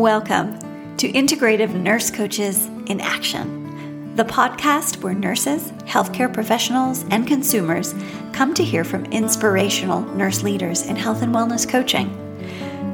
Welcome 0.00 0.58
to 0.96 1.12
Integrative 1.12 1.74
Nurse 1.74 2.10
Coaches 2.10 2.64
in 2.86 3.02
Action, 3.02 4.16
the 4.16 4.24
podcast 4.24 5.02
where 5.02 5.12
nurses, 5.12 5.72
healthcare 5.82 6.32
professionals, 6.32 7.04
and 7.10 7.26
consumers 7.26 7.94
come 8.32 8.54
to 8.54 8.64
hear 8.64 8.82
from 8.82 9.04
inspirational 9.12 10.00
nurse 10.14 10.42
leaders 10.42 10.86
in 10.86 10.96
health 10.96 11.20
and 11.20 11.34
wellness 11.34 11.68
coaching. 11.68 12.16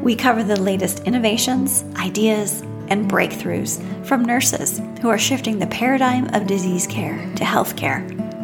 We 0.02 0.16
cover 0.16 0.42
the 0.42 0.60
latest 0.60 1.04
innovations, 1.04 1.84
ideas, 1.94 2.62
and 2.88 3.08
breakthroughs 3.08 3.80
from 4.04 4.24
nurses 4.24 4.80
who 5.00 5.08
are 5.08 5.16
shifting 5.16 5.60
the 5.60 5.68
paradigm 5.68 6.34
of 6.34 6.48
disease 6.48 6.88
care 6.88 7.18
to 7.36 7.44
healthcare 7.44 8.02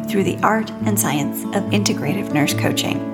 through 0.09 0.23
the 0.23 0.37
art 0.37 0.71
and 0.85 0.97
science 0.97 1.43
of 1.53 1.69
integrative 1.73 2.31
nurse 2.31 2.53
coaching. 2.53 3.12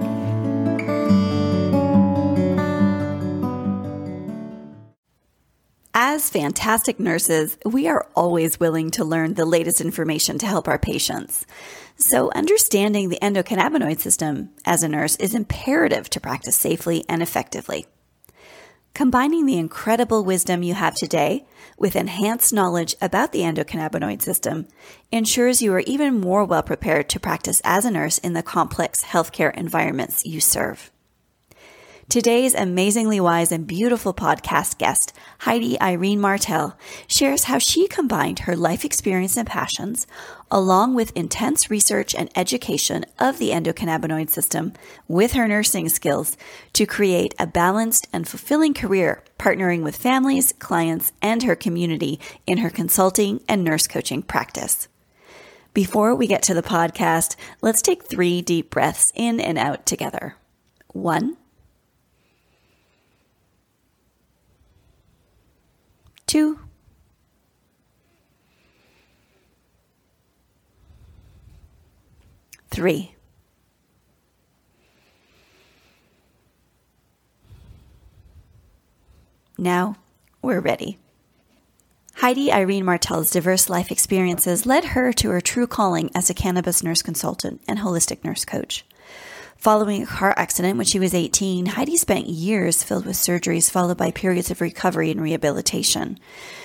As 6.30 6.42
fantastic 6.42 7.00
nurses, 7.00 7.58
we 7.66 7.88
are 7.88 8.08
always 8.16 8.60
willing 8.60 8.92
to 8.92 9.04
learn 9.04 9.34
the 9.34 9.48
latest 9.48 9.82
information 9.82 10.38
to 10.38 10.46
help 10.46 10.68
our 10.68 10.78
patients. 10.78 11.44
So, 11.96 12.30
understanding 12.36 13.10
the 13.10 13.18
endocannabinoid 13.20 13.98
system 13.98 14.52
as 14.64 14.84
a 14.84 14.88
nurse 14.88 15.16
is 15.16 15.34
imperative 15.34 16.08
to 16.12 16.20
practice 16.20 16.56
safely 16.56 17.04
and 17.10 17.24
effectively. 17.24 17.88
Combining 18.94 19.48
the 19.48 19.58
incredible 19.58 20.24
wisdom 20.24 20.62
you 20.62 20.76
have 20.76 20.94
today 20.94 21.48
with 21.80 21.96
enhanced 21.96 22.54
knowledge 22.54 22.96
about 23.02 23.32
the 23.32 23.42
endocannabinoid 23.42 24.22
system 24.22 24.68
ensures 25.12 25.64
you 25.64 25.74
are 25.74 25.84
even 25.88 26.22
more 26.22 26.46
well 26.46 26.62
prepared 26.62 27.10
to 27.10 27.20
practice 27.20 27.60
as 27.64 27.86
a 27.86 27.92
nurse 27.92 28.20
in 28.20 28.34
the 28.34 28.44
complex 28.44 29.04
healthcare 29.04 29.56
environments 29.58 30.24
you 30.26 30.40
serve. 30.40 30.92
Today's 32.10 32.56
amazingly 32.56 33.20
wise 33.20 33.52
and 33.52 33.68
beautiful 33.68 34.16
podcast 34.16 34.80
guest, 34.80 35.14
Heidi 35.42 35.80
Irene 35.80 36.20
Martel, 36.20 36.76
shares 37.06 37.44
how 37.44 37.60
she 37.60 37.88
combined 37.88 38.40
her 38.40 38.56
life 38.56 38.84
experience 38.84 39.38
and 39.38 39.48
passions, 39.48 40.08
along 40.50 40.96
with 40.96 41.16
intense 41.16 41.70
research 41.70 42.16
and 42.16 42.32
education 42.36 43.06
of 43.20 43.38
the 43.38 43.52
endocannabinoid 43.52 44.32
system, 44.32 44.74
with 45.08 45.34
her 45.34 45.48
nursing 45.48 45.88
skills 45.88 46.36
to 46.74 46.88
create 46.88 47.36
a 47.38 47.46
balanced 47.46 48.08
and 48.12 48.28
fulfilling 48.28 48.74
career, 48.74 49.24
partnering 49.38 49.84
with 49.84 49.96
families, 49.96 50.52
clients, 50.54 51.12
and 51.22 51.44
her 51.44 51.56
community 51.56 52.20
in 52.48 52.58
her 52.58 52.72
consulting 52.72 53.40
and 53.48 53.64
nurse 53.64 53.86
coaching 53.86 54.24
practice. 54.24 54.88
Before 55.76 56.16
we 56.16 56.26
get 56.26 56.42
to 56.42 56.56
the 56.56 56.64
podcast, 56.64 57.36
let's 57.62 57.84
take 57.84 58.02
three 58.02 58.42
deep 58.42 58.72
breaths 58.72 59.14
in 59.14 59.40
and 59.40 59.60
out 59.60 59.86
together. 59.86 60.38
One, 60.88 61.38
two, 66.30 66.60
three. 72.70 73.16
Now 79.58 79.96
we're 80.44 80.60
ready. 80.60 81.00
Heidi 82.18 82.52
Irene 82.52 82.86
Martel's 82.86 83.32
diverse 83.32 83.68
life 83.68 83.90
experiences 83.90 84.68
led 84.68 84.86
her 84.86 85.12
to 85.14 85.32
her 85.32 85.42
true 85.42 85.66
calling 85.66 86.12
as 86.14 86.30
a 86.30 86.36
cannabis 86.36 86.84
nurse 86.84 87.02
consultant 87.02 87.64
and 87.68 87.80
holistic 87.80 88.24
nurse 88.24 88.46
coach. 88.46 88.86
Following 89.60 90.04
a 90.04 90.06
car 90.06 90.34
accident 90.38 90.78
when 90.78 90.86
she 90.86 91.00
was 91.00 91.14
18, 91.14 91.66
Heidi 91.66 91.98
spent 91.98 92.28
years 92.28 92.82
filled 92.82 93.06
with 93.06 93.18
surgeries 93.18 93.70
followed 93.70 93.98
by 93.98 94.10
periods 94.10 94.50
of 94.50 94.62
recovery 94.62 95.12
and 95.12 95.22
rehabilitation. 95.22 96.18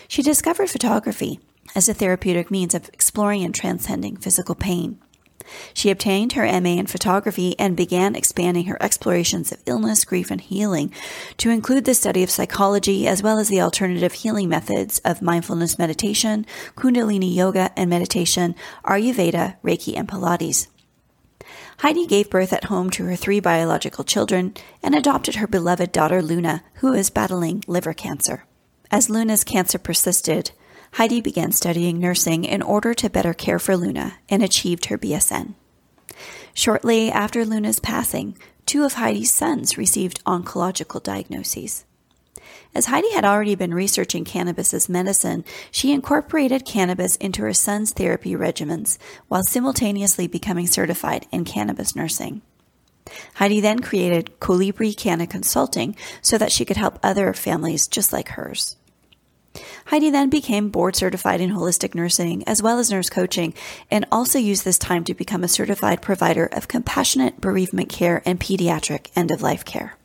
She 0.06 0.23
discovered 0.23 0.70
photography 0.70 1.41
as 1.75 1.88
a 1.88 1.94
therapeutic 1.94 2.53
means 2.53 2.72
of 2.72 2.88
exploring 2.91 3.43
and 3.43 3.53
transcending 3.53 4.16
physical 4.16 4.54
pain. 4.54 5.00
She 5.75 5.91
obtained 5.91 6.34
her 6.34 6.44
MA 6.60 6.77
in 6.77 6.87
photography 6.87 7.59
and 7.59 7.77
began 7.77 8.15
expanding 8.15 8.66
her 8.66 8.81
explorations 8.81 9.50
of 9.50 9.60
illness, 9.66 10.04
grief, 10.04 10.31
and 10.31 10.41
healing 10.41 10.93
to 11.38 11.50
include 11.50 11.87
the 11.87 11.94
study 11.94 12.22
of 12.22 12.31
psychology 12.31 13.09
as 13.09 13.25
well 13.25 13.41
as 13.41 13.49
the 13.49 13.60
alternative 13.60 14.12
healing 14.12 14.49
methods 14.49 15.00
of 15.00 15.21
mindfulness 15.21 15.81
meditation, 15.81 16.47
Kundalini 16.77 17.34
yoga 17.34 17.72
and 17.77 17.91
meditation, 17.91 18.54
Ayurveda, 18.84 19.56
Reiki, 19.65 19.99
and 19.99 20.06
Pilates. 20.06 20.69
Heidi 21.84 22.06
gave 22.06 22.31
birth 22.31 22.55
at 22.55 22.65
home 22.65 22.89
to 22.93 23.05
her 23.05 23.15
three 23.15 23.41
biological 23.41 24.05
children 24.05 24.55
and 24.83 24.95
adopted 24.95 25.34
her 25.34 25.47
beloved 25.47 25.93
daughter 25.93 26.22
Luna, 26.22 26.65
who 26.77 26.95
is 26.95 27.11
battling 27.11 27.62
liver 27.67 27.93
cancer. 27.93 28.47
As 28.91 29.11
Luna's 29.11 29.45
cancer 29.45 29.78
persisted, 29.78 30.53
Heidi 30.93 31.21
began 31.21 31.53
studying 31.53 31.99
nursing 31.99 32.47
in 32.47 32.62
order 32.62 32.95
to 32.95 33.11
better 33.11 33.34
care 33.34 33.59
for 33.59 33.77
Luna 33.77 34.15
and 34.31 34.43
achieved 34.43 34.87
her 34.87 34.97
BSN. 34.97 35.56
Shortly 36.55 37.12
after 37.12 37.45
Luna's 37.45 37.81
passing, 37.81 38.39
two 38.65 38.84
of 38.84 38.95
Heidi's 38.95 39.34
sons 39.34 39.77
received 39.77 40.25
oncological 40.25 41.03
diagnoses. 41.03 41.84
As 42.74 42.86
Heidi 42.86 43.12
had 43.12 43.24
already 43.24 43.54
been 43.54 43.72
researching 43.72 44.24
cannabis 44.24 44.74
as 44.74 44.88
medicine, 44.88 45.44
she 45.70 45.92
incorporated 45.92 46.64
cannabis 46.64 47.14
into 47.16 47.42
her 47.42 47.52
son's 47.52 47.92
therapy 47.92 48.32
regimens 48.32 48.98
while 49.28 49.44
simultaneously 49.44 50.26
becoming 50.26 50.66
certified 50.66 51.26
in 51.30 51.44
cannabis 51.44 51.94
nursing. 51.94 52.42
Heidi 53.34 53.60
then 53.60 53.78
created 53.78 54.40
Colibri 54.40 54.96
Canna 54.96 55.26
Consulting 55.26 55.94
so 56.20 56.36
that 56.36 56.50
she 56.50 56.64
could 56.64 56.76
help 56.76 56.98
other 57.02 57.32
families 57.32 57.86
just 57.86 58.12
like 58.12 58.30
hers. 58.30 58.76
Heidi 59.86 60.10
then 60.10 60.30
became 60.30 60.70
board 60.70 60.96
certified 60.96 61.41
in 61.41 61.50
holistic 61.50 61.94
nursing 61.94 62.42
as 62.48 62.60
well 62.60 62.80
as 62.80 62.91
nurse 62.91 63.08
coaching 63.08 63.54
and 63.88 64.04
also 64.10 64.38
used 64.41 64.64
this 64.64 64.78
time 64.78 65.04
to 65.04 65.14
become 65.14 65.44
a 65.44 65.48
certified 65.48 66.02
provider 66.02 66.46
of 66.46 66.66
compassionate 66.66 67.41
bereavement 67.41 67.88
care 67.88 68.20
and 68.26 68.41
pediatric 68.41 69.10
end 69.14 69.30
of 69.30 69.42
life 69.42 69.64
care. 69.64 69.96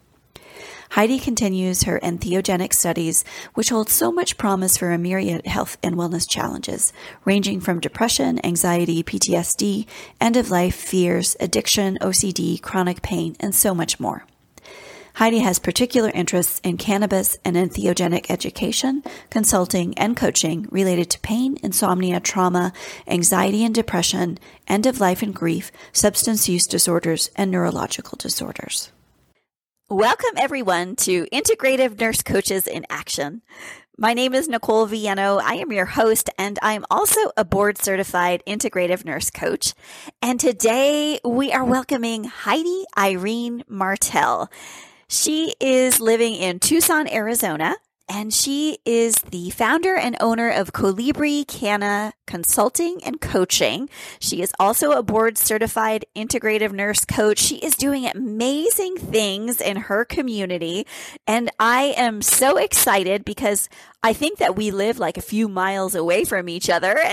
Heidi 0.93 1.19
continues 1.19 1.83
her 1.83 1.99
entheogenic 2.01 2.73
studies, 2.73 3.23
which 3.53 3.69
hold 3.69 3.89
so 3.89 4.11
much 4.11 4.37
promise 4.37 4.75
for 4.75 4.91
a 4.91 4.97
myriad 4.97 5.45
health 5.45 5.77
and 5.83 5.95
wellness 5.95 6.27
challenges, 6.27 6.91
ranging 7.25 7.61
from 7.61 7.79
depression, 7.79 8.43
anxiety, 8.43 9.03
PTSD, 9.03 9.85
end 10.19 10.35
of 10.35 10.49
life, 10.49 10.73
fears, 10.73 11.37
addiction, 11.39 11.99
OCD, 12.01 12.59
chronic 12.59 13.03
pain, 13.03 13.35
and 13.39 13.53
so 13.53 13.75
much 13.75 13.99
more. 13.99 14.25
Heidi 15.13 15.39
has 15.39 15.59
particular 15.59 16.09
interests 16.15 16.59
in 16.63 16.77
cannabis 16.77 17.37
and 17.45 17.55
entheogenic 17.55 18.31
education, 18.31 19.03
consulting, 19.29 19.95
and 19.97 20.17
coaching 20.17 20.67
related 20.71 21.11
to 21.11 21.19
pain, 21.19 21.57
insomnia, 21.61 22.19
trauma, 22.19 22.73
anxiety 23.07 23.63
and 23.63 23.75
depression, 23.75 24.39
end 24.67 24.87
of 24.87 24.99
life 24.99 25.21
and 25.21 25.35
grief, 25.35 25.71
substance 25.91 26.49
use 26.49 26.65
disorders, 26.65 27.29
and 27.35 27.51
neurological 27.51 28.17
disorders. 28.17 28.91
Welcome, 29.91 30.37
everyone, 30.37 30.97
to 30.97 31.25
Integrative 31.33 31.99
Nurse 31.99 32.21
Coaches 32.21 32.67
in 32.67 32.85
Action. 32.91 33.41
My 33.97 34.13
name 34.13 34.35
is 34.35 34.47
Nicole 34.47 34.85
Villano. 34.85 35.37
I 35.37 35.53
am 35.53 35.71
your 35.71 35.87
host, 35.87 36.29
and 36.37 36.59
I'm 36.61 36.85
also 36.91 37.19
a 37.35 37.43
board 37.43 37.79
certified 37.79 38.43
integrative 38.45 39.03
nurse 39.03 39.31
coach. 39.31 39.73
And 40.21 40.39
today 40.39 41.19
we 41.25 41.51
are 41.51 41.65
welcoming 41.65 42.25
Heidi 42.25 42.85
Irene 42.95 43.63
Martell. 43.67 44.51
She 45.07 45.55
is 45.59 45.99
living 45.99 46.35
in 46.35 46.59
Tucson, 46.59 47.07
Arizona, 47.07 47.75
and 48.09 48.33
she 48.33 48.79
is 48.85 49.15
the 49.17 49.51
founder 49.51 49.95
and 49.95 50.17
owner 50.19 50.49
of 50.49 50.73
Colibri 50.73 51.47
Canna 51.47 52.13
Consulting 52.25 52.99
and 53.03 53.21
Coaching. 53.21 53.87
She 54.19 54.41
is 54.41 54.51
also 54.59 54.91
a 54.91 55.03
board 55.03 55.37
certified 55.37 56.05
integrative 56.15 56.73
nurse 56.73 57.05
coach. 57.05 57.37
She 57.37 57.57
is 57.57 57.75
doing 57.75 58.07
amazing 58.07 58.97
things 58.97 59.61
in 59.61 59.77
her 59.77 60.05
community. 60.05 60.87
And 61.27 61.51
I 61.59 61.93
am 61.95 62.23
so 62.23 62.57
excited 62.57 63.23
because 63.23 63.69
I 64.01 64.13
think 64.13 64.39
that 64.39 64.55
we 64.55 64.71
live 64.71 64.97
like 64.97 65.17
a 65.17 65.21
few 65.21 65.47
miles 65.47 65.93
away 65.93 66.25
from 66.25 66.49
each 66.49 66.69
other. 66.69 66.99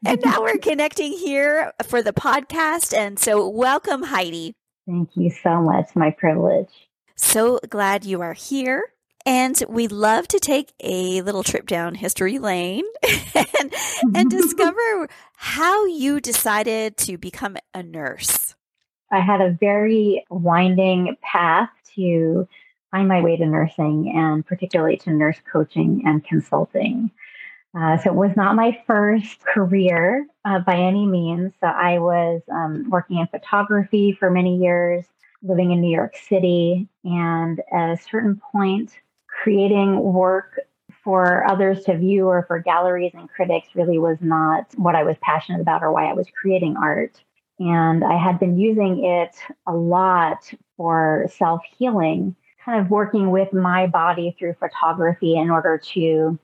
And, 0.00 0.14
and 0.22 0.22
now 0.24 0.42
we're 0.42 0.58
connecting 0.58 1.12
here 1.12 1.72
for 1.86 2.02
the 2.02 2.12
podcast. 2.12 2.96
And 2.96 3.18
so 3.18 3.48
welcome, 3.48 4.02
Heidi. 4.02 4.54
Thank 4.86 5.10
you 5.14 5.30
so 5.30 5.60
much. 5.60 5.94
My 5.94 6.10
privilege. 6.10 6.70
So 7.16 7.60
glad 7.68 8.04
you 8.04 8.20
are 8.20 8.32
here. 8.32 8.92
And 9.28 9.62
we 9.68 9.88
love 9.88 10.26
to 10.28 10.38
take 10.38 10.72
a 10.80 11.20
little 11.20 11.42
trip 11.42 11.66
down 11.66 11.94
history 11.94 12.38
lane 12.38 12.84
and, 13.34 13.74
and 14.14 14.30
discover 14.30 15.06
how 15.36 15.84
you 15.84 16.18
decided 16.18 16.96
to 16.96 17.18
become 17.18 17.58
a 17.74 17.82
nurse. 17.82 18.54
I 19.12 19.20
had 19.20 19.42
a 19.42 19.50
very 19.50 20.24
winding 20.30 21.14
path 21.20 21.68
to 21.94 22.48
find 22.90 23.06
my 23.06 23.20
way 23.20 23.36
to 23.36 23.44
nursing 23.44 24.14
and 24.16 24.46
particularly 24.46 24.96
to 24.96 25.10
nurse 25.10 25.36
coaching 25.52 26.04
and 26.06 26.24
consulting. 26.24 27.10
Uh, 27.78 27.98
so 27.98 28.08
it 28.08 28.16
was 28.16 28.34
not 28.34 28.56
my 28.56 28.82
first 28.86 29.40
career 29.40 30.26
uh, 30.46 30.60
by 30.60 30.76
any 30.76 31.04
means. 31.04 31.52
So 31.60 31.66
I 31.66 31.98
was 31.98 32.40
um, 32.50 32.88
working 32.88 33.18
in 33.18 33.26
photography 33.26 34.16
for 34.18 34.30
many 34.30 34.56
years, 34.56 35.04
living 35.42 35.70
in 35.70 35.82
New 35.82 35.94
York 35.94 36.16
City, 36.16 36.88
and 37.04 37.60
at 37.70 37.90
a 37.90 37.98
certain 38.10 38.40
point, 38.52 38.94
creating 39.42 40.00
work 40.02 40.60
for 41.04 41.48
others 41.48 41.84
to 41.84 41.96
view 41.96 42.26
or 42.26 42.44
for 42.46 42.58
galleries 42.58 43.12
and 43.14 43.28
critics 43.30 43.68
really 43.74 43.98
was 43.98 44.18
not 44.20 44.66
what 44.76 44.94
I 44.94 45.04
was 45.04 45.16
passionate 45.20 45.60
about 45.60 45.82
or 45.82 45.92
why 45.92 46.06
I 46.06 46.12
was 46.12 46.26
creating 46.40 46.76
art. 46.76 47.22
And 47.58 48.04
I 48.04 48.16
had 48.16 48.38
been 48.38 48.58
using 48.58 49.04
it 49.04 49.34
a 49.66 49.72
lot 49.72 50.52
for 50.76 51.26
self 51.36 51.62
healing, 51.76 52.36
kind 52.64 52.80
of 52.80 52.90
working 52.90 53.30
with 53.30 53.52
my 53.52 53.86
body 53.86 54.36
through 54.38 54.54
photography 54.54 55.36
in 55.36 55.50
order 55.50 55.80
to 55.94 56.38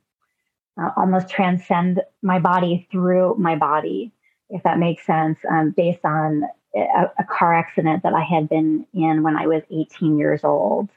uh, 0.81 0.91
almost 0.97 1.29
transcend 1.29 2.01
my 2.23 2.39
body 2.39 2.89
through 2.91 3.37
my 3.39 3.57
body, 3.57 4.13
if 4.51 4.63
that 4.65 4.79
makes 4.79 5.07
sense, 5.07 5.39
um, 5.51 5.71
based 5.77 6.05
on 6.05 6.45
a, 6.75 7.11
a 7.19 7.25
car 7.25 7.55
accident 7.55 8.03
that 8.03 8.13
I 8.13 8.23
had 8.23 8.49
been 8.49 8.87
in 8.93 9.23
when 9.23 9.37
I 9.37 9.47
was 9.47 9.63
18 9.71 10.19
years 10.19 10.43
old. 10.43 10.89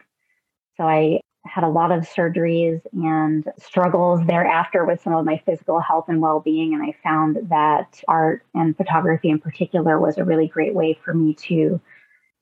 So 0.78 0.84
I 0.84 1.22
had 1.48 1.64
a 1.64 1.70
lot 1.70 1.92
of 1.92 2.04
surgeries 2.04 2.82
and 2.94 3.46
struggles 3.58 4.26
thereafter 4.26 4.86
with 4.86 5.02
some 5.02 5.14
of 5.14 5.26
my 5.26 5.42
physical 5.46 5.80
health 5.80 6.06
and 6.08 6.22
well 6.22 6.40
being. 6.40 6.74
And 6.74 6.84
I 6.84 6.96
found 7.04 7.50
that 7.50 8.02
art 8.08 8.44
and 8.54 8.76
photography 8.76 9.30
in 9.30 9.40
particular 9.40 10.00
was 10.00 10.18
a 10.18 10.26
really 10.26 10.48
great 10.48 10.74
way 10.74 10.98
for 11.04 11.14
me 11.14 11.34
to 11.48 11.80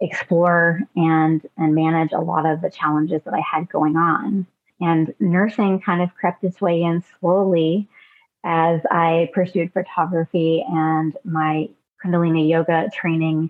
explore 0.02 0.82
and, 0.96 1.42
and 1.58 1.76
manage 1.76 2.12
a 2.12 2.20
lot 2.20 2.46
of 2.46 2.62
the 2.62 2.70
challenges 2.70 3.22
that 3.26 3.34
I 3.34 3.42
had 3.42 3.70
going 3.70 3.96
on. 3.96 4.46
And 4.82 5.14
nursing 5.20 5.82
kind 5.82 6.02
of 6.02 6.14
crept 6.16 6.44
its 6.44 6.60
way 6.60 6.82
in 6.82 7.04
slowly 7.20 7.88
as 8.44 8.82
I 8.92 9.30
pursued 9.34 9.74
photography 9.74 10.64
and 10.68 11.16
my 11.24 11.70
Kundalini 12.04 12.50
yoga 12.50 12.90
training 12.94 13.50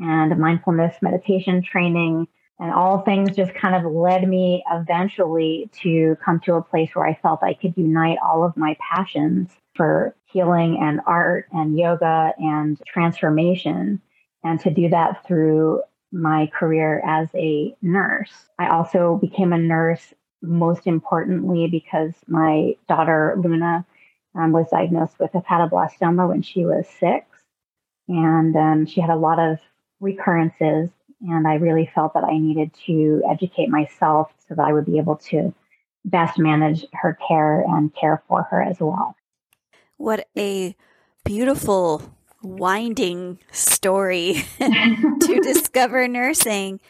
and 0.00 0.38
mindfulness 0.38 0.96
meditation 1.00 1.62
training 1.62 2.26
and 2.58 2.72
all 2.72 3.00
things 3.00 3.36
just 3.36 3.54
kind 3.54 3.74
of 3.74 3.90
led 3.90 4.28
me 4.28 4.62
eventually 4.70 5.68
to 5.82 6.16
come 6.24 6.40
to 6.40 6.54
a 6.54 6.62
place 6.62 6.90
where 6.94 7.06
I 7.06 7.18
felt 7.20 7.42
I 7.42 7.54
could 7.54 7.74
unite 7.76 8.18
all 8.24 8.44
of 8.44 8.56
my 8.56 8.76
passions 8.80 9.50
for 9.74 10.14
healing 10.26 10.78
and 10.80 11.00
art 11.06 11.48
and 11.52 11.76
yoga 11.76 12.32
and 12.38 12.80
transformation, 12.86 14.00
and 14.44 14.60
to 14.60 14.70
do 14.70 14.88
that 14.90 15.26
through 15.26 15.82
my 16.12 16.46
career 16.54 17.02
as 17.04 17.28
a 17.34 17.74
nurse. 17.82 18.32
I 18.58 18.68
also 18.68 19.18
became 19.20 19.52
a 19.52 19.58
nurse 19.58 20.14
most 20.42 20.86
importantly 20.86 21.66
because 21.66 22.12
my 22.28 22.76
daughter 22.88 23.34
Luna 23.42 23.84
um, 24.34 24.52
was 24.52 24.68
diagnosed 24.70 25.18
with 25.18 25.32
hepatoblastoma 25.32 26.28
when 26.28 26.42
she 26.42 26.64
was 26.64 26.86
six. 27.00 27.26
And 28.08 28.54
um, 28.54 28.86
she 28.86 29.00
had 29.00 29.10
a 29.10 29.16
lot 29.16 29.38
of 29.38 29.58
recurrences 30.00 30.90
and 31.28 31.46
I 31.46 31.54
really 31.54 31.90
felt 31.94 32.14
that 32.14 32.24
I 32.24 32.38
needed 32.38 32.72
to 32.86 33.22
educate 33.28 33.68
myself 33.68 34.30
so 34.48 34.54
that 34.54 34.66
I 34.66 34.72
would 34.72 34.86
be 34.86 34.98
able 34.98 35.16
to 35.30 35.54
best 36.04 36.38
manage 36.38 36.84
her 36.92 37.18
care 37.26 37.62
and 37.62 37.94
care 37.94 38.22
for 38.28 38.42
her 38.44 38.62
as 38.62 38.78
well. 38.78 39.16
What 39.96 40.28
a 40.36 40.76
beautiful, 41.24 42.02
winding 42.42 43.38
story 43.52 44.44
to 44.58 45.40
discover 45.42 46.06
nursing. 46.06 46.80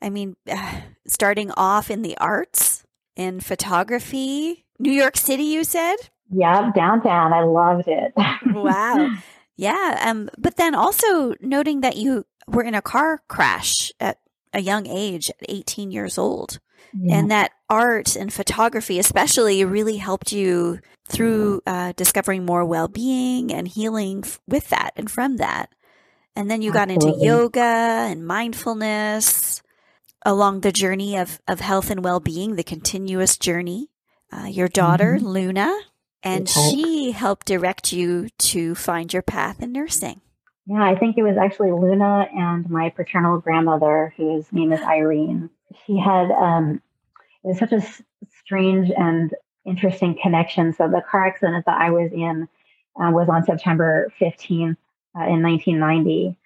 I 0.00 0.10
mean, 0.10 0.36
uh, 0.48 0.80
starting 1.06 1.50
off 1.56 1.90
in 1.90 2.02
the 2.02 2.16
arts, 2.18 2.84
in 3.16 3.40
photography, 3.40 4.64
New 4.78 4.92
York 4.92 5.16
City, 5.16 5.42
you 5.42 5.64
said? 5.64 5.96
Yeah, 6.32 6.70
downtown. 6.74 7.32
I 7.32 7.42
loved 7.42 7.88
it. 7.88 8.12
wow. 8.46 9.10
Yeah. 9.56 10.00
Um, 10.02 10.30
but 10.38 10.56
then 10.56 10.74
also 10.74 11.34
noting 11.40 11.80
that 11.80 11.96
you 11.96 12.24
were 12.46 12.62
in 12.62 12.74
a 12.74 12.82
car 12.82 13.22
crash 13.28 13.90
at 14.00 14.18
a 14.52 14.60
young 14.60 14.86
age, 14.86 15.30
at 15.30 15.36
18 15.48 15.90
years 15.90 16.18
old. 16.18 16.58
Yeah. 16.92 17.18
And 17.18 17.30
that 17.30 17.52
art 17.68 18.16
and 18.16 18.32
photography, 18.32 18.98
especially, 18.98 19.64
really 19.64 19.96
helped 19.96 20.32
you 20.32 20.80
through 21.08 21.60
uh, 21.66 21.92
discovering 21.96 22.44
more 22.44 22.64
well 22.64 22.88
being 22.88 23.52
and 23.52 23.68
healing 23.68 24.22
f- 24.24 24.40
with 24.46 24.68
that 24.70 24.92
and 24.96 25.10
from 25.10 25.36
that. 25.36 25.72
And 26.34 26.50
then 26.50 26.62
you 26.62 26.70
Absolutely. 26.70 27.02
got 27.02 27.12
into 27.12 27.24
yoga 27.24 27.60
and 27.60 28.26
mindfulness 28.26 29.62
along 30.24 30.60
the 30.60 30.72
journey 30.72 31.16
of, 31.16 31.40
of 31.46 31.60
health 31.60 31.90
and 31.90 32.02
well 32.02 32.20
being, 32.20 32.56
the 32.56 32.64
continuous 32.64 33.36
journey. 33.36 33.88
Uh, 34.32 34.46
your 34.46 34.68
daughter, 34.68 35.16
mm-hmm. 35.16 35.26
Luna, 35.26 35.76
and 36.22 36.48
she 36.48 37.10
helped 37.10 37.46
direct 37.46 37.92
you 37.92 38.28
to 38.38 38.76
find 38.76 39.12
your 39.12 39.22
path 39.22 39.60
in 39.60 39.72
nursing. 39.72 40.20
Yeah, 40.70 40.84
I 40.84 40.94
think 40.94 41.18
it 41.18 41.24
was 41.24 41.36
actually 41.36 41.72
Luna 41.72 42.28
and 42.32 42.70
my 42.70 42.90
paternal 42.90 43.40
grandmother, 43.40 44.14
whose 44.16 44.52
name 44.52 44.72
is 44.72 44.80
Irene. 44.80 45.50
She 45.84 45.98
had 45.98 46.30
um, 46.30 46.80
it 47.42 47.48
was 47.48 47.58
such 47.58 47.72
a 47.72 47.78
s- 47.78 48.02
strange 48.38 48.88
and 48.96 49.34
interesting 49.66 50.16
connection. 50.22 50.72
So 50.72 50.86
the 50.86 51.02
car 51.10 51.26
accident 51.26 51.66
that 51.66 51.80
I 51.80 51.90
was 51.90 52.12
in 52.12 52.46
uh, 52.94 53.10
was 53.10 53.28
on 53.28 53.42
September 53.42 54.12
15th 54.20 54.76
uh, 55.18 55.24
in 55.24 55.42
1990, 55.42 56.36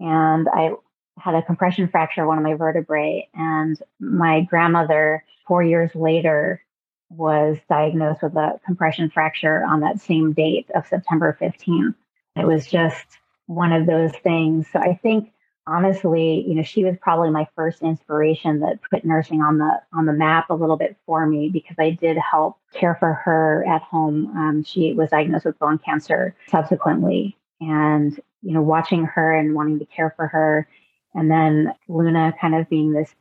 and 0.00 0.48
I 0.48 0.70
had 1.18 1.34
a 1.34 1.42
compression 1.42 1.86
fracture 1.86 2.22
of 2.22 2.28
one 2.28 2.38
of 2.38 2.44
my 2.44 2.54
vertebrae. 2.54 3.28
And 3.34 3.78
my 4.00 4.40
grandmother, 4.40 5.22
four 5.46 5.62
years 5.62 5.90
later, 5.94 6.62
was 7.10 7.58
diagnosed 7.68 8.22
with 8.22 8.36
a 8.36 8.58
compression 8.64 9.10
fracture 9.10 9.62
on 9.64 9.80
that 9.80 10.00
same 10.00 10.32
date 10.32 10.70
of 10.74 10.86
September 10.86 11.36
15th. 11.38 11.94
It 12.36 12.46
was 12.46 12.66
just 12.66 13.18
one 13.46 13.72
of 13.72 13.86
those 13.86 14.12
things. 14.22 14.66
So 14.72 14.78
I 14.78 14.98
think 15.02 15.32
honestly, 15.66 16.44
you 16.46 16.54
know, 16.54 16.62
she 16.62 16.84
was 16.84 16.96
probably 17.00 17.30
my 17.30 17.46
first 17.56 17.82
inspiration 17.82 18.60
that 18.60 18.78
put 18.90 19.04
nursing 19.04 19.42
on 19.42 19.58
the 19.58 19.80
on 19.92 20.06
the 20.06 20.12
map 20.12 20.50
a 20.50 20.54
little 20.54 20.76
bit 20.76 20.96
for 21.06 21.26
me 21.26 21.48
because 21.48 21.76
I 21.78 21.90
did 21.90 22.16
help 22.16 22.58
care 22.72 22.96
for 22.98 23.14
her 23.14 23.64
at 23.68 23.82
home. 23.82 24.26
Um, 24.36 24.64
she 24.64 24.92
was 24.92 25.10
diagnosed 25.10 25.44
with 25.44 25.58
bone 25.58 25.78
cancer 25.78 26.34
subsequently, 26.48 27.36
and 27.60 28.18
you 28.42 28.52
know, 28.52 28.62
watching 28.62 29.04
her 29.04 29.32
and 29.32 29.54
wanting 29.54 29.78
to 29.80 29.86
care 29.86 30.12
for 30.16 30.28
her, 30.28 30.68
and 31.14 31.30
then 31.30 31.72
Luna 31.88 32.34
kind 32.40 32.54
of 32.54 32.68
being 32.68 32.92
this 32.92 33.14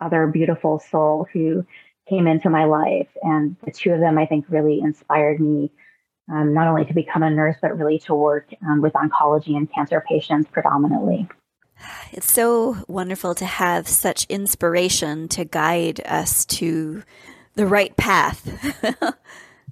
other 0.00 0.26
beautiful 0.26 0.78
soul 0.78 1.26
who 1.32 1.64
came 2.08 2.26
into 2.26 2.50
my 2.50 2.64
life, 2.64 3.08
and 3.22 3.56
the 3.64 3.70
two 3.70 3.92
of 3.92 4.00
them, 4.00 4.18
I 4.18 4.26
think, 4.26 4.46
really 4.48 4.80
inspired 4.80 5.40
me 5.40 5.70
um, 6.30 6.52
not 6.52 6.68
only 6.68 6.84
to 6.84 6.94
become 6.94 7.22
a 7.22 7.30
nurse, 7.30 7.56
but 7.60 7.78
really 7.78 7.98
to 8.00 8.14
work 8.14 8.48
um, 8.66 8.80
with 8.80 8.92
oncology 8.94 9.56
and 9.56 9.72
cancer 9.72 10.04
patients 10.06 10.48
predominantly. 10.52 11.28
It's 12.12 12.30
so 12.30 12.76
wonderful 12.88 13.34
to 13.36 13.46
have 13.46 13.88
such 13.88 14.26
inspiration 14.28 15.28
to 15.28 15.44
guide 15.44 16.00
us 16.04 16.44
to 16.46 17.02
the 17.54 17.66
right 17.66 17.96
path. 17.96 18.44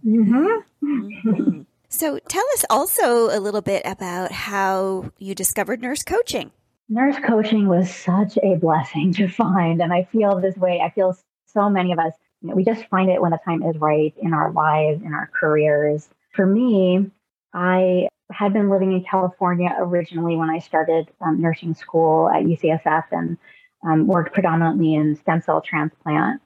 mm-hmm. 0.05 0.47
mm-hmm. 0.85 1.63
So, 1.89 2.19
tell 2.29 2.45
us 2.55 2.65
also 2.69 3.37
a 3.37 3.41
little 3.41 3.63
bit 3.63 3.83
about 3.85 4.31
how 4.33 5.11
you 5.19 5.35
discovered 5.35 5.81
nurse 5.81 6.03
coaching. 6.03 6.51
Nurse 6.89 7.17
coaching 7.25 7.69
was 7.69 7.93
such 7.93 8.39
a 8.43 8.57
blessing 8.57 9.13
to 9.15 9.29
find. 9.29 9.81
And 9.81 9.93
I 9.93 10.05
feel 10.13 10.41
this 10.41 10.57
way. 10.57 10.81
I 10.85 10.91
feel 10.91 11.17
so 11.47 11.71
many 11.71 11.93
of 11.93 11.99
us, 11.99 12.13
you 12.43 12.51
know, 12.51 12.55
we 12.55 12.65
just 12.65 12.85
find 12.87 13.11
it 13.11 13.21
when 13.21 13.31
the 13.31 13.39
time 13.45 13.63
is 13.63 13.77
right 13.79 14.15
in 14.21 14.35
our 14.35 14.53
lives, 14.53 15.03
in 15.03 15.15
our 15.15 15.31
careers 15.33 16.09
for 16.37 16.47
me, 16.47 17.11
I 17.55 18.09
had 18.31 18.53
been 18.53 18.69
living 18.69 18.93
in 18.93 19.03
California 19.03 19.75
originally 19.79 20.37
when 20.37 20.51
I 20.51 20.59
started 20.59 21.11
um, 21.21 21.41
nursing 21.41 21.75
school 21.75 22.29
at 22.29 22.45
UCSF 22.45 23.05
and 23.13 23.39
um, 23.87 24.07
worked 24.07 24.35
predominantly 24.35 24.95
in 24.95 25.17
stem 25.17 25.41
cell 25.41 25.61
transplant. 25.61 26.43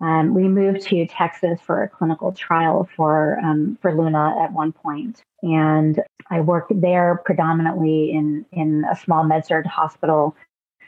Um, 0.00 0.34
we 0.34 0.44
moved 0.44 0.82
to 0.82 1.06
Texas 1.06 1.60
for 1.60 1.82
a 1.82 1.88
clinical 1.88 2.32
trial 2.32 2.88
for 2.96 3.38
um, 3.40 3.78
for 3.82 3.94
Luna 3.94 4.36
at 4.40 4.52
one 4.52 4.72
point, 4.72 5.22
and 5.42 6.00
I 6.30 6.40
worked 6.40 6.72
there 6.80 7.20
predominantly 7.24 8.12
in 8.12 8.46
in 8.52 8.84
a 8.90 8.94
small 8.94 9.24
med 9.24 9.44
surg 9.44 9.66
hospital 9.66 10.36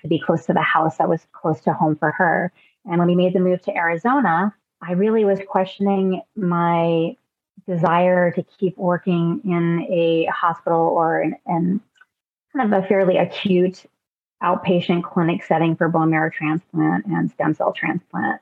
to 0.02 0.08
be 0.08 0.20
close 0.20 0.46
to 0.46 0.52
the 0.52 0.62
house 0.62 0.98
that 0.98 1.08
was 1.08 1.26
close 1.32 1.60
to 1.62 1.72
home 1.72 1.96
for 1.96 2.12
her. 2.12 2.52
And 2.84 2.98
when 2.98 3.08
we 3.08 3.16
made 3.16 3.34
the 3.34 3.40
move 3.40 3.60
to 3.62 3.76
Arizona, 3.76 4.54
I 4.80 4.92
really 4.92 5.24
was 5.24 5.40
questioning 5.46 6.22
my 6.36 7.16
desire 7.66 8.30
to 8.32 8.42
keep 8.58 8.76
working 8.76 9.40
in 9.44 9.86
a 9.90 10.26
hospital 10.26 10.80
or 10.80 11.22
in, 11.22 11.36
in 11.46 11.80
kind 12.54 12.72
of 12.72 12.84
a 12.84 12.86
fairly 12.86 13.16
acute 13.16 13.86
outpatient 14.42 15.02
clinic 15.02 15.44
setting 15.44 15.76
for 15.76 15.88
bone 15.88 16.10
marrow 16.10 16.30
transplant 16.30 17.04
and 17.06 17.30
stem 17.30 17.54
cell 17.54 17.72
transplant. 17.72 18.40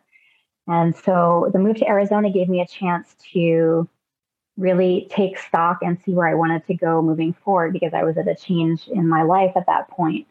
And 0.66 0.94
so 0.94 1.50
the 1.52 1.58
move 1.58 1.76
to 1.76 1.88
Arizona 1.88 2.30
gave 2.30 2.48
me 2.48 2.60
a 2.60 2.66
chance 2.66 3.16
to 3.32 3.88
really 4.56 5.08
take 5.10 5.38
stock 5.38 5.78
and 5.82 5.98
see 6.04 6.12
where 6.12 6.28
I 6.28 6.34
wanted 6.34 6.66
to 6.66 6.74
go 6.74 7.00
moving 7.00 7.32
forward 7.32 7.72
because 7.72 7.94
I 7.94 8.02
was 8.02 8.18
at 8.18 8.28
a 8.28 8.34
change 8.34 8.88
in 8.88 9.08
my 9.08 9.22
life 9.22 9.52
at 9.56 9.66
that 9.66 9.88
point. 9.88 10.26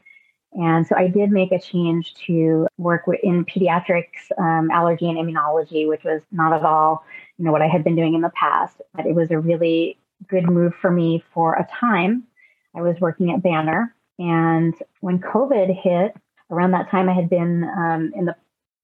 And 0.54 0.88
so 0.88 0.96
I 0.96 1.08
did 1.08 1.32
make 1.32 1.52
a 1.52 1.60
change 1.60 2.14
to 2.26 2.68
work 2.78 3.04
in 3.24 3.46
pediatrics, 3.46 4.32
um, 4.38 4.70
allergy 4.72 5.10
and 5.10 5.18
immunology, 5.18 5.88
which 5.88 6.04
was 6.04 6.22
not 6.32 6.54
at 6.54 6.64
all, 6.64 7.04
you 7.38 7.46
know, 7.46 7.52
what 7.52 7.62
I 7.62 7.68
had 7.68 7.84
been 7.84 7.96
doing 7.96 8.14
in 8.14 8.22
the 8.22 8.32
past. 8.32 8.82
But 8.94 9.06
it 9.06 9.16
was 9.16 9.32
a 9.32 9.40
really 9.40 9.98
good 10.28 10.50
move 10.50 10.74
for 10.76 10.92
me 10.92 11.24
for 11.34 11.54
a 11.54 11.68
time. 11.80 12.24
I 12.76 12.82
was 12.82 13.00
working 13.00 13.32
at 13.32 13.44
Banner, 13.44 13.96
and 14.20 14.74
when 15.02 15.20
COVID 15.20 15.76
hit, 15.82 16.16
around 16.50 16.72
that 16.72 16.90
time 16.90 17.10
I 17.10 17.14
had 17.14 17.30
been 17.30 17.64
um, 17.64 18.12
in 18.16 18.26
the 18.26 18.36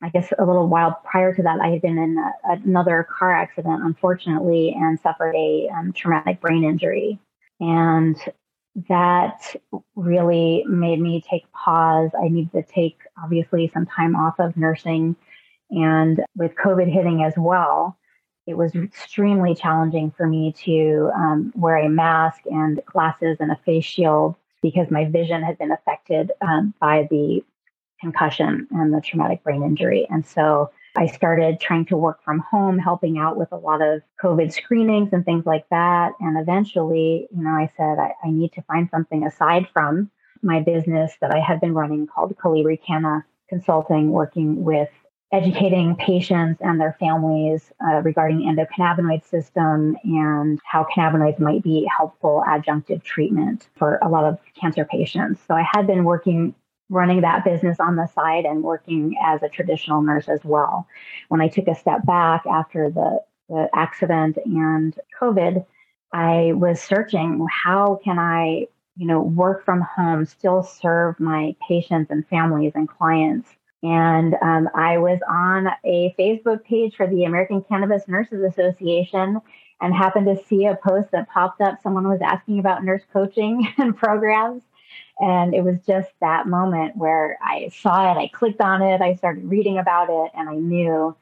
I 0.04 0.10
guess 0.10 0.34
a 0.38 0.46
little 0.46 0.68
while 0.68 1.00
prior 1.06 1.34
to 1.34 1.42
that, 1.44 1.62
I 1.62 1.70
had 1.70 1.82
been 1.82 1.98
in 1.98 2.18
a, 2.18 2.62
another 2.66 3.08
car 3.18 3.34
accident, 3.34 3.84
unfortunately, 3.84 4.76
and 4.78 5.00
suffered 5.00 5.34
a 5.34 5.70
um, 5.70 5.94
traumatic 5.94 6.42
brain 6.42 6.66
injury. 6.66 7.20
And 7.62 8.18
that 8.90 9.56
really 9.96 10.66
made 10.68 11.00
me 11.00 11.24
take 11.30 11.50
pause. 11.54 12.12
I 12.22 12.28
needed 12.28 12.52
to 12.52 12.64
take, 12.64 12.98
obviously, 13.24 13.72
some 13.74 13.86
time 13.86 14.14
off 14.18 14.40
of 14.40 14.58
nursing. 14.58 15.16
And 15.70 16.20
with 16.36 16.52
COVID 16.56 16.92
hitting 16.92 17.24
as 17.24 17.34
well, 17.38 17.98
it 18.46 18.58
was 18.58 18.76
extremely 18.76 19.56
challenging 19.56 20.12
for 20.12 20.28
me 20.28 20.54
to 20.64 21.10
um, 21.16 21.54
wear 21.56 21.78
a 21.78 21.90
mask 21.90 22.42
and 22.46 22.82
glasses 22.86 23.38
and 23.40 23.52
a 23.52 23.60
face 23.66 23.86
shield 23.86 24.36
because 24.62 24.90
my 24.92 25.06
vision 25.06 25.44
had 25.44 25.58
been 25.58 25.72
affected 25.72 26.32
um, 26.42 26.74
by 26.80 27.08
the 27.10 27.44
concussion 28.00 28.68
and 28.72 28.94
the 28.94 29.02
traumatic 29.02 29.44
brain 29.44 29.64
injury. 29.64 30.06
And 30.10 30.26
so 30.26 30.72
I 30.96 31.08
started 31.08 31.60
trying 31.60 31.86
to 31.86 31.98
work 31.98 32.24
from 32.24 32.40
home, 32.40 32.78
helping 32.78 33.18
out 33.18 33.38
with 33.38 33.52
a 33.52 33.58
lot 33.58 33.82
of 33.82 34.02
COVID 34.22 34.54
screenings 34.54 35.10
and 35.12 35.26
things 35.26 35.46
like 35.46 35.68
that. 35.70 36.12
And 36.20 36.38
eventually, 36.38 37.28
you 37.36 37.44
know, 37.44 37.52
I 37.52 37.72
said, 37.78 37.98
I, 37.98 38.14
I 38.24 38.30
need 38.30 38.54
to 38.54 38.62
find 38.64 38.90
something 38.92 39.26
aside 39.26 39.68
from 39.74 40.12
my 40.42 40.60
business 40.60 41.14
that 41.22 41.32
I 41.32 41.40
had 41.40 41.62
been 41.62 41.74
running 41.74 42.06
called 42.06 42.36
Colibri 42.38 42.80
Canna 42.86 43.26
Consulting, 43.50 44.12
working 44.12 44.64
with 44.64 44.90
educating 45.34 45.96
patients 45.96 46.62
and 46.62 46.80
their 46.80 46.96
families 47.00 47.74
uh, 47.86 48.02
regarding 48.04 48.42
endocannabinoid 48.42 49.26
system 49.26 49.98
and 50.04 50.60
how 50.64 50.86
cannabinoids 50.96 51.40
might 51.40 51.64
be 51.64 51.90
helpful 51.98 52.44
adjunctive 52.48 53.04
treatment 53.04 53.68
for 53.76 53.98
a 54.04 54.08
lot 54.08 54.24
of 54.24 54.38
cancer 54.60 54.86
patients. 54.86 55.42
So 55.48 55.56
I 55.56 55.66
had 55.74 55.88
been 55.88 56.04
working 56.04 56.54
running 56.90 57.22
that 57.22 57.44
business 57.44 57.80
on 57.80 57.96
the 57.96 58.06
side 58.08 58.46
and 58.46 58.62
working 58.62 59.16
as 59.26 59.42
a 59.42 59.50
traditional 59.50 60.04
nurse 60.04 60.30
as 60.30 60.44
well. 60.44 60.88
When 61.30 61.42
I 61.42 61.48
took 61.48 61.68
a 61.68 61.76
step 61.76 62.06
back 62.06 62.44
after 62.46 62.92
the, 62.92 63.20
the 63.50 63.70
accident 63.74 64.38
and 64.46 64.96
COVID, 65.20 65.66
I 66.14 66.52
was 66.54 66.80
searching 66.80 67.48
how 67.52 68.00
can 68.04 68.20
I, 68.20 68.68
you 68.96 69.08
know, 69.08 69.22
work 69.22 69.66
from 69.66 69.82
home, 69.82 70.26
still 70.28 70.62
serve 70.62 71.20
my 71.20 71.56
patients 71.68 72.12
and 72.12 72.28
families 72.28 72.74
and 72.76 72.88
clients. 72.88 73.50
And 73.84 74.36
um, 74.42 74.70
I 74.74 74.98
was 74.98 75.20
on 75.30 75.68
a 75.84 76.16
Facebook 76.18 76.64
page 76.64 76.96
for 76.96 77.06
the 77.06 77.26
American 77.26 77.62
Cannabis 77.64 78.08
Nurses 78.08 78.42
Association 78.42 79.42
and 79.82 79.94
happened 79.94 80.26
to 80.28 80.42
see 80.46 80.66
a 80.66 80.78
post 80.78 81.12
that 81.12 81.30
popped 81.30 81.60
up. 81.60 81.82
Someone 81.84 82.08
was 82.08 82.22
asking 82.22 82.60
about 82.60 82.86
nurse 82.86 83.02
coaching 83.12 83.68
and 83.78 83.96
programs. 83.96 84.64
And 85.20 85.54
it 85.54 85.64
was 85.64 85.80
just 85.86 86.10
that 86.22 86.48
moment 86.48 86.96
where 86.96 87.38
I 87.44 87.70
saw 87.82 88.12
it, 88.12 88.18
I 88.18 88.30
clicked 88.30 88.62
on 88.62 88.82
it, 88.82 89.02
I 89.02 89.16
started 89.16 89.46
reading 89.46 89.78
about 89.78 90.10
it, 90.10 90.32
and 90.34 90.50
I 90.50 90.56
knew 90.56 91.16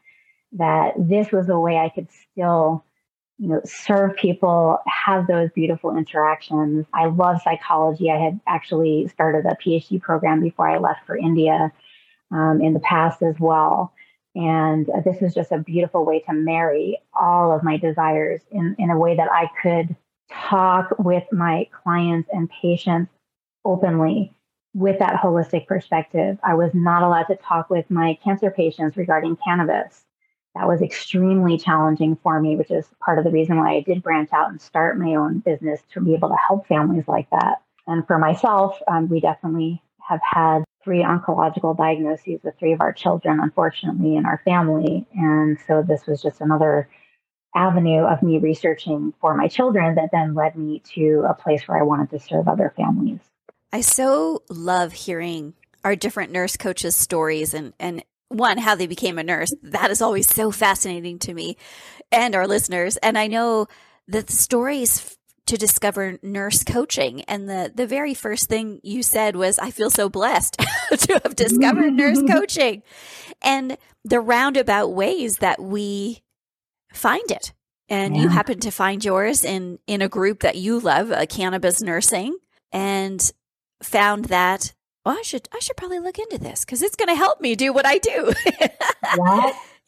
that 0.53 0.93
this 0.97 1.31
was 1.31 1.49
a 1.49 1.59
way 1.59 1.77
I 1.77 1.89
could 1.89 2.07
still, 2.31 2.85
you 3.37 3.49
know, 3.49 3.61
serve 3.65 4.15
people, 4.15 4.77
have 4.85 5.27
those 5.27 5.49
beautiful 5.51 5.97
interactions. 5.97 6.85
I 6.93 7.07
love 7.07 7.41
psychology. 7.41 8.11
I 8.11 8.17
had 8.17 8.39
actually 8.47 9.07
started 9.07 9.45
a 9.45 9.55
PhD 9.55 9.99
program 10.01 10.41
before 10.41 10.69
I 10.69 10.77
left 10.77 11.05
for 11.05 11.17
India 11.17 11.71
um, 12.31 12.61
in 12.61 12.73
the 12.73 12.79
past 12.79 13.21
as 13.21 13.35
well. 13.39 13.93
And 14.35 14.89
uh, 14.89 15.01
this 15.03 15.21
was 15.21 15.33
just 15.33 15.51
a 15.51 15.57
beautiful 15.57 16.05
way 16.05 16.19
to 16.21 16.33
marry 16.33 16.99
all 17.13 17.51
of 17.51 17.63
my 17.63 17.77
desires 17.77 18.41
in, 18.51 18.75
in 18.79 18.89
a 18.89 18.97
way 18.97 19.15
that 19.15 19.29
I 19.31 19.49
could 19.61 19.95
talk 20.31 20.95
with 20.97 21.23
my 21.31 21.67
clients 21.83 22.29
and 22.31 22.49
patients 22.61 23.11
openly 23.65 24.33
with 24.73 24.99
that 24.99 25.19
holistic 25.21 25.67
perspective. 25.67 26.39
I 26.43 26.53
was 26.53 26.73
not 26.73 27.03
allowed 27.03 27.23
to 27.23 27.35
talk 27.35 27.69
with 27.69 27.89
my 27.91 28.17
cancer 28.23 28.49
patients 28.49 28.95
regarding 28.95 29.37
cannabis. 29.43 30.05
That 30.55 30.67
was 30.67 30.81
extremely 30.81 31.57
challenging 31.57 32.17
for 32.23 32.39
me, 32.39 32.55
which 32.55 32.71
is 32.71 32.85
part 33.03 33.17
of 33.17 33.23
the 33.23 33.31
reason 33.31 33.57
why 33.57 33.75
I 33.75 33.81
did 33.81 34.03
branch 34.03 34.29
out 34.33 34.49
and 34.49 34.61
start 34.61 34.99
my 34.99 35.15
own 35.15 35.39
business 35.39 35.81
to 35.93 36.01
be 36.01 36.13
able 36.13 36.29
to 36.29 36.35
help 36.47 36.67
families 36.67 37.07
like 37.07 37.29
that. 37.31 37.61
And 37.87 38.05
for 38.05 38.17
myself, 38.17 38.79
um, 38.87 39.09
we 39.09 39.19
definitely 39.19 39.81
have 40.07 40.19
had 40.23 40.63
three 40.83 41.03
oncological 41.03 41.77
diagnoses 41.77 42.39
with 42.43 42.57
three 42.57 42.73
of 42.73 42.81
our 42.81 42.93
children, 42.93 43.39
unfortunately, 43.39 44.15
in 44.15 44.25
our 44.25 44.41
family. 44.43 45.05
And 45.13 45.57
so 45.67 45.81
this 45.81 46.05
was 46.07 46.21
just 46.21 46.41
another 46.41 46.89
avenue 47.55 48.03
of 48.03 48.23
me 48.23 48.37
researching 48.39 49.13
for 49.19 49.35
my 49.35 49.47
children 49.47 49.95
that 49.95 50.09
then 50.11 50.33
led 50.33 50.55
me 50.55 50.81
to 50.95 51.25
a 51.27 51.33
place 51.33 51.67
where 51.67 51.77
I 51.77 51.83
wanted 51.83 52.09
to 52.11 52.19
serve 52.19 52.47
other 52.47 52.73
families. 52.75 53.19
I 53.73 53.81
so 53.81 54.43
love 54.49 54.93
hearing 54.93 55.53
our 55.83 55.95
different 55.95 56.31
nurse 56.31 56.57
coaches' 56.57 56.95
stories 56.95 57.53
and, 57.53 57.73
and 57.79 58.03
one, 58.29 58.57
how 58.57 58.75
they 58.75 58.87
became 58.87 59.17
a 59.17 59.23
nurse. 59.23 59.53
That 59.61 59.91
is 59.91 60.01
always 60.01 60.33
so 60.33 60.51
fascinating 60.51 61.19
to 61.19 61.33
me 61.33 61.57
and 62.11 62.35
our 62.35 62.47
listeners. 62.47 62.97
And 62.97 63.17
I 63.17 63.27
know 63.27 63.67
that 64.07 64.27
the 64.27 64.33
stories 64.33 65.17
to 65.51 65.57
discover 65.57 66.17
nurse 66.23 66.63
coaching. 66.63 67.23
And 67.23 67.49
the, 67.49 67.69
the 67.75 67.85
very 67.85 68.13
first 68.13 68.47
thing 68.47 68.79
you 68.83 69.03
said 69.03 69.35
was, 69.35 69.59
I 69.59 69.69
feel 69.69 69.89
so 69.89 70.07
blessed 70.07 70.57
to 70.97 71.19
have 71.23 71.35
discovered 71.35 71.91
nurse 71.91 72.21
coaching 72.27 72.83
and 73.41 73.77
the 74.05 74.21
roundabout 74.21 74.93
ways 74.93 75.37
that 75.37 75.61
we 75.61 76.23
find 76.93 77.29
it. 77.29 77.51
And 77.89 78.15
yeah. 78.15 78.23
you 78.23 78.27
happen 78.29 78.61
to 78.61 78.71
find 78.71 79.03
yours 79.03 79.43
in, 79.43 79.79
in 79.87 80.01
a 80.01 80.07
group 80.07 80.39
that 80.39 80.55
you 80.55 80.79
love, 80.79 81.11
a 81.11 81.27
cannabis 81.27 81.81
nursing. 81.81 82.37
And 82.71 83.29
found 83.83 84.25
that 84.25 84.73
well, 85.05 85.17
I 85.17 85.23
should 85.23 85.49
I 85.51 85.59
should 85.59 85.75
probably 85.75 85.99
look 85.99 86.19
into 86.19 86.37
this 86.37 86.63
because 86.63 86.81
it's 86.81 86.95
going 86.95 87.09
to 87.09 87.15
help 87.15 87.41
me 87.41 87.55
do 87.55 87.73
what 87.73 87.85
I 87.85 87.97
do. 87.97 88.33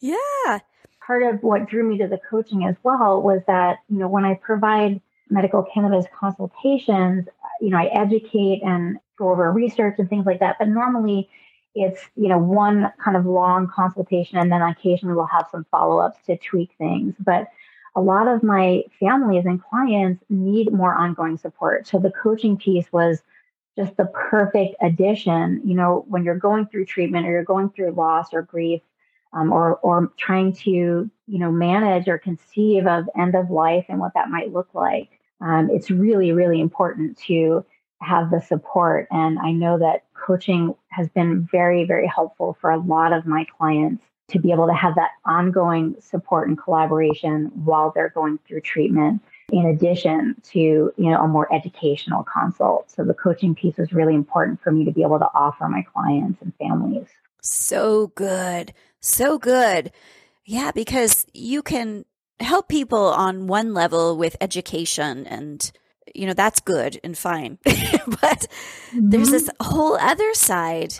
yeah. 0.00 0.58
Part 1.06 1.22
of 1.22 1.42
what 1.42 1.68
drew 1.68 1.88
me 1.88 1.98
to 1.98 2.08
the 2.08 2.18
coaching 2.28 2.64
as 2.64 2.74
well 2.82 3.22
was 3.22 3.40
that 3.46 3.78
you 3.88 3.98
know 3.98 4.08
when 4.08 4.24
I 4.24 4.34
provide 4.34 5.00
medical 5.30 5.62
cannabis 5.62 6.06
consultations, 6.18 7.26
you 7.60 7.70
know 7.70 7.78
I 7.78 7.86
educate 7.86 8.62
and 8.62 8.98
go 9.18 9.30
over 9.30 9.52
research 9.52 9.96
and 9.98 10.08
things 10.08 10.26
like 10.26 10.40
that. 10.40 10.56
But 10.58 10.68
normally 10.68 11.28
it's 11.74 12.00
you 12.16 12.28
know 12.28 12.38
one 12.38 12.92
kind 13.02 13.16
of 13.16 13.26
long 13.26 13.68
consultation 13.68 14.38
and 14.38 14.50
then 14.50 14.62
occasionally 14.62 15.14
we'll 15.14 15.26
have 15.26 15.46
some 15.50 15.66
follow-ups 15.72 16.18
to 16.24 16.36
tweak 16.36 16.70
things 16.78 17.16
but 17.18 17.48
a 17.96 18.00
lot 18.00 18.28
of 18.28 18.44
my 18.44 18.84
families 19.00 19.44
and 19.44 19.60
clients 19.60 20.22
need 20.28 20.72
more 20.72 20.94
ongoing 20.94 21.36
support 21.36 21.84
so 21.84 21.98
the 21.98 22.12
coaching 22.12 22.56
piece 22.56 22.92
was 22.92 23.22
just 23.76 23.96
the 23.96 24.06
perfect 24.06 24.76
addition. 24.80 25.60
You 25.64 25.74
know, 25.74 26.04
when 26.08 26.24
you're 26.24 26.38
going 26.38 26.66
through 26.66 26.86
treatment 26.86 27.26
or 27.26 27.30
you're 27.30 27.44
going 27.44 27.70
through 27.70 27.92
loss 27.92 28.32
or 28.32 28.42
grief, 28.42 28.82
um, 29.32 29.52
or 29.52 29.76
or 29.76 30.12
trying 30.16 30.52
to 30.52 30.70
you 30.70 31.38
know 31.38 31.50
manage 31.50 32.08
or 32.08 32.18
conceive 32.18 32.86
of 32.86 33.08
end 33.18 33.34
of 33.34 33.50
life 33.50 33.86
and 33.88 33.98
what 33.98 34.14
that 34.14 34.30
might 34.30 34.52
look 34.52 34.68
like, 34.74 35.13
um, 35.40 35.70
it's 35.70 35.90
really 35.90 36.32
really 36.32 36.60
important 36.60 37.18
to 37.26 37.64
have 38.00 38.30
the 38.30 38.40
support. 38.40 39.08
And 39.10 39.38
I 39.38 39.52
know 39.52 39.78
that 39.78 40.04
coaching 40.14 40.74
has 40.88 41.08
been 41.08 41.48
very 41.50 41.84
very 41.84 42.06
helpful 42.06 42.56
for 42.60 42.70
a 42.70 42.78
lot 42.78 43.12
of 43.12 43.26
my 43.26 43.46
clients 43.58 44.04
to 44.28 44.38
be 44.38 44.52
able 44.52 44.66
to 44.66 44.74
have 44.74 44.94
that 44.94 45.10
ongoing 45.26 45.96
support 46.00 46.48
and 46.48 46.58
collaboration 46.58 47.50
while 47.54 47.92
they're 47.94 48.08
going 48.08 48.38
through 48.46 48.60
treatment 48.62 49.22
in 49.52 49.66
addition 49.66 50.34
to 50.42 50.58
you 50.58 50.92
know 50.96 51.20
a 51.20 51.28
more 51.28 51.52
educational 51.52 52.24
consult. 52.24 52.90
So 52.90 53.04
the 53.04 53.14
coaching 53.14 53.54
piece 53.54 53.76
was 53.76 53.92
really 53.92 54.14
important 54.14 54.62
for 54.62 54.70
me 54.70 54.84
to 54.84 54.90
be 54.90 55.02
able 55.02 55.18
to 55.18 55.28
offer 55.34 55.68
my 55.68 55.82
clients 55.82 56.40
and 56.42 56.52
families. 56.56 57.08
So 57.42 58.08
good. 58.14 58.72
So 59.00 59.38
good. 59.38 59.92
Yeah 60.46 60.72
because 60.72 61.26
you 61.32 61.62
can 61.62 62.04
help 62.40 62.68
people 62.68 63.06
on 63.06 63.46
one 63.46 63.74
level 63.74 64.16
with 64.16 64.36
education 64.40 65.26
and 65.26 65.72
you 66.14 66.26
know 66.26 66.34
that's 66.34 66.60
good 66.60 67.00
and 67.02 67.16
fine 67.16 67.58
but 67.64 67.70
mm-hmm. 67.70 69.10
there's 69.10 69.30
this 69.30 69.48
whole 69.60 69.96
other 69.96 70.34
side 70.34 70.94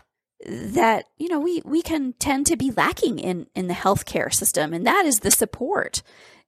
that 0.47 1.07
you 1.19 1.29
know 1.29 1.41
we 1.41 1.61
we 1.65 1.83
can 1.83 2.13
tend 2.15 2.47
to 2.47 2.57
be 2.57 2.71
lacking 2.71 3.19
in 3.19 3.47
in 3.55 3.67
the 3.67 3.75
healthcare 3.75 4.33
system 4.33 4.73
and 4.73 4.87
that 4.87 5.05
is 5.05 5.21
the 5.21 5.31
support 5.31 6.03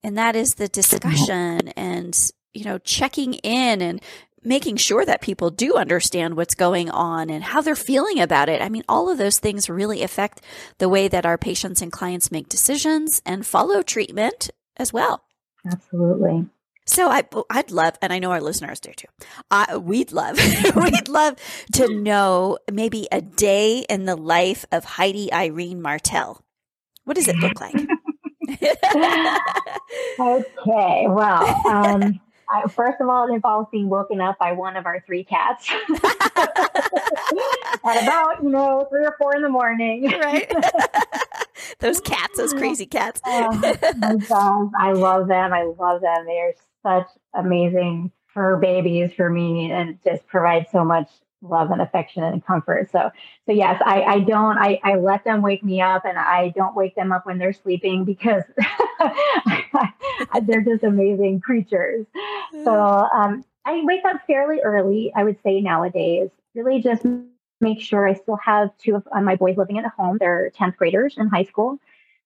and 0.07 0.16
that 0.19 0.37
is 0.37 0.55
the 0.55 0.69
discussion 0.69 1.69
and, 1.71 2.31
you 2.55 2.64
know, 2.64 2.78
checking 2.78 3.35
in 3.35 3.83
and 3.83 4.00
making 4.45 4.76
sure 4.76 5.05
that 5.05 5.21
people 5.21 5.50
do 5.50 5.75
understand 5.75 6.37
what's 6.37 6.55
going 6.55 6.88
on 6.90 7.28
and 7.28 7.43
how 7.43 7.61
they're 7.61 7.75
feeling 7.75 8.21
about 8.21 8.49
it. 8.49 8.62
I 8.62 8.69
mean, 8.69 8.85
all 8.88 9.11
of 9.11 9.19
those 9.19 9.40
things 9.40 9.69
really 9.69 10.05
affect 10.05 10.43
the 10.78 10.88
way 10.88 11.09
that 11.09 11.26
our 11.26 11.37
patients 11.37 11.83
and 11.83 11.90
clients 11.90 12.31
make 12.31 12.49
decisions 12.49 13.21
and 13.26 13.45
follow 13.45 13.83
treatment 13.83 14.50
as 14.76 14.92
well. 14.92 15.23
Absolutely. 15.71 16.47
So 16.87 17.09
I, 17.09 17.25
I'd 17.50 17.73
love, 17.73 17.99
and 18.00 18.12
I 18.12 18.21
know 18.21 18.30
our 18.30 18.40
listeners 18.40 18.78
do 18.78 18.92
too. 18.92 19.09
Uh, 19.50 19.80
we'd 19.83 20.12
love, 20.12 20.38
we'd 20.76 21.09
love 21.09 21.37
to 21.75 21.92
know 21.92 22.59
maybe 22.71 23.09
a 23.11 23.21
day 23.21 23.80
in 23.88 24.04
the 24.04 24.14
life 24.14 24.64
of 24.71 24.85
Heidi 24.85 25.33
Irene 25.33 25.83
Martell. 25.83 26.45
What 27.04 27.16
does 27.16 27.26
it 27.28 27.37
look 27.37 27.61
like? 27.61 27.75
okay, 30.21 31.06
well, 31.09 31.66
um, 31.66 32.21
I, 32.48 32.68
first 32.68 33.00
of 33.00 33.08
all, 33.08 33.28
it 33.28 33.34
involves 33.34 33.68
being 33.70 33.88
woken 33.88 34.20
up 34.20 34.38
by 34.38 34.52
one 34.52 34.76
of 34.76 34.86
our 34.86 35.02
three 35.06 35.24
cats 35.24 35.68
at 35.94 36.02
about, 38.02 38.42
you 38.42 38.50
know, 38.50 38.86
three 38.90 39.04
or 39.04 39.14
four 39.18 39.34
in 39.34 39.42
the 39.42 39.48
morning. 39.48 40.10
Right. 40.16 40.50
those 41.78 42.00
cats, 42.00 42.38
those 42.38 42.54
crazy 42.54 42.86
cats. 42.86 43.20
oh, 43.24 44.70
I 44.78 44.92
love 44.92 45.28
them. 45.28 45.52
I 45.52 45.64
love 45.78 46.00
them. 46.00 46.24
They 46.26 46.38
are 46.38 46.54
such 46.82 47.06
amazing 47.34 48.10
fur 48.32 48.56
babies 48.56 49.12
for 49.14 49.28
me 49.28 49.70
and 49.70 49.98
just 50.04 50.26
provide 50.26 50.68
so 50.70 50.84
much 50.84 51.08
love 51.43 51.71
and 51.71 51.81
affection 51.81 52.23
and 52.25 52.45
comfort. 52.45 52.90
So, 52.90 53.11
so 53.47 53.52
yes, 53.52 53.81
I, 53.85 54.02
I 54.02 54.21
don't, 54.21 54.59
I, 54.59 54.81
I 54.83 54.97
let 54.97 55.25
them 55.25 55.43
wake 55.43 55.62
me 55.62 55.81
up 55.81 56.05
and 56.05 56.19
I 56.19 56.50
don't 56.57 56.75
wake 56.75 56.95
them 56.95 57.12
up 57.12 57.26
when 57.26 57.38
they're 57.38 57.52
sleeping 57.52 58.05
because 58.05 58.43
they're 60.43 60.62
just 60.62 60.83
amazing 60.83 61.40
creatures. 61.40 62.07
So, 62.64 62.73
um, 62.75 63.45
I 63.64 63.83
wake 63.85 64.05
up 64.05 64.21
fairly 64.26 64.61
early, 64.61 65.12
I 65.14 65.25
would 65.25 65.38
say 65.43 65.61
nowadays, 65.61 66.31
really 66.55 66.81
just 66.81 67.05
make 67.61 67.81
sure 67.81 68.07
I 68.07 68.14
still 68.14 68.37
have 68.37 68.71
two 68.78 68.95
of 68.95 69.09
uh, 69.11 69.21
my 69.21 69.35
boys 69.35 69.57
living 69.57 69.78
at 69.78 69.87
home. 69.87 70.19
They're 70.19 70.52
10th 70.57 70.76
graders 70.76 71.16
in 71.19 71.28
high 71.28 71.45
school. 71.45 71.78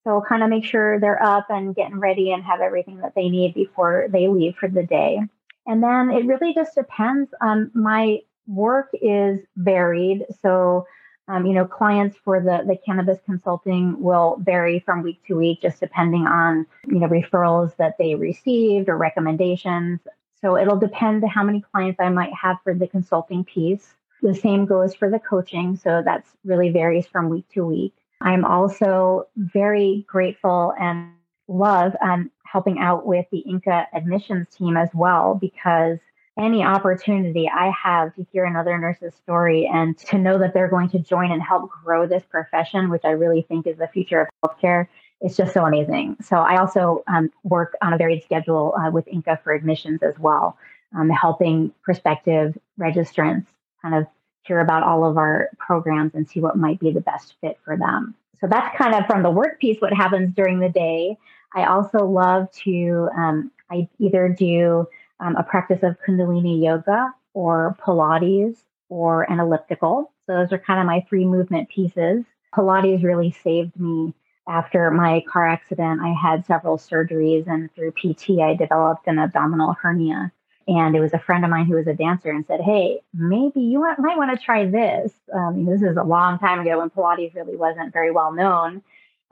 So 0.05 0.23
kind 0.26 0.43
of 0.43 0.50
make 0.50 0.64
sure 0.64 0.99
they're 0.99 1.23
up 1.23 1.47
and 1.50 1.75
getting 1.75 1.99
ready 1.99 2.33
and 2.33 2.43
have 2.45 2.61
everything 2.61 2.99
that 2.99 3.14
they 3.14 3.29
need 3.29 3.55
before 3.55 4.07
they 4.11 4.29
leave 4.29 4.57
for 4.57 4.69
the 4.69 4.83
day. 4.83 5.21
And 5.67 5.83
then 5.83 6.11
it 6.11 6.26
really 6.26 6.55
just 6.55 6.75
depends 6.75 7.31
on 7.40 7.71
my 7.75 8.21
work 8.50 8.90
is 9.00 9.40
varied. 9.57 10.25
So, 10.42 10.87
um, 11.28 11.47
you 11.47 11.52
know, 11.52 11.64
clients 11.64 12.16
for 12.25 12.40
the, 12.40 12.64
the 12.66 12.76
cannabis 12.85 13.19
consulting 13.25 14.00
will 14.00 14.38
vary 14.40 14.80
from 14.80 15.02
week 15.02 15.21
to 15.28 15.37
week, 15.37 15.62
just 15.62 15.80
depending 15.80 16.26
on, 16.26 16.66
you 16.87 16.99
know, 16.99 17.07
referrals 17.07 17.76
that 17.76 17.97
they 17.99 18.14
received 18.16 18.88
or 18.88 18.97
recommendations. 18.97 20.00
So 20.40 20.57
it'll 20.57 20.78
depend 20.78 21.23
how 21.28 21.45
many 21.45 21.61
clients 21.73 22.00
I 22.00 22.09
might 22.09 22.33
have 22.35 22.57
for 22.64 22.75
the 22.75 22.88
consulting 22.88 23.45
piece. 23.45 23.95
The 24.23 24.35
same 24.35 24.66
goes 24.66 24.95
for 24.95 25.09
the 25.09 25.19
coaching. 25.19 25.76
So 25.76 26.02
that's 26.04 26.28
really 26.45 26.71
varies 26.71 27.07
from 27.07 27.28
week 27.28 27.47
to 27.54 27.64
week. 27.64 27.95
I'm 28.21 28.45
also 28.45 29.28
very 29.37 30.04
grateful 30.09 30.75
and 30.78 31.12
love 31.49 31.95
um, 32.02 32.30
helping 32.45 32.78
out 32.78 33.07
with 33.07 33.26
the 33.30 33.45
INCA 33.47 33.87
admissions 33.95 34.49
team 34.54 34.76
as 34.76 34.88
well 34.92 35.35
because 35.40 35.99
any 36.40 36.64
opportunity 36.64 37.49
I 37.49 37.70
have 37.70 38.14
to 38.16 38.26
hear 38.32 38.44
another 38.44 38.76
nurse's 38.78 39.14
story 39.14 39.68
and 39.73 39.97
to 39.99 40.18
know 40.18 40.38
that 40.38 40.54
they're 40.54 40.68
going 40.68 40.88
to 40.90 40.99
join 40.99 41.30
and 41.30 41.42
help 41.42 41.70
grow 41.70 42.06
this 42.06 42.23
profession, 42.28 42.88
which 42.88 43.04
I 43.04 43.11
really 43.11 43.42
think 43.42 43.66
is 43.66 43.76
the 43.76 43.88
future 43.88 44.23
of 44.23 44.28
healthcare, 44.50 44.87
it's 45.20 45.37
just 45.37 45.52
so 45.52 45.66
amazing. 45.66 46.16
So 46.23 46.37
I 46.37 46.59
also 46.59 47.04
um, 47.06 47.30
work 47.44 47.75
on 47.82 47.92
a 47.92 47.99
varied 47.99 48.25
schedule 48.25 48.75
uh, 48.80 48.90
with 48.90 49.06
INCA 49.06 49.42
for 49.42 49.52
admissions 49.52 50.02
as 50.02 50.18
well, 50.18 50.56
um, 50.97 51.11
helping 51.11 51.73
prospective 51.82 52.56
registrants 52.78 53.47
kind 53.82 53.94
of 53.94 54.06
hear 54.44 54.61
about 54.61 54.82
all 54.82 55.04
of 55.04 55.18
our 55.18 55.50
programs 55.59 56.14
and 56.14 56.28
see 56.28 56.40
what 56.40 56.56
might 56.56 56.80
be 56.80 56.90
the 56.90 57.02
best 57.02 57.35
fit 57.42 57.59
for 57.64 57.76
them. 57.76 58.14
So 58.40 58.47
that's 58.47 58.75
kind 58.78 58.94
of 58.94 59.06
from 59.06 59.23
the 59.23 59.30
work 59.30 59.61
piece 59.61 59.78
what 59.80 59.92
happens 59.92 60.35
during 60.35 60.59
the 60.59 60.70
day. 60.70 61.18
I 61.54 61.64
also 61.64 62.06
love 62.06 62.50
to 62.64 63.09
um, 63.14 63.50
I 63.70 63.88
either 63.99 64.28
do 64.28 64.87
um, 65.20 65.36
a 65.36 65.42
practice 65.42 65.82
of 65.82 65.96
Kundalini 66.06 66.62
yoga 66.62 67.12
or 67.34 67.76
Pilates 67.80 68.56
or 68.88 69.22
an 69.30 69.38
elliptical. 69.38 70.12
So 70.26 70.34
those 70.34 70.52
are 70.52 70.58
kind 70.58 70.80
of 70.80 70.86
my 70.86 71.04
three 71.08 71.24
movement 71.24 71.68
pieces. 71.68 72.24
Pilates 72.54 73.04
really 73.04 73.30
saved 73.30 73.78
me 73.78 74.14
after 74.48 74.90
my 74.90 75.22
car 75.30 75.46
accident. 75.46 76.00
I 76.02 76.12
had 76.12 76.44
several 76.44 76.76
surgeries, 76.76 77.46
and 77.46 77.72
through 77.74 77.92
PT, 77.92 78.40
I 78.40 78.54
developed 78.54 79.06
an 79.06 79.18
abdominal 79.18 79.74
hernia. 79.80 80.32
And 80.66 80.94
it 80.94 81.00
was 81.00 81.14
a 81.14 81.18
friend 81.18 81.44
of 81.44 81.50
mine 81.50 81.66
who 81.66 81.74
was 81.74 81.86
a 81.86 81.94
dancer 81.94 82.30
and 82.30 82.44
said, 82.46 82.60
Hey, 82.60 83.00
maybe 83.14 83.60
you 83.60 83.80
might 83.80 84.18
want 84.18 84.36
to 84.36 84.44
try 84.44 84.66
this. 84.66 85.12
Um, 85.32 85.64
this 85.64 85.82
is 85.82 85.96
a 85.96 86.04
long 86.04 86.38
time 86.38 86.60
ago 86.60 86.78
when 86.78 86.90
Pilates 86.90 87.34
really 87.34 87.56
wasn't 87.56 87.92
very 87.92 88.10
well 88.10 88.32
known. 88.32 88.82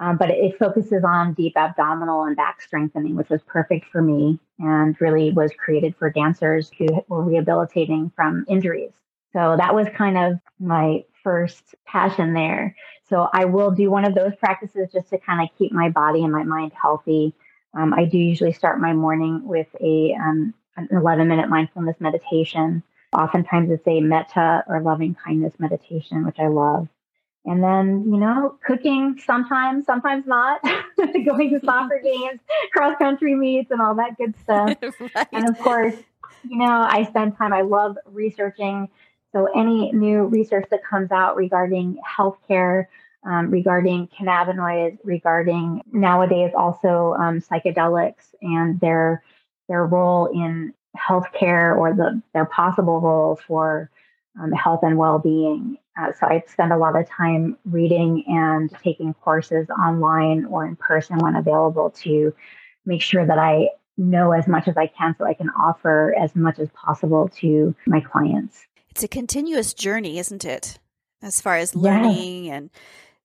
Um, 0.01 0.17
but 0.17 0.31
it, 0.31 0.57
focuses 0.59 1.03
on 1.05 1.35
deep 1.35 1.57
abdominal 1.57 2.25
and 2.25 2.37
back 2.37 2.61
strengthening, 2.63 3.17
which 3.17 3.29
was 3.29 3.41
perfect 3.43 3.87
for 3.91 4.01
me 4.01 4.39
and 4.59 4.97
really 5.01 5.33
was 5.33 5.53
created 5.57 5.95
for 5.99 6.09
dancers 6.09 6.71
who 6.79 6.87
were 7.09 7.23
rehabilitating 7.23 8.13
from 8.15 8.45
injuries. 8.49 8.93
So 9.33 9.57
that 9.57 9.75
was 9.75 9.89
kind 9.97 10.17
of 10.17 10.39
my 10.61 11.05
first 11.23 11.75
passion 11.85 12.33
there. 12.33 12.77
So 13.09 13.29
I 13.33 13.45
will 13.45 13.71
do 13.71 13.91
one 13.91 14.05
of 14.05 14.15
those 14.15 14.35
practices 14.37 14.89
just 14.93 15.11
to 15.11 15.19
kind 15.19 15.43
of 15.43 15.57
keep 15.59 15.73
my 15.73 15.89
body 15.89 16.23
and 16.23 16.33
my 16.33 16.45
mind 16.45 16.73
healthy. 16.81 17.35
Um, 17.75 17.93
I 17.93 18.05
do 18.05 18.19
usually 18.19 18.53
start 18.53 18.81
my 18.81 18.93
morning 18.93 19.47
with 19.47 19.69
a 19.81 20.15
um, 20.15 20.55
an 20.77 20.89
11 20.93 21.27
minute 21.29 21.49
mindfulness 21.49 21.97
meditation. 22.01 22.83
Oftentimes 23.13 23.71
it's 23.71 23.87
a 23.87 24.01
metta 24.01 24.65
or 24.69 24.81
loving 24.81 25.15
kindness 25.15 25.55
meditation, 25.59 26.25
which 26.25 26.39
I 26.39 26.47
love. 26.47 26.89
And 27.45 27.63
then, 27.63 28.05
you 28.05 28.19
know, 28.19 28.59
cooking 28.65 29.19
sometimes, 29.25 29.87
sometimes 29.87 30.27
not, 30.27 30.61
going 30.97 31.51
to 31.51 31.61
soccer 31.65 32.01
games, 32.05 32.41
cross 32.73 32.97
country 32.99 33.35
meets, 33.35 33.71
and 33.71 33.81
all 33.81 33.95
that 33.95 34.17
good 34.19 34.35
stuff. 34.43 34.77
right. 35.15 35.29
And 35.33 35.49
of 35.49 35.59
course, 35.59 35.95
you 36.49 36.59
know, 36.59 36.87
I 36.89 37.05
spend 37.05 37.37
time, 37.37 37.53
I 37.53 37.63
love 37.63 37.97
researching. 38.07 38.89
So, 39.33 39.47
any 39.55 39.93
new 39.93 40.25
research 40.25 40.67
that 40.71 40.85
comes 40.85 41.11
out 41.11 41.37
regarding 41.37 41.99
healthcare, 42.19 42.87
um, 43.25 43.51
regarding 43.51 44.09
cannabinoids, 44.09 44.99
regarding 45.05 45.83
nowadays 45.93 46.53
also 46.57 47.15
um, 47.19 47.41
psychedelics 47.41 48.35
and 48.43 48.81
their 48.81 49.23
their 49.69 49.85
role 49.85 50.27
in 50.27 50.73
healthcare 50.97 51.77
or 51.77 51.95
the 51.95 52.21
their 52.33 52.47
possible 52.47 53.01
role 53.01 53.37
for 53.47 53.91
um, 54.41 54.53
health 54.53 54.81
and 54.83 54.97
well-being. 54.97 55.77
Uh, 56.01 56.13
so 56.19 56.27
I 56.27 56.43
spend 56.47 56.73
a 56.73 56.79
lot 56.79 56.97
of 56.97 57.09
time 57.09 57.57
reading 57.65 58.25
and 58.29 58.71
taking 58.83 59.15
courses 59.15 59.69
online 59.71 60.45
or 60.45 60.67
in 60.67 60.77
person 60.77 61.19
when 61.19 61.35
available 61.35 61.91
to 62.03 62.33
make 62.87 63.03
sure 63.03 63.27
that 63.27 63.39
I 63.39 63.69
know 63.97 64.33
as 64.33 64.47
much 64.47 64.69
as 64.69 64.77
I 64.77 64.87
can 64.87 65.15
so 65.19 65.25
I 65.27 65.35
can 65.35 65.51
offer 65.51 66.15
as 66.19 66.35
much 66.37 66.59
as 66.59 66.69
possible 66.71 67.29
to 67.41 67.75
my 67.87 68.01
clients. 68.01 68.65
It's 68.91 69.03
a 69.03 69.09
continuous 69.09 69.75
journey, 69.75 70.19
isn't 70.19 70.45
it? 70.45 70.79
As 71.21 71.41
far 71.41 71.57
as 71.57 71.75
learning 71.75 72.45
yes. 72.45 72.55
and 72.55 72.71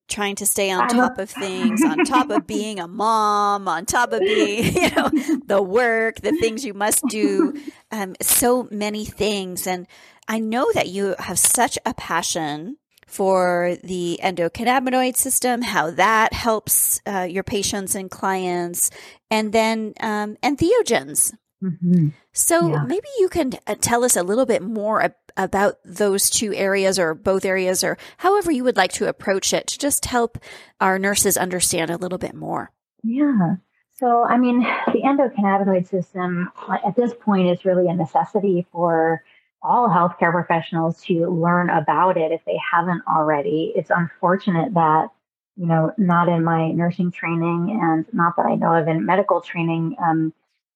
trying 0.08 0.36
to 0.36 0.46
stay 0.46 0.70
on 0.72 0.88
top 0.90 1.18
of 1.18 1.30
things, 1.30 1.84
on 1.84 2.06
top 2.06 2.30
of 2.30 2.46
being 2.46 2.80
a 2.80 2.88
mom, 2.88 3.68
on 3.68 3.86
top 3.86 4.12
of 4.14 4.20
being, 4.20 4.74
you 4.76 4.90
know, 4.92 5.10
the 5.46 5.62
work, 5.62 6.22
the 6.22 6.36
things 6.40 6.66
you 6.66 6.74
must 6.74 7.04
do, 7.10 7.54
um, 7.92 8.16
so 8.22 8.68
many 8.70 9.06
things. 9.06 9.66
And 9.66 9.88
I 10.28 10.40
know 10.40 10.72
that 10.74 10.90
you 10.90 11.16
have 11.20 11.40
such 11.40 11.78
a 11.86 11.94
passion 11.94 12.78
for 13.08 13.78
the 13.84 14.20
endocannabinoid 14.24 15.16
system, 15.16 15.62
how 15.62 15.92
that 15.92 16.34
helps 16.34 17.00
uh, 17.06 17.28
your 17.30 17.44
patients 17.44 17.94
and 17.94 18.10
clients, 18.10 18.90
and 19.30 19.54
then 19.54 19.94
um, 20.00 20.36
entheogens. 20.42 21.34
Mm-hmm. 21.64 22.10
So 22.34 22.70
yeah. 22.70 22.84
maybe 22.86 23.08
you 23.20 23.30
can 23.30 23.54
uh, 23.68 23.76
tell 23.80 24.04
us 24.04 24.16
a 24.16 24.24
little 24.24 24.46
bit 24.46 24.64
more 24.64 25.16
about 25.38 25.78
those 25.84 26.30
two 26.30 26.54
areas 26.54 27.00
or 27.00 27.14
both 27.14 27.46
areas 27.46 27.84
or 27.84 27.98
however 28.18 28.52
you 28.52 28.64
would 28.64 28.78
like 28.78 28.94
to 28.94 29.08
approach 29.08 29.54
it 29.54 29.68
to 29.68 29.80
just 29.80 30.06
help 30.06 30.38
our 30.80 31.00
nurses 31.00 31.38
understand 31.38 31.90
a 31.90 31.98
little 31.98 32.18
bit 32.18 32.36
more. 32.36 32.72
Yeah. 33.04 33.56
So, 33.96 34.24
I 34.24 34.38
mean, 34.38 34.62
the 34.88 35.02
endocannabinoid 35.04 35.88
system 35.88 36.52
at 36.86 36.96
this 36.96 37.14
point 37.20 37.50
is 37.50 37.66
really 37.66 37.88
a 37.88 37.94
necessity 37.94 38.66
for 38.72 39.24
all 39.62 39.88
healthcare 39.88 40.32
professionals 40.32 41.02
to 41.04 41.28
learn 41.28 41.70
about 41.70 42.18
it 42.18 42.32
if 42.32 42.44
they 42.46 42.60
haven't 42.72 43.02
already. 43.08 43.72
It's 43.76 43.92
unfortunate 43.96 44.74
that, 44.74 45.08
you 45.56 45.68
know, 45.68 45.94
not 45.98 46.28
in 46.28 46.44
my 46.44 46.72
nursing 46.72 47.12
training 47.12 47.80
and 47.82 48.06
not 48.12 48.36
that 48.36 48.46
I 48.46 48.56
know 48.56 48.74
of 48.74 48.88
in 48.88 49.06
medical 49.06 49.42
training, 49.42 49.96
um, 50.04 50.34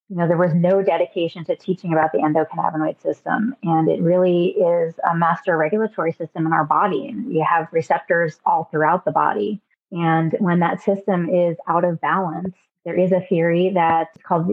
you 0.10 0.15
know, 0.15 0.28
there 0.28 0.38
was 0.38 0.54
no 0.54 0.82
dedication 0.82 1.43
to 1.46 1.56
teaching 1.56 1.91
about 1.91 2.13
the 2.13 2.20
endocannabinoid 2.20 3.02
system. 3.02 3.56
And 3.63 3.89
it 3.89 4.02
really 4.02 4.50
is 4.52 4.96
a 5.10 5.15
master 5.15 5.58
regulatory 5.58 6.13
system 6.13 6.46
in 6.46 6.54
our 6.54 6.63
body. 6.63 7.08
And 7.08 7.28
we 7.28 7.39
have 7.39 7.67
receptors 7.72 8.39
all 8.46 8.70
throughout 8.72 9.04
the 9.04 9.12
body. 9.12 9.62
And 9.91 10.34
when 10.39 10.60
that 10.60 10.82
system 10.82 11.30
is 11.30 11.58
out 11.67 11.84
of 11.84 12.00
balance, 12.00 12.56
there 12.86 12.98
is 12.98 13.12
a 13.12 13.20
theory 13.20 13.72
that's 13.74 14.17
called 14.24 14.50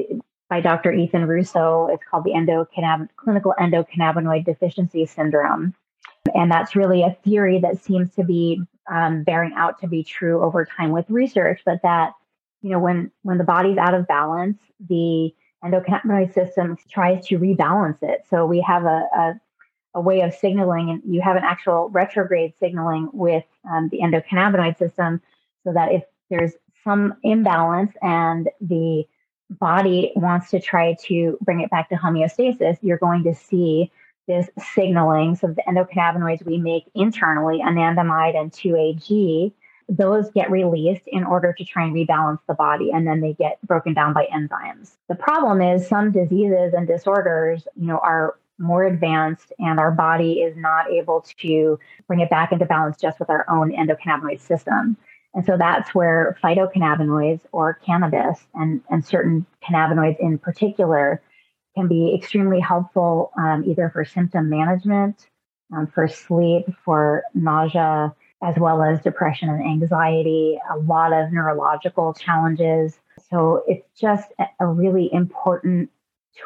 by 0.50 0.60
Dr. 0.60 0.92
Ethan 0.92 1.26
Russo. 1.26 1.88
It's 1.90 2.02
called 2.10 2.24
the 2.24 2.32
endocannab- 2.32 3.10
clinical 3.16 3.54
endocannabinoid 3.58 4.44
deficiency 4.44 5.06
syndrome. 5.06 5.74
And 6.34 6.50
that's 6.50 6.74
really 6.74 7.02
a 7.02 7.16
theory 7.24 7.60
that 7.60 7.82
seems 7.82 8.12
to 8.16 8.24
be 8.24 8.60
um, 8.90 9.22
bearing 9.22 9.52
out 9.56 9.80
to 9.80 9.86
be 9.86 10.02
true 10.02 10.42
over 10.42 10.64
time 10.64 10.90
with 10.90 11.08
research, 11.08 11.62
but 11.64 11.80
that, 11.82 12.12
you 12.60 12.70
know, 12.70 12.78
when, 12.78 13.10
when 13.22 13.38
the 13.38 13.44
body's 13.44 13.78
out 13.78 13.94
of 13.94 14.06
balance, 14.06 14.58
the 14.88 15.32
endocannabinoid 15.64 16.32
system 16.34 16.76
tries 16.90 17.26
to 17.26 17.38
rebalance 17.38 18.02
it. 18.02 18.24
So 18.28 18.46
we 18.46 18.60
have 18.60 18.84
a, 18.84 19.08
a, 19.16 19.40
a 19.94 20.00
way 20.00 20.20
of 20.20 20.34
signaling, 20.34 20.90
and 20.90 21.02
you 21.06 21.20
have 21.22 21.36
an 21.36 21.44
actual 21.44 21.88
retrograde 21.90 22.54
signaling 22.58 23.08
with 23.12 23.44
um, 23.70 23.88
the 23.90 23.98
endocannabinoid 23.98 24.78
system 24.78 25.20
so 25.64 25.72
that 25.72 25.92
if 25.92 26.02
there's 26.30 26.52
some 26.84 27.14
imbalance 27.22 27.92
and 28.02 28.50
the 28.60 29.04
body 29.50 30.12
wants 30.16 30.50
to 30.50 30.60
try 30.60 30.94
to 31.06 31.38
bring 31.40 31.60
it 31.60 31.70
back 31.70 31.88
to 31.88 31.94
homeostasis, 31.94 32.78
you're 32.82 32.98
going 32.98 33.24
to 33.24 33.34
see 33.34 33.90
this 34.26 34.48
signaling. 34.74 35.36
So 35.36 35.48
the 35.48 35.62
endocannabinoids 35.68 36.44
we 36.44 36.58
make 36.58 36.84
internally, 36.94 37.60
anandamide 37.60 38.36
and 38.36 38.50
2AG, 38.50 39.52
those 39.88 40.30
get 40.30 40.50
released 40.50 41.02
in 41.06 41.24
order 41.24 41.52
to 41.52 41.64
try 41.64 41.84
and 41.84 41.94
rebalance 41.94 42.40
the 42.48 42.54
body 42.54 42.90
and 42.92 43.06
then 43.06 43.20
they 43.20 43.34
get 43.34 43.60
broken 43.66 43.94
down 43.94 44.12
by 44.12 44.26
enzymes. 44.34 44.96
The 45.08 45.14
problem 45.14 45.60
is 45.60 45.86
some 45.86 46.10
diseases 46.10 46.72
and 46.74 46.86
disorders, 46.86 47.66
you 47.76 47.86
know, 47.86 47.98
are 47.98 48.38
more 48.58 48.84
advanced 48.84 49.52
and 49.58 49.80
our 49.80 49.90
body 49.90 50.34
is 50.34 50.56
not 50.56 50.90
able 50.90 51.24
to 51.40 51.78
bring 52.06 52.20
it 52.20 52.30
back 52.30 52.52
into 52.52 52.64
balance 52.64 52.96
just 52.98 53.18
with 53.18 53.28
our 53.28 53.44
own 53.50 53.72
endocannabinoid 53.72 54.40
system. 54.40 54.96
And 55.34 55.44
so 55.44 55.56
that's 55.58 55.94
where 55.94 56.38
phytocannabinoids 56.42 57.40
or 57.52 57.74
cannabis 57.84 58.46
and, 58.54 58.80
and 58.88 59.04
certain 59.04 59.44
cannabinoids 59.68 60.20
in 60.20 60.38
particular 60.38 61.20
can 61.74 61.88
be 61.88 62.14
extremely 62.14 62.60
helpful 62.60 63.32
um, 63.36 63.64
either 63.66 63.90
for 63.90 64.04
symptom 64.04 64.48
management, 64.48 65.26
um, 65.76 65.88
for 65.88 66.06
sleep, 66.06 66.66
for 66.84 67.24
nausea, 67.34 68.14
as 68.44 68.56
well 68.58 68.82
as 68.82 69.00
depression 69.00 69.48
and 69.48 69.64
anxiety, 69.64 70.58
a 70.70 70.76
lot 70.76 71.12
of 71.12 71.32
neurological 71.32 72.12
challenges. 72.12 72.98
So 73.30 73.64
it's 73.66 73.88
just 73.98 74.30
a 74.60 74.66
really 74.66 75.08
important 75.12 75.90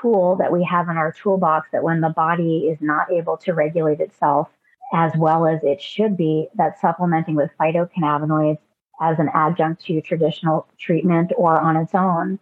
tool 0.00 0.36
that 0.36 0.52
we 0.52 0.62
have 0.64 0.88
in 0.88 0.96
our 0.96 1.12
toolbox 1.12 1.68
that 1.72 1.82
when 1.82 2.00
the 2.00 2.10
body 2.10 2.68
is 2.68 2.78
not 2.80 3.10
able 3.10 3.36
to 3.38 3.52
regulate 3.52 4.00
itself 4.00 4.48
as 4.94 5.12
well 5.16 5.46
as 5.46 5.60
it 5.64 5.82
should 5.82 6.16
be, 6.16 6.48
that 6.54 6.80
supplementing 6.80 7.34
with 7.34 7.50
phytocannabinoids 7.60 8.58
as 9.00 9.18
an 9.18 9.28
adjunct 9.34 9.84
to 9.84 10.00
traditional 10.00 10.66
treatment 10.78 11.32
or 11.36 11.60
on 11.60 11.76
its 11.76 11.94
own 11.94 12.38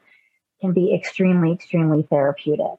can 0.61 0.73
be 0.73 0.95
extremely, 0.95 1.53
extremely 1.53 2.03
therapeutic 2.03 2.79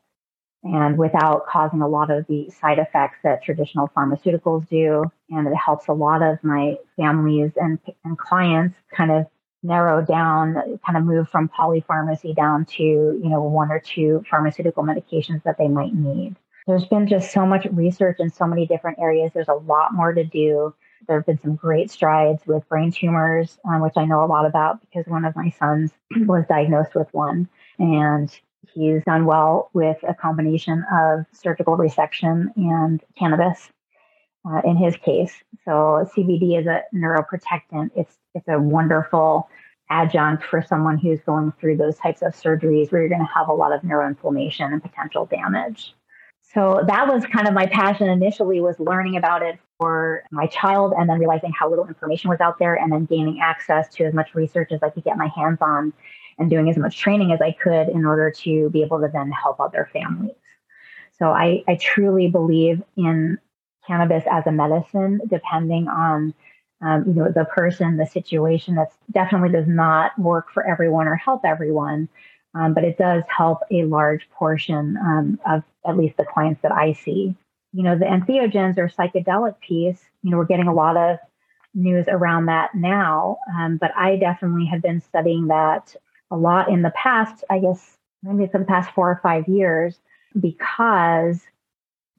and 0.63 0.98
without 0.98 1.46
causing 1.48 1.82
a 1.82 1.88
lot 1.88 2.10
of 2.10 2.26
the 2.28 2.50
side 2.50 2.80
effects 2.80 3.17
that 3.24 3.43
traditional 3.43 3.89
pharmaceuticals 3.96 4.67
do. 4.67 5.04
And 5.30 5.48
it 5.48 5.56
helps 5.56 5.88
a 5.88 5.93
lot 5.93 6.22
of 6.22 6.43
my 6.43 6.78
families 6.96 7.52
and, 7.56 7.80
and 8.04 8.17
clients 8.17 8.76
kind 8.96 9.12
of 9.12 9.28
narrow 9.63 10.04
down, 10.04 10.80
kind 10.86 10.98
of 10.98 11.04
move 11.04 11.30
from 11.30 11.50
polypharmacy 11.50 12.36
down 12.36 12.65
to, 12.65 12.84
you 12.84 13.30
know, 13.30 13.41
one 13.41 13.72
or 13.72 13.80
two 13.80 14.24
pharmaceutical 14.30 14.84
medications 14.84 15.43
that 15.43 15.58
they 15.58 15.67
might 15.67 15.93
need. 15.93 16.36
There's 16.67 16.86
been 16.86 17.08
just 17.08 17.32
so 17.32 17.46
much 17.46 17.65
research 17.72 18.17
in 18.20 18.30
so 18.30 18.46
many 18.46 18.65
different 18.65 19.00
areas. 19.00 19.32
There's 19.34 19.48
a 19.48 19.54
lot 19.54 19.93
more 19.93 20.13
to 20.13 20.24
do. 20.24 20.74
There 21.08 21.17
have 21.17 21.26
been 21.26 21.39
some 21.39 21.56
great 21.56 21.89
strides 21.89 22.46
with 22.46 22.67
brain 22.67 22.91
tumors, 22.91 23.58
um, 23.65 23.82
which 23.82 23.93
I 23.96 24.06
know 24.06 24.24
a 24.24 24.28
lot 24.28 24.46
about 24.46 24.82
because 24.82 25.08
one 25.08 25.24
of 25.24 25.36
my 25.36 25.50
sons 25.52 25.91
was 26.17 26.43
diagnosed 26.50 26.96
with 26.96 27.08
one. 27.13 27.48
And 27.80 28.30
he's 28.74 29.04
done 29.04 29.26
well 29.26 29.70
with 29.74 29.98
a 30.08 30.13
combination 30.13 30.86
of 30.91 31.26
surgical 31.32 31.78
resection 31.78 32.48
and 32.56 33.04
cannabis 33.17 33.70
uh, 34.50 34.62
in 34.63 34.78
his 34.78 34.96
case. 34.98 35.34
So 35.65 36.08
CBD 36.15 36.60
is 36.60 36.67
a 36.67 36.84
neuroprotectant. 36.93 37.91
It's 37.96 38.17
it's 38.34 38.48
a 38.48 38.60
wonderful 38.60 39.50
adjunct 39.89 40.43
for 40.43 40.62
someone 40.62 40.98
who's 40.98 41.22
going 41.22 41.54
through 41.60 41.78
those 41.78 41.98
types 41.98 42.22
of 42.22 42.34
surgeries 42.34 42.91
where 42.91 43.02
you're 43.02 43.10
going 43.10 43.26
to 43.26 43.34
have 43.34 43.48
a 43.48 43.54
lot 43.54 43.72
of 43.72 43.82
neuroinflammation 43.82 44.72
and 44.72 44.82
potential 44.82 45.26
damage. 45.26 45.96
So 46.41 46.84
that 46.88 47.08
was 47.08 47.26
kind 47.26 47.48
of 47.48 47.54
my 47.54 47.65
passion 47.65 48.10
initially 48.10 48.62
was 48.62 48.80
learning 48.80 49.17
about 49.17 49.43
it 49.43 49.60
for 49.80 50.24
my 50.32 50.48
child 50.48 50.93
and 50.98 51.10
then 51.10 51.20
realizing 51.20 51.52
how 51.52 51.70
little 51.70 51.88
information 51.88 52.30
was 52.30 52.39
out 52.39 52.58
there 52.58 52.76
and 52.76 52.91
then 52.91 53.06
gaining 53.06 53.39
access 53.41 53.88
to 53.96 54.06
as 54.06 54.13
much 54.13 54.34
research 54.34 54.72
as 54.72 54.82
I 54.82 54.89
could 54.89 55.04
get 55.04 55.17
my 55.17 55.28
hands 55.36 55.60
on 55.62 55.93
and 56.38 56.50
doing 56.50 56.69
as 56.69 56.78
much 56.78 56.97
training 56.97 57.32
as 57.32 57.41
I 57.41 57.52
could 57.52 57.89
in 57.89 58.06
order 58.06 58.32
to 58.32 58.69
be 58.69 58.84
able 58.84 59.00
to 59.02 59.10
then 59.12 59.32
help 59.32 59.60
other 59.60 59.89
families. 59.91 60.36
So 61.17 61.32
I, 61.32 61.63
I 61.67 61.76
truly 61.76 62.30
believe 62.30 62.82
in 62.95 63.39
cannabis 63.86 64.23
as 64.30 64.45
a 64.45 64.52
medicine, 64.52 65.21
depending 65.28 65.88
on 65.88 66.34
um, 66.82 67.06
you 67.08 67.13
know 67.13 67.32
the 67.32 67.45
person, 67.45 67.97
the 67.97 68.06
situation. 68.06 68.76
That 68.76 68.91
definitely 69.12 69.50
does 69.50 69.67
not 69.67 70.17
work 70.19 70.52
for 70.52 70.67
everyone 70.67 71.08
or 71.08 71.15
help 71.15 71.41
everyone, 71.43 72.08
um, 72.54 72.73
but 72.73 72.84
it 72.84 72.97
does 72.97 73.23
help 73.36 73.60
a 73.71 73.86
large 73.86 74.30
portion 74.30 74.97
um, 74.97 75.39
of 75.47 75.63
at 75.88 75.97
least 75.97 76.17
the 76.17 76.26
clients 76.26 76.62
that 76.62 76.71
I 76.71 76.93
see. 76.93 77.34
You 77.73 77.84
know, 77.84 77.97
the 77.97 78.06
entheogens 78.06 78.78
or 78.78 78.89
psychedelic 78.89 79.60
piece. 79.60 80.02
You 80.21 80.32
know, 80.32 80.38
we're 80.38 80.45
getting 80.45 80.67
a 80.67 80.73
lot 80.73 80.97
of 80.97 81.17
news 81.73 82.06
around 82.08 82.45
that 82.47 82.76
now, 82.76 83.38
um, 83.56 83.78
but 83.78 83.91
I 83.95 84.17
definitely 84.17 84.65
have 84.67 84.82
been 84.82 85.02
studying 85.02 85.47
that 85.47 85.95
a 86.32 86.38
lot 86.38 86.70
in 86.70 86.82
the 86.82 86.92
past. 86.92 87.44
I 87.50 87.60
guess 87.60 87.98
maybe 88.24 88.50
for 88.52 88.60
the 88.60 88.66
past 88.66 88.92
four 88.92 89.10
or 89.10 89.20
five 89.22 89.48
years 89.48 90.00
because 90.40 91.42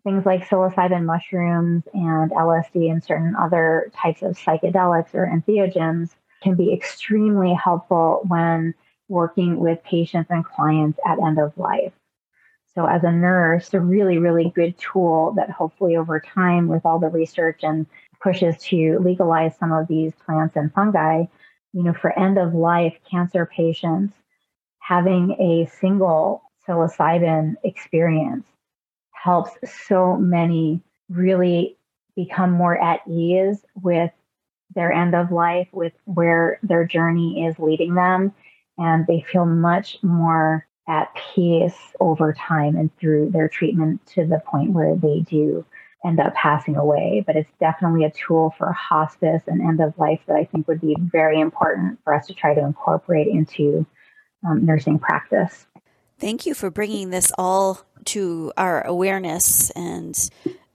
things 0.05 0.25
like 0.25 0.49
psilocybin 0.49 1.05
mushrooms 1.05 1.85
and 1.93 2.31
LSD 2.31 2.91
and 2.91 3.03
certain 3.03 3.37
other 3.37 3.91
types 3.95 4.23
of 4.23 4.39
psychedelics 4.39 5.15
or 5.15 5.27
entheogens 5.27 6.11
can 6.43 6.55
be 6.55 6.73
extremely 6.73 7.53
helpful 7.53 8.23
when 8.29 8.75
working 9.09 9.59
with 9.59 9.83
patients 9.85 10.31
and 10.31 10.45
clients 10.45 10.99
at 11.07 11.19
end 11.21 11.39
of 11.39 11.57
life. 11.59 11.93
So, 12.75 12.87
as 12.87 13.03
a 13.03 13.11
nurse, 13.11 13.75
a 13.75 13.81
really, 13.81 14.19
really 14.19 14.53
good 14.55 14.79
tool 14.79 15.33
that 15.37 15.51
hopefully 15.51 15.97
over 15.97 16.21
time, 16.21 16.69
with 16.69 16.87
all 16.87 16.99
the 16.99 17.09
research 17.09 17.61
and 17.63 17.87
pushes 18.23 18.57
to 18.59 18.99
legalize 19.01 19.57
some 19.59 19.73
of 19.73 19.89
these 19.89 20.13
plants 20.25 20.55
and 20.55 20.73
fungi, 20.73 21.25
you 21.73 21.83
know, 21.83 21.93
for 21.93 22.19
end 22.19 22.39
of 22.39 22.55
life 22.55 22.95
cancer 23.11 23.47
patients, 23.47 24.15
having 24.81 25.33
a 25.33 25.71
single 25.81 26.43
psilocybin 26.67 27.55
experience 27.65 28.47
helps 29.13 29.51
so 29.87 30.17
many 30.17 30.81
really 31.09 31.77
become 32.15 32.51
more 32.51 32.77
at 32.83 33.01
ease 33.09 33.65
with 33.83 34.11
their 34.75 34.93
end 34.93 35.15
of 35.15 35.33
life, 35.33 35.69
with 35.73 35.93
where 36.05 36.59
their 36.63 36.85
journey 36.85 37.47
is 37.47 37.59
leading 37.59 37.95
them. 37.95 38.33
And 38.77 39.07
they 39.07 39.25
feel 39.31 39.47
much 39.47 39.99
more 40.03 40.67
at 40.89 41.15
peace 41.35 41.77
over 42.01 42.33
time 42.33 42.77
and 42.77 42.95
through 42.97 43.31
their 43.31 43.49
treatment 43.49 44.05
to 44.07 44.27
the 44.27 44.41
point 44.47 44.73
where 44.73 44.97
they 44.97 45.21
do 45.21 45.65
end 46.05 46.21
up 46.21 46.35
passing 46.35 46.77
away. 46.77 47.23
But 47.27 47.37
it's 47.37 47.51
definitely 47.61 48.05
a 48.05 48.11
tool 48.11 48.55
for 48.57 48.73
hospice 48.73 49.43
and 49.47 49.61
end 49.61 49.81
of 49.81 49.99
life 49.99 50.21
that 50.27 50.37
I 50.37 50.45
think 50.45 50.69
would 50.69 50.81
be 50.81 50.97
very 50.99 51.41
important 51.41 51.99
for 52.05 52.15
us 52.15 52.27
to 52.27 52.35
try 52.35 52.55
to 52.55 52.61
incorporate 52.61 53.29
into 53.29 53.87
um, 54.47 54.65
nursing 54.65 54.99
practice. 54.99 55.67
Thank 56.19 56.47
you 56.47 56.55
for 56.55 56.71
bringing 56.71 57.11
this 57.11 57.33
all 57.39 57.81
to 58.07 58.53
our 58.57 58.85
awareness 58.87 59.71
and 59.71 60.17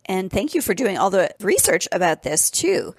and 0.06 0.30
thank 0.30 0.54
you 0.54 0.62
for 0.62 0.74
doing 0.74 0.98
all 0.98 1.10
the 1.10 1.34
research 1.40 1.88
about 1.92 2.24
this 2.24 2.52
too. 2.52 2.94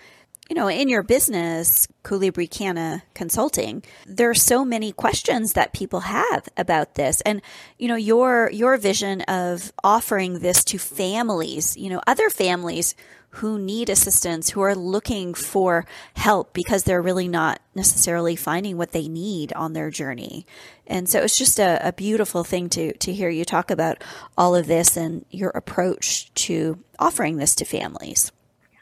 You 0.49 0.57
know, 0.57 0.69
in 0.69 0.91
your 0.91 1.03
business, 1.03 1.89
Colibri 2.03 2.51
Canna 2.51 3.03
Consulting, 3.15 3.83
there 4.05 4.29
are 4.29 4.35
so 4.35 4.63
many 4.63 4.93
questions 4.93 5.55
that 5.55 5.73
people 5.73 6.01
have 6.01 6.51
about 6.59 6.97
this. 6.97 7.23
And, 7.23 7.41
you 7.79 7.89
know, 7.89 7.97
your 7.97 8.51
your 8.51 8.77
vision 8.77 9.23
of 9.23 9.73
offering 9.83 10.41
this 10.41 10.63
to 10.65 10.79
families, 10.79 11.79
you 11.79 11.89
know, 11.89 12.03
other 12.07 12.29
families 12.29 12.95
who 13.31 13.59
need 13.59 13.89
assistance, 13.89 14.51
who 14.51 14.61
are 14.61 14.75
looking 14.75 15.33
for 15.33 15.87
help 16.15 16.53
because 16.53 16.85
they're 16.85 17.03
really 17.03 17.27
not 17.27 17.59
necessarily 17.75 18.37
finding 18.37 18.77
what 18.77 18.93
they 18.93 19.09
need 19.09 19.53
on 19.55 19.73
their 19.73 19.91
journey. 19.91 20.47
And 20.87 21.09
so 21.09 21.21
it's 21.21 21.39
just 21.39 21.59
a, 21.59 21.89
a 21.89 21.93
beautiful 21.93 22.45
thing 22.45 22.69
to, 22.71 22.93
to 22.93 23.13
hear 23.13 23.31
you 23.31 23.45
talk 23.45 23.71
about 23.71 24.05
all 24.37 24.55
of 24.55 24.67
this 24.67 24.97
and 24.97 25.25
your 25.31 25.51
approach 25.51 26.33
to 26.35 26.79
offering 26.99 27.39
this 27.39 27.57
to 27.57 27.65
families. 27.65 28.31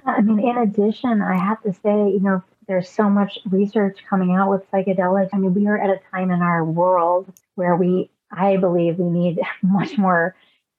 I 0.05 0.21
mean, 0.21 0.41
in 0.41 0.59
addition, 0.59 1.23
I 1.23 1.37
have 1.37 1.63
to 1.63 1.73
say, 1.73 2.11
you 2.11 2.21
know, 2.21 2.43
there's 2.69 2.89
so 2.89 3.11
much 3.11 3.39
research 3.51 3.99
coming 4.09 4.35
out 4.35 4.51
with 4.51 4.71
psychedelics. 4.71 5.31
I 5.33 5.39
mean, 5.39 5.55
we 5.55 5.67
are 5.67 5.79
at 5.79 5.91
a 5.91 6.01
time 6.11 6.31
in 6.31 6.43
our 6.43 6.65
world 6.65 7.33
where 7.55 7.77
we, 7.77 8.11
I 8.31 8.57
believe, 8.57 8.99
we 8.99 9.11
need 9.11 9.41
much 9.63 9.99
more 9.99 10.35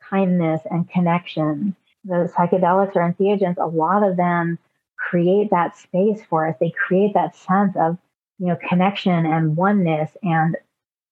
kindness 0.09 0.61
and 0.69 0.89
connection 0.89 1.75
the 2.05 2.31
psychedelics 2.35 2.95
or 2.95 3.13
entheogens, 3.13 3.57
a 3.57 3.67
lot 3.67 4.03
of 4.03 4.17
them 4.17 4.59
create 4.97 5.49
that 5.51 5.77
space 5.77 6.21
for 6.29 6.47
us. 6.47 6.55
They 6.59 6.71
create 6.71 7.13
that 7.13 7.35
sense 7.35 7.75
of, 7.75 7.97
you 8.39 8.47
know, 8.47 8.57
connection 8.67 9.25
and 9.25 9.55
oneness 9.55 10.11
and 10.21 10.57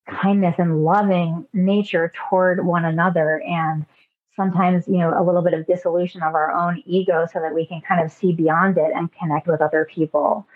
kindness 0.10 0.56
and 0.58 0.84
loving 0.84 1.48
nature 1.54 2.12
toward 2.30 2.66
one 2.66 2.84
another. 2.86 3.42
And 3.42 3.86
sometimes, 4.36 4.88
you 4.88 4.98
know, 4.98 5.14
a 5.18 5.24
little 5.24 5.42
bit 5.42 5.54
of 5.54 5.68
dissolution 5.68 6.22
of 6.22 6.36
our 6.36 6.52
own 6.52 6.82
ego 6.86 7.28
so 7.32 7.40
that 7.40 7.54
we 7.54 7.66
can 7.66 7.82
kind 7.82 8.04
of 8.04 8.12
see 8.12 8.32
beyond 8.32 8.78
it 8.78 8.92
and 8.96 9.12
connect 9.14 9.48
with 9.48 9.62
other 9.62 9.88
people. 9.94 10.48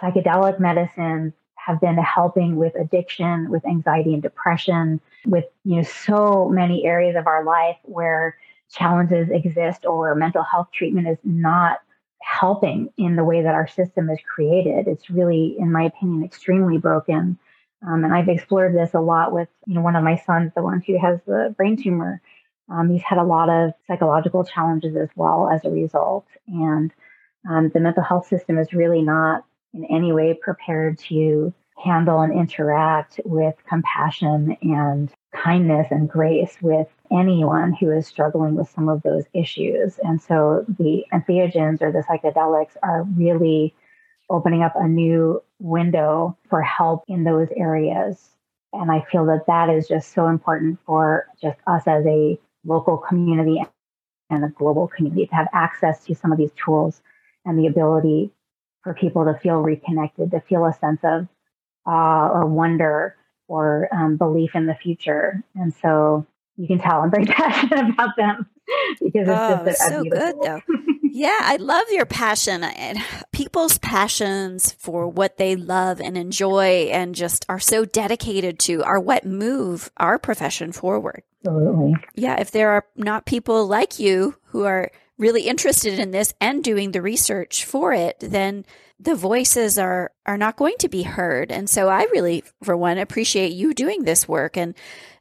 Psychedelic 0.00 0.58
medicines 0.60 1.32
have 1.56 1.80
been 1.80 1.96
helping 1.98 2.56
with 2.56 2.74
addiction, 2.74 3.50
with 3.50 3.66
anxiety 3.66 4.14
and 4.14 4.22
depression, 4.22 5.00
with, 5.26 5.44
you 5.64 5.76
know, 5.76 5.82
so 5.82 6.48
many 6.48 6.84
areas 6.84 7.16
of 7.16 7.26
our 7.26 7.44
life 7.44 7.76
where 7.82 8.36
challenges 8.70 9.28
exist 9.30 9.84
or 9.84 10.14
mental 10.14 10.42
health 10.42 10.68
treatment 10.72 11.08
is 11.08 11.18
not 11.24 11.80
helping 12.22 12.88
in 12.96 13.16
the 13.16 13.24
way 13.24 13.42
that 13.42 13.54
our 13.54 13.66
system 13.66 14.08
is 14.08 14.18
created. 14.34 14.86
It's 14.86 15.10
really, 15.10 15.56
in 15.58 15.72
my 15.72 15.84
opinion, 15.84 16.24
extremely 16.24 16.78
broken. 16.78 17.38
Um, 17.86 18.04
and 18.04 18.14
I've 18.14 18.28
explored 18.28 18.74
this 18.74 18.94
a 18.94 19.00
lot 19.00 19.32
with, 19.32 19.48
you 19.66 19.74
know, 19.74 19.80
one 19.80 19.96
of 19.96 20.04
my 20.04 20.16
sons, 20.16 20.52
the 20.54 20.62
one 20.62 20.82
who 20.86 20.98
has 20.98 21.18
the 21.26 21.54
brain 21.56 21.82
tumor. 21.82 22.20
Um, 22.70 22.90
he's 22.90 23.02
had 23.02 23.18
a 23.18 23.24
lot 23.24 23.48
of 23.48 23.72
psychological 23.86 24.44
challenges 24.44 24.96
as 24.96 25.08
well 25.16 25.50
as 25.50 25.64
a 25.64 25.70
result. 25.70 26.26
And 26.46 26.92
um, 27.48 27.70
the 27.72 27.80
mental 27.80 28.02
health 28.02 28.26
system 28.26 28.58
is 28.58 28.72
really 28.72 29.02
not 29.02 29.44
in 29.74 29.84
any 29.86 30.12
way 30.12 30.34
prepared 30.34 30.98
to 30.98 31.52
handle 31.82 32.20
and 32.20 32.32
interact 32.32 33.20
with 33.24 33.54
compassion 33.68 34.56
and 34.62 35.10
kindness 35.32 35.86
and 35.90 36.08
grace 36.08 36.56
with 36.60 36.88
anyone 37.10 37.72
who 37.72 37.90
is 37.90 38.06
struggling 38.06 38.54
with 38.54 38.68
some 38.68 38.88
of 38.88 39.02
those 39.02 39.24
issues. 39.32 39.98
And 40.02 40.20
so 40.20 40.64
the 40.78 41.04
entheogens 41.12 41.80
or 41.80 41.90
the 41.90 42.04
psychedelics 42.08 42.76
are 42.82 43.04
really 43.16 43.74
opening 44.28 44.62
up 44.62 44.74
a 44.76 44.86
new 44.86 45.42
window 45.58 46.36
for 46.48 46.62
help 46.62 47.04
in 47.08 47.24
those 47.24 47.48
areas. 47.56 48.30
And 48.72 48.90
I 48.90 49.04
feel 49.10 49.26
that 49.26 49.46
that 49.46 49.68
is 49.70 49.88
just 49.88 50.12
so 50.12 50.28
important 50.28 50.78
for 50.84 51.26
just 51.40 51.58
us 51.66 51.82
as 51.86 52.04
a 52.06 52.38
local 52.64 52.98
community 52.98 53.62
and 54.28 54.42
the 54.42 54.48
global 54.48 54.88
community 54.88 55.26
to 55.26 55.34
have 55.34 55.48
access 55.52 56.04
to 56.04 56.14
some 56.14 56.32
of 56.32 56.38
these 56.38 56.52
tools 56.52 57.02
and 57.44 57.58
the 57.58 57.66
ability 57.66 58.30
for 58.82 58.94
people 58.94 59.24
to 59.24 59.38
feel 59.40 59.56
reconnected, 59.56 60.30
to 60.30 60.40
feel 60.40 60.64
a 60.64 60.72
sense 60.72 61.00
of 61.02 61.28
awe 61.86 62.28
or 62.28 62.46
wonder 62.46 63.16
or 63.48 63.88
um, 63.92 64.16
belief 64.16 64.54
in 64.54 64.66
the 64.66 64.74
future. 64.74 65.42
And 65.54 65.74
so 65.74 66.26
you 66.56 66.66
can 66.66 66.78
tell 66.78 67.00
I'm 67.00 67.10
very 67.10 67.24
passionate 67.26 67.92
about 67.92 68.16
them 68.16 68.46
because 69.00 69.28
it's 69.28 69.30
oh, 69.30 69.64
just 69.64 69.88
so 69.88 70.04
good 70.04 70.36
though. 70.42 70.60
yeah, 71.02 71.38
I 71.40 71.56
love 71.56 71.84
your 71.90 72.06
passion 72.06 72.62
and 72.62 72.98
people's 73.32 73.78
passions 73.78 74.72
for 74.78 75.08
what 75.08 75.36
they 75.36 75.56
love 75.56 76.00
and 76.00 76.16
enjoy 76.16 76.88
and 76.92 77.14
just 77.14 77.44
are 77.48 77.58
so 77.58 77.84
dedicated 77.84 78.58
to 78.60 78.82
are 78.84 79.00
what 79.00 79.24
move 79.24 79.90
our 79.96 80.18
profession 80.18 80.72
forward. 80.72 81.22
Absolutely. 81.46 81.96
Yeah, 82.14 82.38
if 82.40 82.50
there 82.50 82.70
are 82.70 82.86
not 82.96 83.26
people 83.26 83.66
like 83.66 83.98
you 83.98 84.36
who 84.46 84.64
are 84.64 84.90
really 85.18 85.42
interested 85.42 85.98
in 85.98 86.10
this 86.10 86.34
and 86.40 86.64
doing 86.64 86.92
the 86.92 87.02
research 87.02 87.64
for 87.64 87.92
it, 87.92 88.16
then 88.20 88.64
the 88.98 89.14
voices 89.14 89.78
are 89.78 90.12
are 90.26 90.38
not 90.38 90.56
going 90.56 90.74
to 90.78 90.88
be 90.88 91.02
heard. 91.02 91.50
And 91.50 91.68
so 91.68 91.88
I 91.88 92.02
really, 92.12 92.44
for 92.62 92.76
one, 92.76 92.98
appreciate 92.98 93.52
you 93.52 93.72
doing 93.72 94.04
this 94.04 94.28
work 94.28 94.56
and 94.56 94.74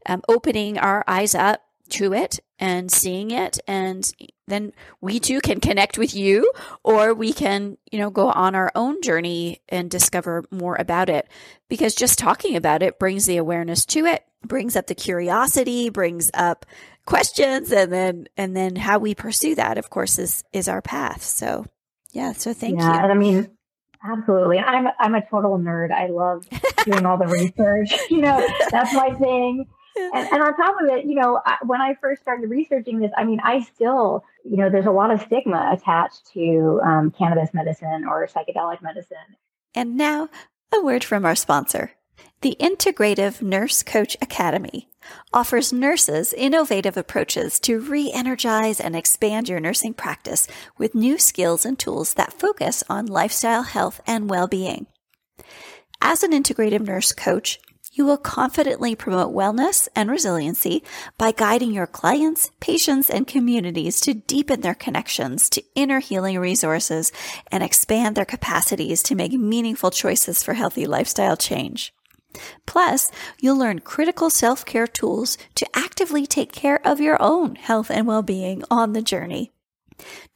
um, 0.05 0.21
opening 0.27 0.77
our 0.77 1.03
eyes 1.07 1.35
up 1.35 1.61
to 1.91 2.13
it 2.13 2.39
and 2.59 2.91
seeing 2.91 3.31
it 3.31 3.59
and 3.67 4.13
then 4.49 4.73
we 4.99 5.19
too 5.19 5.39
can 5.39 5.59
connect 5.59 5.97
with 5.97 6.13
you 6.13 6.51
or 6.83 7.13
we 7.13 7.31
can 7.31 7.77
you 7.91 7.99
know 7.99 8.09
go 8.09 8.29
on 8.29 8.55
our 8.55 8.71
own 8.75 9.01
journey 9.01 9.61
and 9.69 9.89
discover 9.89 10.43
more 10.51 10.75
about 10.75 11.09
it. 11.09 11.27
Because 11.69 11.95
just 11.95 12.19
talking 12.19 12.55
about 12.55 12.83
it 12.83 12.99
brings 12.99 13.25
the 13.25 13.37
awareness 13.37 13.85
to 13.87 14.05
it 14.05 14.23
brings 14.43 14.75
up 14.75 14.87
the 14.87 14.95
curiosity 14.95 15.89
brings 15.89 16.31
up 16.33 16.65
questions 17.05 17.71
and 17.71 17.91
then 17.91 18.27
and 18.37 18.55
then 18.55 18.75
how 18.75 18.97
we 18.99 19.13
pursue 19.15 19.55
that 19.55 19.77
of 19.77 19.89
course 19.89 20.19
is 20.19 20.43
is 20.51 20.67
our 20.67 20.81
path. 20.81 21.23
So 21.23 21.65
yeah 22.11 22.33
so 22.33 22.53
thank 22.53 22.79
yeah, 22.79 22.93
you. 22.93 22.99
and 23.03 23.11
i 23.11 23.15
mean 23.15 23.49
absolutely. 24.03 24.59
I'm 24.59 24.87
i'm 24.99 25.15
a 25.15 25.27
total 25.29 25.57
nerd. 25.57 25.91
I 25.91 26.07
love 26.07 26.45
doing 26.85 27.05
all 27.05 27.17
the 27.17 27.27
research. 27.27 27.93
You 28.09 28.21
know 28.21 28.45
that's 28.71 28.93
my 28.93 29.13
thing 29.13 29.67
and, 30.13 30.27
and, 30.31 30.41
on 30.41 30.55
top 30.55 30.75
of 30.81 30.89
it, 30.89 31.05
you 31.05 31.15
know, 31.15 31.41
when 31.65 31.81
I 31.81 31.95
first 32.01 32.21
started 32.21 32.49
researching 32.49 32.99
this, 32.99 33.11
I 33.17 33.23
mean, 33.23 33.39
I 33.43 33.61
still, 33.61 34.23
you 34.43 34.57
know, 34.57 34.69
there's 34.69 34.85
a 34.85 34.91
lot 34.91 35.11
of 35.11 35.21
stigma 35.21 35.69
attached 35.73 36.31
to 36.33 36.81
um, 36.83 37.11
cannabis 37.11 37.53
medicine 37.53 38.05
or 38.07 38.27
psychedelic 38.27 38.81
medicine. 38.81 39.17
And 39.75 39.97
now, 39.97 40.29
a 40.73 40.81
word 40.81 41.03
from 41.03 41.25
our 41.25 41.35
sponsor. 41.35 41.91
The 42.41 42.55
Integrative 42.59 43.41
Nurse 43.41 43.83
Coach 43.83 44.15
Academy 44.21 44.87
offers 45.33 45.73
nurses 45.73 46.33
innovative 46.33 46.95
approaches 46.95 47.59
to 47.61 47.79
re 47.79 48.11
energize 48.13 48.79
and 48.79 48.95
expand 48.95 49.49
your 49.49 49.59
nursing 49.59 49.93
practice 49.93 50.47
with 50.77 50.95
new 50.95 51.17
skills 51.17 51.65
and 51.65 51.77
tools 51.77 52.13
that 52.13 52.33
focus 52.33 52.83
on 52.89 53.05
lifestyle 53.05 53.63
health 53.63 54.01
and 54.07 54.29
well 54.29 54.47
being. 54.47 54.87
As 56.01 56.23
an 56.23 56.31
integrative 56.31 56.85
nurse 56.85 57.11
coach, 57.11 57.59
you 57.91 58.05
will 58.05 58.17
confidently 58.17 58.95
promote 58.95 59.33
wellness 59.33 59.87
and 59.95 60.09
resiliency 60.09 60.83
by 61.17 61.31
guiding 61.31 61.73
your 61.73 61.87
clients, 61.87 62.51
patients, 62.59 63.09
and 63.09 63.27
communities 63.27 63.99
to 64.01 64.13
deepen 64.13 64.61
their 64.61 64.75
connections 64.75 65.49
to 65.49 65.63
inner 65.75 65.99
healing 65.99 66.39
resources 66.39 67.11
and 67.51 67.63
expand 67.63 68.15
their 68.15 68.25
capacities 68.25 69.03
to 69.03 69.15
make 69.15 69.33
meaningful 69.33 69.91
choices 69.91 70.43
for 70.43 70.53
healthy 70.53 70.85
lifestyle 70.85 71.37
change. 71.37 71.93
Plus, 72.65 73.11
you'll 73.39 73.57
learn 73.57 73.79
critical 73.79 74.29
self 74.29 74.65
care 74.65 74.87
tools 74.87 75.37
to 75.55 75.67
actively 75.75 76.27
take 76.27 76.51
care 76.51 76.85
of 76.87 76.99
your 76.99 77.21
own 77.21 77.55
health 77.55 77.89
and 77.89 78.05
well 78.05 78.21
being 78.21 78.63
on 78.69 78.93
the 78.93 79.01
journey. 79.01 79.51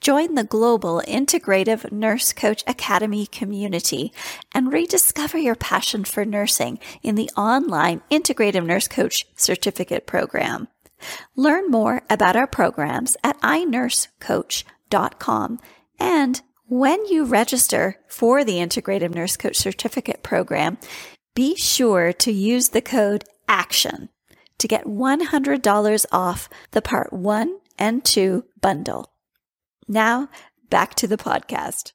Join 0.01 0.35
the 0.35 0.43
global 0.43 1.01
Integrative 1.07 1.89
Nurse 1.91 2.33
Coach 2.33 2.63
Academy 2.67 3.25
community 3.25 4.13
and 4.53 4.73
rediscover 4.73 5.37
your 5.37 5.55
passion 5.55 6.03
for 6.03 6.25
nursing 6.25 6.79
in 7.01 7.15
the 7.15 7.29
online 7.37 8.01
Integrative 8.11 8.65
Nurse 8.65 8.87
Coach 8.87 9.25
Certificate 9.35 10.05
Program. 10.05 10.67
Learn 11.35 11.69
more 11.69 12.03
about 12.09 12.35
our 12.35 12.47
programs 12.47 13.15
at 13.23 13.39
inursecoach.com 13.41 15.59
and 15.99 16.41
when 16.67 17.05
you 17.05 17.25
register 17.25 17.99
for 18.07 18.43
the 18.43 18.55
Integrative 18.55 19.13
Nurse 19.13 19.37
Coach 19.37 19.57
Certificate 19.57 20.23
Program, 20.23 20.79
be 21.35 21.55
sure 21.55 22.11
to 22.13 22.31
use 22.31 22.69
the 22.69 22.81
code 22.81 23.25
ACTION 23.47 24.09
to 24.57 24.67
get 24.67 24.85
$100 24.85 26.05
off 26.11 26.49
the 26.71 26.81
Part 26.81 27.13
1 27.13 27.59
and 27.77 28.03
2 28.03 28.45
bundle. 28.61 29.12
Now, 29.87 30.29
back 30.69 30.95
to 30.95 31.07
the 31.07 31.17
podcast. 31.17 31.93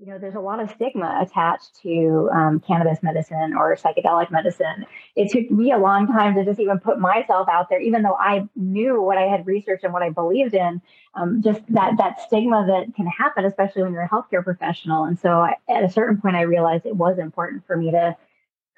You 0.00 0.06
know, 0.06 0.18
there's 0.18 0.36
a 0.36 0.40
lot 0.40 0.60
of 0.60 0.70
stigma 0.70 1.18
attached 1.20 1.80
to 1.82 2.30
um, 2.32 2.60
cannabis 2.60 3.02
medicine 3.02 3.54
or 3.58 3.74
psychedelic 3.74 4.30
medicine. 4.30 4.86
It 5.16 5.32
took 5.32 5.50
me 5.50 5.72
a 5.72 5.78
long 5.78 6.06
time 6.06 6.36
to 6.36 6.44
just 6.44 6.60
even 6.60 6.78
put 6.78 7.00
myself 7.00 7.48
out 7.48 7.68
there, 7.68 7.80
even 7.80 8.02
though 8.02 8.14
I 8.14 8.48
knew 8.54 9.02
what 9.02 9.18
I 9.18 9.22
had 9.22 9.44
researched 9.44 9.82
and 9.82 9.92
what 9.92 10.04
I 10.04 10.10
believed 10.10 10.54
in. 10.54 10.80
Um, 11.14 11.42
just 11.42 11.62
that 11.70 11.94
that 11.98 12.20
stigma 12.20 12.64
that 12.68 12.94
can 12.94 13.08
happen, 13.08 13.44
especially 13.44 13.82
when 13.82 13.92
you're 13.92 14.02
a 14.02 14.08
healthcare 14.08 14.44
professional. 14.44 15.02
And 15.02 15.18
so, 15.18 15.30
I, 15.30 15.56
at 15.68 15.82
a 15.82 15.90
certain 15.90 16.20
point, 16.20 16.36
I 16.36 16.42
realized 16.42 16.86
it 16.86 16.94
was 16.94 17.18
important 17.18 17.66
for 17.66 17.76
me 17.76 17.90
to 17.90 18.16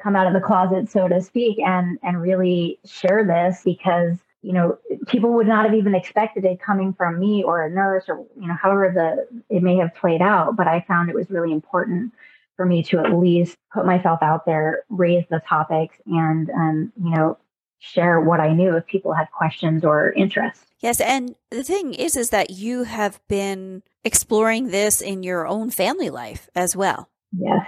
come 0.02 0.16
out 0.16 0.26
of 0.26 0.32
the 0.32 0.40
closet, 0.40 0.90
so 0.90 1.06
to 1.06 1.20
speak, 1.20 1.58
and 1.58 1.98
and 2.02 2.22
really 2.22 2.78
share 2.86 3.26
this 3.26 3.60
because 3.62 4.16
you 4.42 4.52
know, 4.52 4.78
people 5.06 5.32
would 5.34 5.46
not 5.46 5.66
have 5.66 5.74
even 5.74 5.94
expected 5.94 6.44
it 6.44 6.60
coming 6.60 6.94
from 6.94 7.18
me 7.18 7.42
or 7.42 7.64
a 7.64 7.70
nurse 7.70 8.04
or, 8.08 8.24
you 8.40 8.48
know, 8.48 8.54
however 8.54 8.90
the 8.94 9.54
it 9.54 9.62
may 9.62 9.76
have 9.76 9.94
played 9.94 10.22
out. 10.22 10.56
But 10.56 10.66
I 10.66 10.84
found 10.88 11.10
it 11.10 11.14
was 11.16 11.30
really 11.30 11.52
important 11.52 12.12
for 12.56 12.64
me 12.66 12.82
to 12.84 12.98
at 12.98 13.12
least 13.12 13.56
put 13.72 13.86
myself 13.86 14.20
out 14.22 14.46
there, 14.46 14.84
raise 14.88 15.24
the 15.30 15.40
topics 15.48 15.96
and, 16.06 16.50
um, 16.50 16.92
you 17.02 17.10
know, 17.10 17.38
share 17.78 18.20
what 18.20 18.40
I 18.40 18.52
knew 18.52 18.76
if 18.76 18.86
people 18.86 19.12
had 19.12 19.30
questions 19.30 19.84
or 19.84 20.12
interest. 20.12 20.62
Yes. 20.80 21.00
And 21.00 21.34
the 21.50 21.62
thing 21.62 21.94
is, 21.94 22.16
is 22.16 22.30
that 22.30 22.50
you 22.50 22.84
have 22.84 23.20
been 23.28 23.82
exploring 24.04 24.68
this 24.68 25.00
in 25.00 25.22
your 25.22 25.46
own 25.46 25.70
family 25.70 26.10
life 26.10 26.48
as 26.54 26.74
well. 26.74 27.08
Yes, 27.36 27.66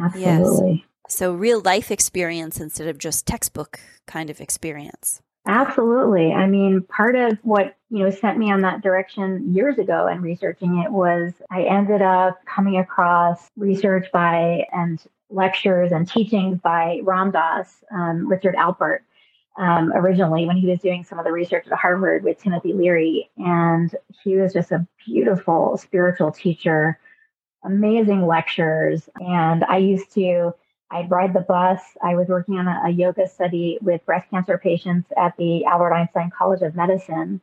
absolutely. 0.00 0.84
Yes. 0.84 1.12
So 1.16 1.34
real 1.34 1.60
life 1.60 1.90
experience 1.90 2.60
instead 2.60 2.88
of 2.88 2.98
just 2.98 3.26
textbook 3.26 3.80
kind 4.06 4.30
of 4.30 4.40
experience. 4.40 5.20
Absolutely. 5.46 6.32
I 6.32 6.46
mean, 6.46 6.80
part 6.82 7.16
of 7.16 7.38
what, 7.42 7.76
you 7.90 7.98
know, 7.98 8.10
sent 8.10 8.38
me 8.38 8.50
on 8.50 8.62
that 8.62 8.82
direction 8.82 9.54
years 9.54 9.78
ago 9.78 10.06
and 10.06 10.22
researching 10.22 10.78
it 10.78 10.90
was 10.90 11.34
I 11.50 11.64
ended 11.64 12.00
up 12.00 12.40
coming 12.46 12.78
across 12.78 13.50
research 13.56 14.10
by 14.10 14.66
and 14.72 15.02
lectures 15.28 15.92
and 15.92 16.08
teachings 16.08 16.58
by 16.60 17.00
Ram 17.02 17.30
Dass, 17.30 17.84
um, 17.90 18.26
Richard 18.26 18.54
Alpert, 18.54 19.00
um, 19.58 19.92
originally 19.92 20.46
when 20.46 20.56
he 20.56 20.66
was 20.66 20.80
doing 20.80 21.04
some 21.04 21.18
of 21.18 21.26
the 21.26 21.32
research 21.32 21.66
at 21.66 21.78
Harvard 21.78 22.24
with 22.24 22.38
Timothy 22.38 22.72
Leary. 22.72 23.30
And 23.36 23.94
he 24.22 24.36
was 24.36 24.54
just 24.54 24.72
a 24.72 24.86
beautiful 25.04 25.76
spiritual 25.76 26.32
teacher, 26.32 26.98
amazing 27.64 28.26
lectures. 28.26 29.10
And 29.16 29.62
I 29.64 29.76
used 29.76 30.10
to 30.14 30.54
I'd 30.90 31.10
ride 31.10 31.34
the 31.34 31.40
bus. 31.40 31.80
I 32.02 32.14
was 32.14 32.28
working 32.28 32.58
on 32.58 32.68
a, 32.68 32.82
a, 32.86 32.90
yoga 32.90 33.28
study 33.28 33.78
with 33.80 34.04
breast 34.06 34.30
cancer 34.30 34.58
patients 34.58 35.10
at 35.16 35.36
the 35.36 35.64
Albert 35.64 35.92
Einstein 35.92 36.30
College 36.30 36.62
of 36.62 36.76
Medicine, 36.76 37.40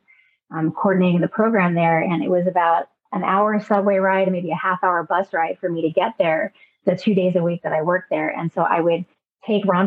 um, 0.50 0.72
coordinating 0.72 1.20
the 1.20 1.28
program 1.28 1.74
there. 1.74 2.00
And 2.00 2.22
it 2.22 2.30
was 2.30 2.46
about 2.46 2.88
an 3.12 3.24
hour 3.24 3.60
subway 3.60 3.96
ride 3.96 4.22
and 4.22 4.32
maybe 4.32 4.50
a 4.50 4.56
half 4.56 4.82
hour 4.82 5.02
bus 5.02 5.32
ride 5.32 5.58
for 5.58 5.68
me 5.68 5.82
to 5.82 5.90
get 5.90 6.14
there 6.18 6.52
the 6.86 6.96
two 6.96 7.14
days 7.14 7.36
a 7.36 7.42
week 7.42 7.62
that 7.62 7.72
I 7.72 7.82
worked 7.82 8.10
there. 8.10 8.28
And 8.28 8.50
so 8.52 8.62
I 8.62 8.80
would 8.80 9.04
take 9.44 9.66
Ram 9.66 9.86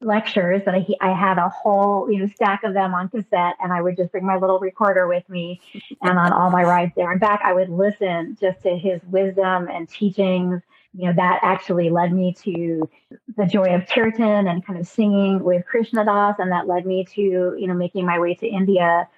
lectures 0.00 0.62
that 0.64 0.74
I, 0.74 0.86
I 1.00 1.12
had 1.12 1.38
a 1.38 1.48
whole 1.48 2.10
you 2.10 2.18
know 2.18 2.26
stack 2.34 2.62
of 2.64 2.74
them 2.74 2.94
on 2.94 3.08
cassette 3.08 3.56
and 3.60 3.72
I 3.72 3.80
would 3.80 3.96
just 3.96 4.12
bring 4.12 4.26
my 4.26 4.36
little 4.36 4.58
recorder 4.58 5.06
with 5.06 5.26
me 5.28 5.60
and 6.02 6.18
on 6.18 6.32
all 6.32 6.50
my 6.50 6.62
rides 6.62 6.92
there 6.94 7.10
and 7.10 7.20
back 7.20 7.40
I 7.42 7.54
would 7.54 7.70
listen 7.70 8.36
just 8.40 8.62
to 8.62 8.76
his 8.76 9.00
wisdom 9.04 9.68
and 9.68 9.88
teachings 9.88 10.62
you 10.96 11.06
know, 11.06 11.12
that 11.14 11.40
actually 11.42 11.90
led 11.90 12.12
me 12.12 12.32
to 12.44 12.88
the 13.36 13.46
joy 13.46 13.74
of 13.74 13.86
kirtan 13.88 14.46
and 14.46 14.64
kind 14.64 14.78
of 14.78 14.86
singing 14.86 15.42
with 15.42 15.66
Krishna 15.66 16.04
Das. 16.04 16.36
And 16.38 16.52
that 16.52 16.68
led 16.68 16.86
me 16.86 17.04
to, 17.14 17.20
you 17.20 17.66
know, 17.66 17.74
making 17.74 18.06
my 18.06 18.18
way 18.18 18.34
to 18.34 18.46
India 18.46 19.08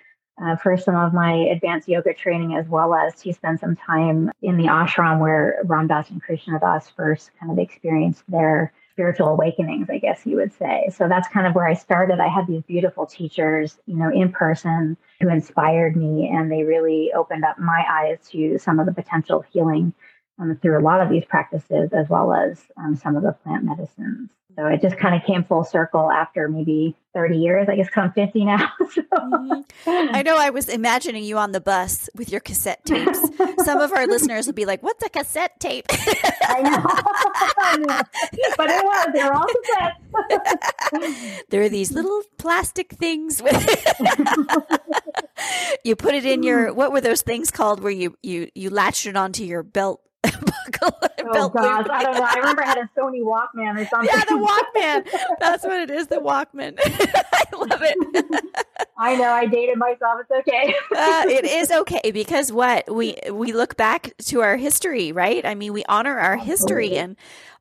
uh, 0.42 0.56
for 0.56 0.76
some 0.76 0.96
of 0.96 1.12
my 1.12 1.32
advanced 1.32 1.88
yoga 1.88 2.14
training, 2.14 2.56
as 2.56 2.66
well 2.68 2.94
as 2.94 3.14
to 3.22 3.32
spend 3.32 3.60
some 3.60 3.76
time 3.76 4.30
in 4.42 4.56
the 4.56 4.64
ashram 4.64 5.20
where 5.20 5.60
Ram 5.64 5.86
Dass 5.86 6.10
and 6.10 6.22
Krishna 6.22 6.58
Das 6.58 6.88
first 6.90 7.30
kind 7.38 7.52
of 7.52 7.58
experienced 7.58 8.22
their 8.28 8.72
spiritual 8.92 9.28
awakenings, 9.28 9.88
I 9.90 9.98
guess 9.98 10.24
you 10.24 10.36
would 10.36 10.54
say. 10.54 10.88
So 10.94 11.06
that's 11.06 11.28
kind 11.28 11.46
of 11.46 11.54
where 11.54 11.66
I 11.66 11.74
started. 11.74 12.18
I 12.18 12.28
had 12.28 12.46
these 12.46 12.62
beautiful 12.62 13.04
teachers, 13.04 13.78
you 13.84 13.96
know, 13.96 14.10
in 14.10 14.32
person 14.32 14.96
who 15.20 15.28
inspired 15.28 15.96
me, 15.96 16.28
and 16.28 16.50
they 16.50 16.62
really 16.62 17.12
opened 17.14 17.44
up 17.44 17.58
my 17.58 17.84
eyes 17.90 18.18
to 18.30 18.58
some 18.58 18.80
of 18.80 18.86
the 18.86 18.92
potential 18.92 19.44
healing 19.52 19.92
um, 20.38 20.56
through 20.60 20.78
a 20.78 20.82
lot 20.82 21.00
of 21.00 21.08
these 21.08 21.24
practices, 21.24 21.92
as 21.92 22.08
well 22.08 22.32
as 22.32 22.60
um, 22.76 22.96
some 22.96 23.16
of 23.16 23.22
the 23.22 23.32
plant 23.32 23.64
medicines. 23.64 24.30
So 24.56 24.64
it 24.66 24.80
just 24.80 24.96
kind 24.96 25.14
of 25.14 25.22
came 25.26 25.44
full 25.44 25.64
circle 25.64 26.10
after 26.10 26.48
maybe 26.48 26.96
30 27.12 27.36
years. 27.36 27.68
I 27.68 27.76
guess 27.76 27.88
I'm 27.94 28.10
50 28.12 28.44
now. 28.46 28.72
So. 28.90 29.02
Mm-hmm. 29.02 30.14
I 30.14 30.22
know 30.22 30.36
I 30.38 30.50
was 30.50 30.68
imagining 30.68 31.24
you 31.24 31.36
on 31.36 31.52
the 31.52 31.60
bus 31.60 32.08
with 32.14 32.30
your 32.30 32.40
cassette 32.40 32.84
tapes. 32.84 33.20
Some 33.64 33.80
of 33.80 33.92
our 33.92 34.06
listeners 34.06 34.46
would 34.46 34.54
be 34.54 34.64
like, 34.64 34.82
what's 34.82 35.04
a 35.04 35.08
cassette 35.10 35.58
tape? 35.60 35.84
I, 35.90 36.62
know. 36.62 36.84
I 37.58 37.76
know. 37.78 38.00
But 38.56 38.70
it 38.70 38.84
was. 38.84 39.08
They 39.12 39.24
were 39.24 39.34
all 39.34 39.46
cassettes. 39.74 41.42
there 41.50 41.62
are 41.62 41.68
these 41.68 41.92
little 41.92 42.22
plastic 42.38 42.92
things 42.92 43.42
with 43.42 43.54
you 45.84 45.94
put 45.96 46.14
it 46.14 46.24
in 46.24 46.42
your 46.42 46.72
what 46.72 46.92
were 46.92 47.00
those 47.00 47.22
things 47.22 47.50
called 47.50 47.80
where 47.80 47.92
you 47.92 48.16
you 48.22 48.48
you 48.54 48.70
latched 48.70 49.04
it 49.06 49.16
onto 49.16 49.44
your 49.44 49.62
belt 49.62 50.00
oh 51.32 51.48
gosh, 51.48 51.86
I 51.90 52.02
don't 52.02 52.14
know. 52.14 52.26
I 52.28 52.34
remember 52.36 52.62
I 52.62 52.66
had 52.66 52.78
a 52.78 52.90
Sony 52.98 53.22
Walkman 53.22 53.80
or 53.80 53.86
something. 53.86 54.10
Yeah, 54.12 54.24
the 54.24 54.34
Walkman. 54.34 55.36
That's 55.40 55.64
what 55.64 55.80
it 55.80 55.90
is. 55.90 56.06
The 56.08 56.16
Walkman. 56.16 56.78
I 56.78 57.44
love 57.52 57.82
it. 57.82 58.44
I 58.98 59.16
know. 59.16 59.30
I 59.30 59.46
dated 59.46 59.78
myself. 59.78 60.20
It's 60.20 60.48
okay. 60.48 60.74
uh, 60.96 61.24
it 61.28 61.44
is 61.44 61.70
okay 61.70 62.10
because 62.10 62.52
what 62.52 62.92
we 62.92 63.16
we 63.30 63.52
look 63.52 63.76
back 63.76 64.14
to 64.26 64.40
our 64.40 64.56
history, 64.56 65.12
right? 65.12 65.44
I 65.44 65.54
mean, 65.54 65.72
we 65.72 65.84
honor 65.86 66.18
our 66.18 66.36
history 66.36 66.96
and 66.96 67.16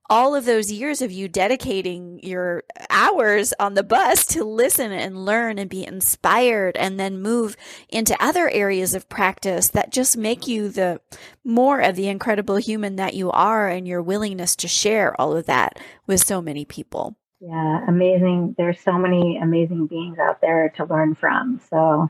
all 0.10 0.36
of 0.36 0.46
those 0.46 0.72
years 0.72 1.02
of 1.02 1.12
you 1.12 1.28
dedicating 1.28 2.20
your 2.22 2.63
hours 2.89 3.54
on 3.60 3.74
the 3.74 3.84
bus 3.84 4.26
to 4.26 4.44
listen 4.44 4.91
and 4.91 5.26
learn 5.26 5.58
and 5.58 5.70
be 5.70 5.86
inspired 5.86 6.78
and 6.78 7.00
then 7.00 7.22
move 7.22 7.56
into 7.89 8.15
other 8.24 8.50
areas 8.50 8.94
of 8.94 9.10
practice 9.10 9.70
that 9.70 9.91
just 9.91 10.15
make 10.18 10.48
you 10.48 10.70
the 10.70 11.02
more 11.44 11.80
of 11.80 11.96
the 11.96 12.08
incredible 12.08 12.58
human 12.58 12.96
that 12.98 13.15
you 13.15 13.32
are 13.32 13.68
and 13.68 13.88
your 13.88 14.02
willingness 14.02 14.56
to 14.56 14.68
share 14.68 15.20
all 15.20 15.36
of 15.36 15.46
that 15.46 15.80
with 16.06 16.22
so 16.22 16.41
many 16.41 16.65
people. 16.65 17.15
Yeah, 17.39 17.86
amazing. 17.88 18.56
There's 18.58 18.80
so 18.80 18.94
many 18.94 19.38
amazing 19.38 19.88
beings 19.88 20.18
out 20.20 20.41
there 20.41 20.70
to 20.78 20.86
learn 20.86 21.15
from. 21.15 21.60
So 21.70 22.10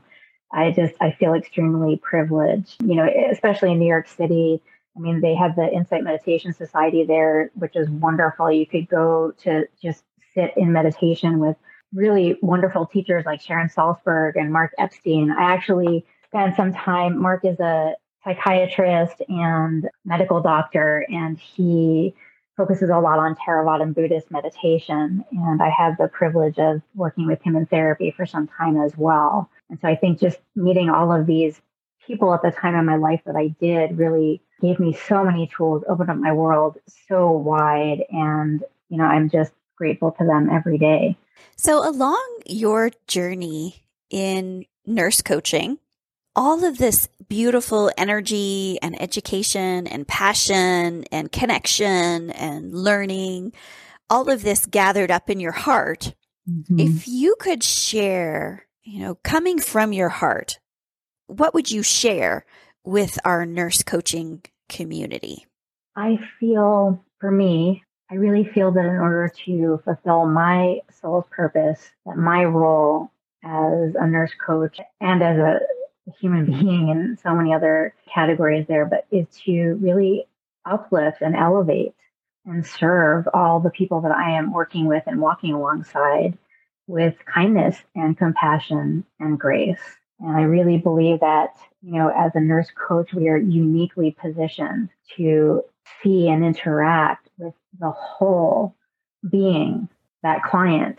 I 0.52 0.70
just 0.70 0.94
I 1.00 1.12
feel 1.12 1.34
extremely 1.34 1.96
privileged, 1.96 2.82
you 2.82 2.94
know, 2.94 3.08
especially 3.30 3.72
in 3.72 3.78
New 3.78 3.88
York 3.88 4.08
City 4.08 4.62
I 4.96 5.00
mean, 5.00 5.20
they 5.20 5.34
have 5.34 5.56
the 5.56 5.70
Insight 5.70 6.04
Meditation 6.04 6.52
Society 6.52 7.04
there, 7.04 7.50
which 7.54 7.76
is 7.76 7.88
wonderful. 7.90 8.50
You 8.50 8.66
could 8.66 8.88
go 8.88 9.32
to 9.42 9.66
just 9.82 10.04
sit 10.34 10.52
in 10.56 10.72
meditation 10.72 11.38
with 11.38 11.56
really 11.92 12.38
wonderful 12.42 12.86
teachers 12.86 13.24
like 13.26 13.40
Sharon 13.40 13.68
Salzberg 13.68 14.32
and 14.36 14.52
Mark 14.52 14.72
Epstein. 14.78 15.30
I 15.30 15.52
actually 15.52 16.04
spent 16.24 16.56
some 16.56 16.72
time, 16.72 17.20
Mark 17.20 17.44
is 17.44 17.60
a 17.60 17.94
psychiatrist 18.24 19.22
and 19.28 19.88
medical 20.04 20.40
doctor, 20.40 21.06
and 21.08 21.38
he 21.38 22.14
focuses 22.56 22.88
a 22.88 22.98
lot 22.98 23.18
on 23.18 23.36
Theravada 23.36 23.92
Buddhist 23.94 24.30
meditation. 24.30 25.24
And 25.30 25.62
I 25.62 25.68
had 25.68 25.96
the 25.98 26.08
privilege 26.08 26.58
of 26.58 26.80
working 26.94 27.26
with 27.26 27.40
him 27.42 27.54
in 27.54 27.66
therapy 27.66 28.10
for 28.10 28.24
some 28.24 28.48
time 28.48 28.80
as 28.80 28.96
well. 28.96 29.50
And 29.68 29.78
so 29.80 29.88
I 29.88 29.94
think 29.94 30.18
just 30.18 30.38
meeting 30.54 30.88
all 30.88 31.12
of 31.12 31.26
these 31.26 31.60
people 32.06 32.32
at 32.32 32.42
the 32.42 32.50
time 32.50 32.74
in 32.74 32.86
my 32.86 32.96
life 32.96 33.20
that 33.26 33.36
I 33.36 33.48
did 33.60 33.98
really 33.98 34.40
gave 34.60 34.78
me 34.78 34.92
so 35.08 35.24
many 35.24 35.50
tools, 35.54 35.84
opened 35.88 36.10
up 36.10 36.16
my 36.16 36.32
world 36.32 36.78
so 37.08 37.30
wide. 37.30 38.04
And, 38.10 38.62
you 38.88 38.98
know, 38.98 39.04
I'm 39.04 39.28
just 39.28 39.52
grateful 39.76 40.12
to 40.12 40.24
them 40.24 40.48
every 40.50 40.78
day. 40.78 41.16
So, 41.56 41.88
along 41.88 42.40
your 42.46 42.90
journey 43.06 43.84
in 44.10 44.64
nurse 44.86 45.22
coaching, 45.22 45.78
all 46.34 46.64
of 46.64 46.78
this 46.78 47.08
beautiful 47.28 47.90
energy 47.96 48.78
and 48.82 49.00
education 49.00 49.86
and 49.86 50.06
passion 50.06 51.04
and 51.10 51.32
connection 51.32 52.30
and 52.30 52.72
learning, 52.74 53.52
all 54.10 54.30
of 54.30 54.42
this 54.42 54.66
gathered 54.66 55.10
up 55.10 55.30
in 55.30 55.40
your 55.40 55.52
heart. 55.52 56.14
Mm-hmm. 56.48 56.78
If 56.78 57.08
you 57.08 57.36
could 57.40 57.64
share, 57.64 58.66
you 58.82 59.00
know, 59.00 59.16
coming 59.24 59.58
from 59.58 59.92
your 59.92 60.10
heart, 60.10 60.60
what 61.26 61.54
would 61.54 61.70
you 61.70 61.82
share 61.82 62.44
with 62.86 63.18
our 63.24 63.44
nurse 63.44 63.82
coaching 63.82 64.42
community? 64.68 65.46
I 65.96 66.18
feel, 66.40 67.04
for 67.20 67.30
me, 67.30 67.82
I 68.10 68.14
really 68.14 68.44
feel 68.44 68.70
that 68.72 68.84
in 68.84 68.96
order 68.96 69.30
to 69.44 69.80
fulfill 69.84 70.26
my 70.26 70.80
soul's 71.00 71.24
purpose, 71.30 71.90
that 72.06 72.16
my 72.16 72.44
role 72.44 73.10
as 73.42 73.94
a 73.94 74.06
nurse 74.06 74.32
coach 74.44 74.78
and 75.00 75.22
as 75.22 75.38
a 75.38 75.58
human 76.20 76.46
being 76.60 76.88
in 76.88 77.18
so 77.22 77.34
many 77.34 77.52
other 77.52 77.94
categories 78.12 78.66
there, 78.68 78.86
but 78.86 79.06
is 79.10 79.26
to 79.44 79.74
really 79.80 80.26
uplift 80.64 81.20
and 81.20 81.34
elevate 81.34 81.94
and 82.44 82.64
serve 82.64 83.26
all 83.34 83.58
the 83.58 83.70
people 83.70 84.02
that 84.02 84.12
I 84.12 84.38
am 84.38 84.52
working 84.52 84.86
with 84.86 85.02
and 85.06 85.20
walking 85.20 85.52
alongside 85.52 86.38
with 86.86 87.14
kindness 87.26 87.76
and 87.96 88.16
compassion 88.16 89.04
and 89.18 89.38
grace. 89.38 89.80
And 90.20 90.36
I 90.36 90.42
really 90.42 90.78
believe 90.78 91.20
that, 91.20 91.56
you 91.82 91.92
know, 91.92 92.08
as 92.08 92.32
a 92.34 92.40
nurse 92.40 92.68
coach, 92.70 93.12
we 93.12 93.28
are 93.28 93.36
uniquely 93.36 94.16
positioned 94.18 94.88
to 95.16 95.62
see 96.02 96.28
and 96.28 96.44
interact 96.44 97.28
with 97.38 97.54
the 97.78 97.90
whole 97.90 98.74
being, 99.30 99.88
that 100.22 100.42
client. 100.42 100.98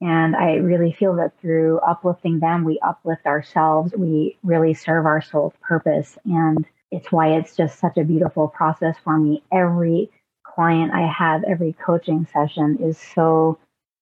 And 0.00 0.36
I 0.36 0.54
really 0.54 0.92
feel 0.92 1.14
that 1.16 1.38
through 1.40 1.78
uplifting 1.78 2.40
them, 2.40 2.64
we 2.64 2.78
uplift 2.80 3.26
ourselves. 3.26 3.92
We 3.96 4.36
really 4.42 4.74
serve 4.74 5.06
our 5.06 5.22
soul's 5.22 5.54
purpose. 5.62 6.18
And 6.24 6.66
it's 6.90 7.10
why 7.10 7.34
it's 7.36 7.56
just 7.56 7.78
such 7.78 7.96
a 7.96 8.04
beautiful 8.04 8.48
process 8.48 8.96
for 9.02 9.18
me. 9.18 9.42
Every 9.52 10.10
client 10.44 10.92
I 10.92 11.06
have, 11.06 11.44
every 11.44 11.74
coaching 11.74 12.26
session 12.32 12.78
is 12.82 12.98
so 13.14 13.58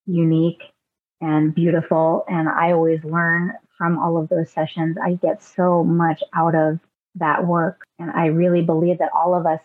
unique 0.07 0.63
and 1.21 1.55
beautiful. 1.55 2.25
And 2.29 2.49
I 2.49 2.73
always 2.73 3.03
learn 3.05 3.55
from 3.85 3.99
all 3.99 4.17
of 4.17 4.31
those 4.31 4.51
sessions. 4.51 4.97
I 5.03 5.15
get 5.15 5.43
so 5.43 5.85
much 5.85 6.23
out 6.33 6.55
of 6.55 6.81
that 7.17 7.47
work. 7.47 7.83
And 7.99 8.11
I 8.11 8.27
really 8.27 8.63
believe 8.63 8.99
that 8.99 9.11
all 9.15 9.35
of 9.35 9.45
us, 9.45 9.61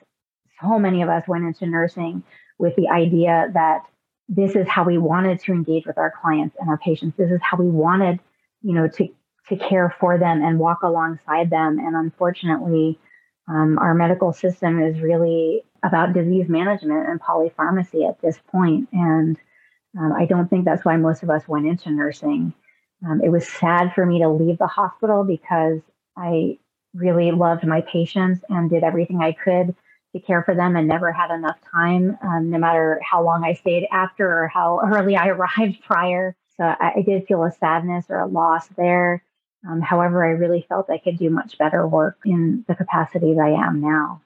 so 0.62 0.78
many 0.78 1.02
of 1.02 1.08
us 1.08 1.24
went 1.26 1.46
into 1.46 1.66
nursing 1.66 2.24
with 2.58 2.76
the 2.76 2.90
idea 2.90 3.48
that 3.54 3.84
this 4.28 4.58
is 4.58 4.68
how 4.68 4.84
we 4.84 4.98
wanted 4.98 5.40
to 5.40 5.54
engage 5.54 5.86
with 5.86 5.98
our 5.98 6.14
clients 6.22 6.58
and 6.60 6.70
our 6.70 6.78
patients. 6.78 7.16
This 7.18 7.32
is 7.32 7.40
how 7.42 7.58
we 7.58 7.70
wanted, 7.70 8.20
you 8.62 8.74
know, 8.74 8.90
to 8.90 9.08
to 9.48 9.56
care 9.56 9.96
for 10.00 10.20
them 10.20 10.44
and 10.44 10.60
walk 10.60 10.84
alongside 10.84 11.50
them. 11.50 11.80
And 11.80 11.96
unfortunately, 11.96 13.00
um, 13.48 13.80
our 13.80 13.96
medical 13.96 14.32
system 14.32 14.80
is 14.80 15.02
really 15.02 15.64
about 15.84 16.14
disease 16.14 16.48
management 16.48 17.10
and 17.10 17.20
polypharmacy 17.20 18.08
at 18.08 18.22
this 18.22 18.38
point. 18.52 18.90
And 18.92 19.40
um, 19.98 20.14
I 20.14 20.26
don't 20.26 20.50
think 20.50 20.66
that's 20.66 20.86
why 20.86 20.98
most 20.98 21.24
of 21.24 21.32
us 21.32 21.48
went 21.48 21.66
into 21.66 21.90
nursing. 21.90 22.54
Um, 23.06 23.22
it 23.24 23.30
was 23.30 23.48
sad 23.48 23.94
for 23.94 24.06
me 24.06 24.20
to 24.20 24.30
leave 24.30 24.58
the 24.58 24.68
hospital 24.68 25.24
because 25.24 25.80
I 26.18 26.58
really 26.94 27.32
loved 27.32 27.66
my 27.66 27.82
patients 27.82 28.44
and 28.50 28.70
did 28.70 28.84
everything 28.84 29.22
I 29.22 29.32
could 29.32 29.76
to 30.14 30.20
care 30.20 30.44
for 30.44 30.56
them 30.56 30.76
and 30.76 30.88
never 30.88 31.12
had 31.12 31.32
enough 31.32 31.58
time, 31.72 32.18
um, 32.22 32.50
no 32.50 32.58
matter 32.58 33.00
how 33.04 33.24
long 33.24 33.44
I 33.44 33.54
stayed 33.54 33.88
after 33.92 34.44
or 34.44 34.48
how 34.48 34.82
early 34.84 35.16
I 35.16 35.28
arrived 35.28 35.82
prior. 35.84 36.36
So 36.58 36.64
I, 36.64 36.94
I 36.98 37.02
did 37.04 37.28
feel 37.28 37.44
a 37.44 37.52
sadness 37.52 38.06
or 38.10 38.20
a 38.20 38.28
loss 38.28 38.68
there. 38.76 39.24
Um, 39.68 39.82
however, 39.82 40.26
I 40.26 40.30
really 40.30 40.66
felt 40.68 40.90
I 40.90 40.98
could 40.98 41.18
do 41.18 41.30
much 41.30 41.58
better 41.58 41.88
work 41.88 42.18
in 42.26 42.66
the 42.68 42.76
capacities 42.76 43.38
I 43.38 43.50
am 43.50 43.82
now. 43.82 44.22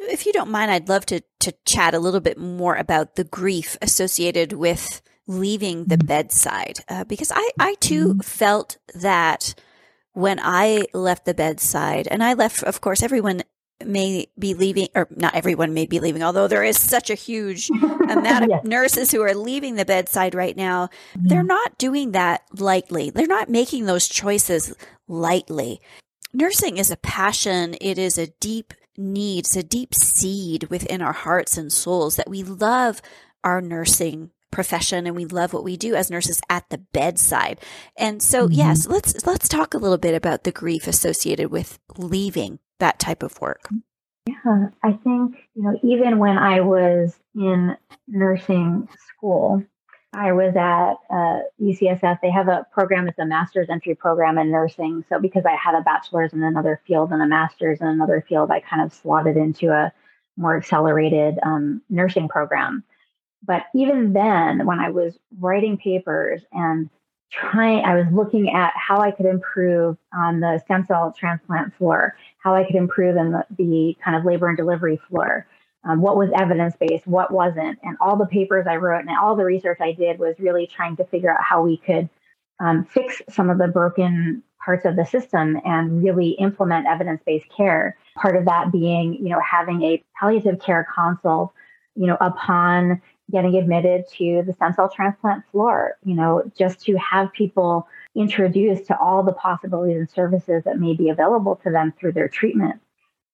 If 0.00 0.26
you 0.26 0.32
don't 0.32 0.50
mind, 0.50 0.70
I'd 0.70 0.88
love 0.88 1.06
to, 1.06 1.22
to 1.40 1.54
chat 1.64 1.94
a 1.94 1.98
little 1.98 2.20
bit 2.20 2.38
more 2.38 2.76
about 2.76 3.16
the 3.16 3.24
grief 3.24 3.76
associated 3.80 4.52
with 4.52 5.00
leaving 5.26 5.86
the 5.86 5.96
mm-hmm. 5.96 6.06
bedside 6.06 6.80
uh, 6.88 7.04
because 7.04 7.32
I, 7.34 7.50
I 7.58 7.74
too 7.80 8.08
mm-hmm. 8.08 8.20
felt 8.20 8.76
that 8.94 9.54
when 10.12 10.38
I 10.42 10.86
left 10.92 11.24
the 11.24 11.34
bedside 11.34 12.06
and 12.10 12.22
I 12.22 12.34
left, 12.34 12.62
of 12.62 12.80
course, 12.80 13.02
everyone 13.02 13.42
may 13.84 14.28
be 14.38 14.54
leaving 14.54 14.88
or 14.94 15.08
not 15.10 15.34
everyone 15.34 15.74
may 15.74 15.86
be 15.86 16.00
leaving, 16.00 16.22
although 16.22 16.46
there 16.46 16.62
is 16.62 16.80
such 16.80 17.10
a 17.10 17.14
huge 17.14 17.68
amount 17.70 18.44
of 18.44 18.50
yes. 18.50 18.64
nurses 18.64 19.10
who 19.10 19.20
are 19.22 19.34
leaving 19.34 19.74
the 19.74 19.84
bedside 19.84 20.34
right 20.34 20.56
now. 20.56 20.86
Mm-hmm. 20.86 21.28
They're 21.28 21.42
not 21.42 21.78
doing 21.78 22.12
that 22.12 22.42
lightly. 22.58 23.10
They're 23.10 23.26
not 23.26 23.48
making 23.48 23.86
those 23.86 24.08
choices 24.08 24.74
lightly. 25.08 25.80
Nursing 26.32 26.78
is 26.78 26.90
a 26.90 26.96
passion. 26.96 27.76
It 27.80 27.98
is 27.98 28.18
a 28.18 28.28
deep 28.40 28.74
needs, 28.96 29.56
a 29.56 29.62
deep 29.62 29.94
seed 29.94 30.64
within 30.64 31.02
our 31.02 31.12
hearts 31.12 31.56
and 31.56 31.72
souls 31.72 32.16
that 32.16 32.30
we 32.30 32.42
love 32.42 33.02
our 33.42 33.60
nursing 33.60 34.30
profession 34.54 35.06
and 35.06 35.14
we 35.14 35.26
love 35.26 35.52
what 35.52 35.64
we 35.64 35.76
do 35.76 35.94
as 35.94 36.10
nurses 36.10 36.40
at 36.48 36.70
the 36.70 36.78
bedside. 36.78 37.60
And 37.98 38.22
so, 38.22 38.44
mm-hmm. 38.44 38.54
yes, 38.54 38.86
let's 38.86 39.26
let's 39.26 39.48
talk 39.48 39.74
a 39.74 39.78
little 39.78 39.98
bit 39.98 40.14
about 40.14 40.44
the 40.44 40.52
grief 40.52 40.86
associated 40.86 41.50
with 41.50 41.78
leaving 41.98 42.60
that 42.78 42.98
type 42.98 43.22
of 43.22 43.40
work. 43.40 43.68
Yeah, 44.26 44.68
I 44.82 44.92
think, 44.92 45.36
you 45.54 45.62
know, 45.62 45.78
even 45.82 46.18
when 46.18 46.38
I 46.38 46.60
was 46.60 47.18
in 47.34 47.76
nursing 48.08 48.88
school, 49.08 49.62
I 50.14 50.32
was 50.32 50.54
at 50.56 50.94
uh, 51.14 51.40
UCSF. 51.60 52.20
They 52.22 52.30
have 52.30 52.48
a 52.48 52.66
program, 52.72 53.08
it's 53.08 53.18
a 53.18 53.26
master's 53.26 53.68
entry 53.68 53.94
program 53.94 54.38
in 54.38 54.50
nursing. 54.50 55.04
So, 55.08 55.18
because 55.18 55.44
I 55.44 55.56
had 55.56 55.74
a 55.74 55.82
bachelor's 55.82 56.32
in 56.32 56.42
another 56.42 56.80
field 56.86 57.10
and 57.10 57.20
a 57.20 57.26
master's 57.26 57.80
in 57.80 57.86
another 57.86 58.24
field, 58.26 58.50
I 58.50 58.60
kind 58.60 58.82
of 58.82 58.94
slotted 58.94 59.36
into 59.36 59.70
a 59.70 59.92
more 60.36 60.56
accelerated 60.56 61.38
um, 61.42 61.82
nursing 61.90 62.28
program. 62.28 62.82
But 63.46 63.64
even 63.74 64.12
then, 64.12 64.66
when 64.66 64.80
I 64.80 64.90
was 64.90 65.18
writing 65.38 65.76
papers 65.76 66.42
and 66.52 66.88
trying, 67.30 67.84
I 67.84 67.94
was 67.96 68.06
looking 68.12 68.50
at 68.50 68.72
how 68.76 69.00
I 69.00 69.10
could 69.10 69.26
improve 69.26 69.96
on 70.12 70.40
the 70.40 70.60
stem 70.64 70.84
cell 70.86 71.12
transplant 71.16 71.74
floor, 71.74 72.16
how 72.38 72.54
I 72.54 72.64
could 72.64 72.76
improve 72.76 73.16
in 73.16 73.32
the, 73.32 73.44
the 73.58 73.96
kind 74.02 74.16
of 74.16 74.24
labor 74.24 74.48
and 74.48 74.56
delivery 74.56 75.00
floor, 75.08 75.46
um, 75.84 76.00
what 76.00 76.16
was 76.16 76.30
evidence 76.34 76.74
based, 76.78 77.06
what 77.06 77.32
wasn't. 77.32 77.78
And 77.82 77.96
all 78.00 78.16
the 78.16 78.26
papers 78.26 78.66
I 78.68 78.76
wrote 78.76 79.00
and 79.00 79.10
all 79.18 79.36
the 79.36 79.44
research 79.44 79.78
I 79.80 79.92
did 79.92 80.18
was 80.18 80.36
really 80.38 80.66
trying 80.66 80.96
to 80.96 81.04
figure 81.04 81.30
out 81.30 81.42
how 81.42 81.62
we 81.62 81.76
could 81.78 82.08
um, 82.60 82.84
fix 82.84 83.20
some 83.28 83.50
of 83.50 83.58
the 83.58 83.68
broken 83.68 84.42
parts 84.64 84.86
of 84.86 84.96
the 84.96 85.04
system 85.04 85.60
and 85.64 86.02
really 86.02 86.30
implement 86.32 86.86
evidence 86.86 87.20
based 87.26 87.48
care. 87.54 87.96
Part 88.16 88.36
of 88.36 88.44
that 88.46 88.72
being, 88.72 89.14
you 89.14 89.28
know, 89.28 89.40
having 89.40 89.82
a 89.82 90.02
palliative 90.18 90.60
care 90.60 90.86
consult, 90.94 91.52
you 91.96 92.06
know, 92.06 92.16
upon 92.20 93.02
getting 93.30 93.56
admitted 93.56 94.04
to 94.16 94.42
the 94.46 94.52
stem 94.52 94.72
cell 94.74 94.88
transplant 94.88 95.44
floor, 95.50 95.96
you 96.04 96.14
know, 96.14 96.42
just 96.56 96.80
to 96.80 96.96
have 96.96 97.32
people 97.32 97.88
introduced 98.14 98.86
to 98.86 98.98
all 98.98 99.22
the 99.22 99.32
possibilities 99.32 99.96
and 99.96 100.10
services 100.10 100.62
that 100.64 100.78
may 100.78 100.94
be 100.94 101.08
available 101.08 101.56
to 101.56 101.70
them 101.70 101.92
through 101.98 102.12
their 102.12 102.28
treatment. 102.28 102.80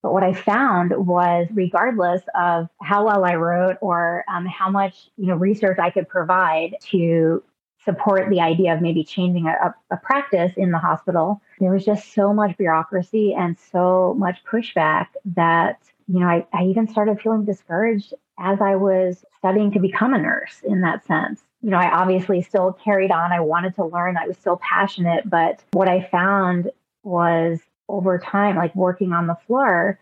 But 0.02 0.12
what 0.12 0.22
I 0.22 0.32
found 0.32 0.92
was, 0.96 1.46
regardless 1.52 2.22
of 2.34 2.68
how 2.80 3.04
well 3.04 3.24
I 3.24 3.34
wrote 3.34 3.76
or 3.82 4.24
um, 4.32 4.46
how 4.46 4.70
much 4.70 5.10
you 5.16 5.26
know 5.26 5.36
research 5.36 5.78
I 5.78 5.90
could 5.90 6.08
provide 6.08 6.76
to 6.90 7.42
support 7.84 8.28
the 8.30 8.40
idea 8.40 8.74
of 8.74 8.80
maybe 8.80 9.04
changing 9.04 9.46
a, 9.46 9.74
a, 9.90 9.96
practice 9.96 10.52
in 10.56 10.70
the 10.70 10.78
hospital, 10.78 11.40
there 11.60 11.72
was 11.72 11.84
just 11.84 12.12
so 12.12 12.32
much 12.32 12.56
bureaucracy 12.58 13.34
and 13.34 13.56
so 13.72 14.14
much 14.18 14.38
pushback 14.50 15.06
that 15.24 15.78
you 16.06 16.20
know 16.20 16.26
I, 16.26 16.46
I 16.52 16.64
even 16.64 16.88
started 16.88 17.20
feeling 17.20 17.44
discouraged 17.44 18.14
as 18.38 18.60
I 18.60 18.76
was 18.76 19.24
studying 19.40 19.72
to 19.72 19.80
become 19.80 20.14
a 20.14 20.18
nurse. 20.18 20.60
In 20.64 20.82
that 20.82 21.06
sense, 21.06 21.42
you 21.62 21.70
know, 21.70 21.78
I 21.78 21.90
obviously 21.90 22.42
still 22.42 22.72
carried 22.72 23.10
on. 23.10 23.32
I 23.32 23.40
wanted 23.40 23.74
to 23.76 23.84
learn. 23.84 24.16
I 24.16 24.26
was 24.26 24.38
still 24.38 24.60
passionate, 24.62 25.28
but 25.28 25.62
what 25.72 25.88
I 25.88 26.08
found 26.10 26.70
was 27.02 27.60
over 27.88 28.18
time, 28.18 28.56
like 28.56 28.74
working 28.74 29.12
on 29.12 29.26
the 29.26 29.36
floor, 29.46 29.98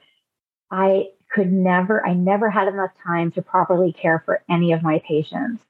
I 0.70 1.08
could 1.32 1.52
never, 1.52 2.06
I 2.06 2.14
never 2.14 2.50
had 2.50 2.68
enough 2.68 2.90
time 3.02 3.32
to 3.32 3.42
properly 3.42 3.92
care 3.92 4.22
for 4.24 4.42
any 4.48 4.72
of 4.72 4.82
my 4.82 5.00
patients 5.06 5.62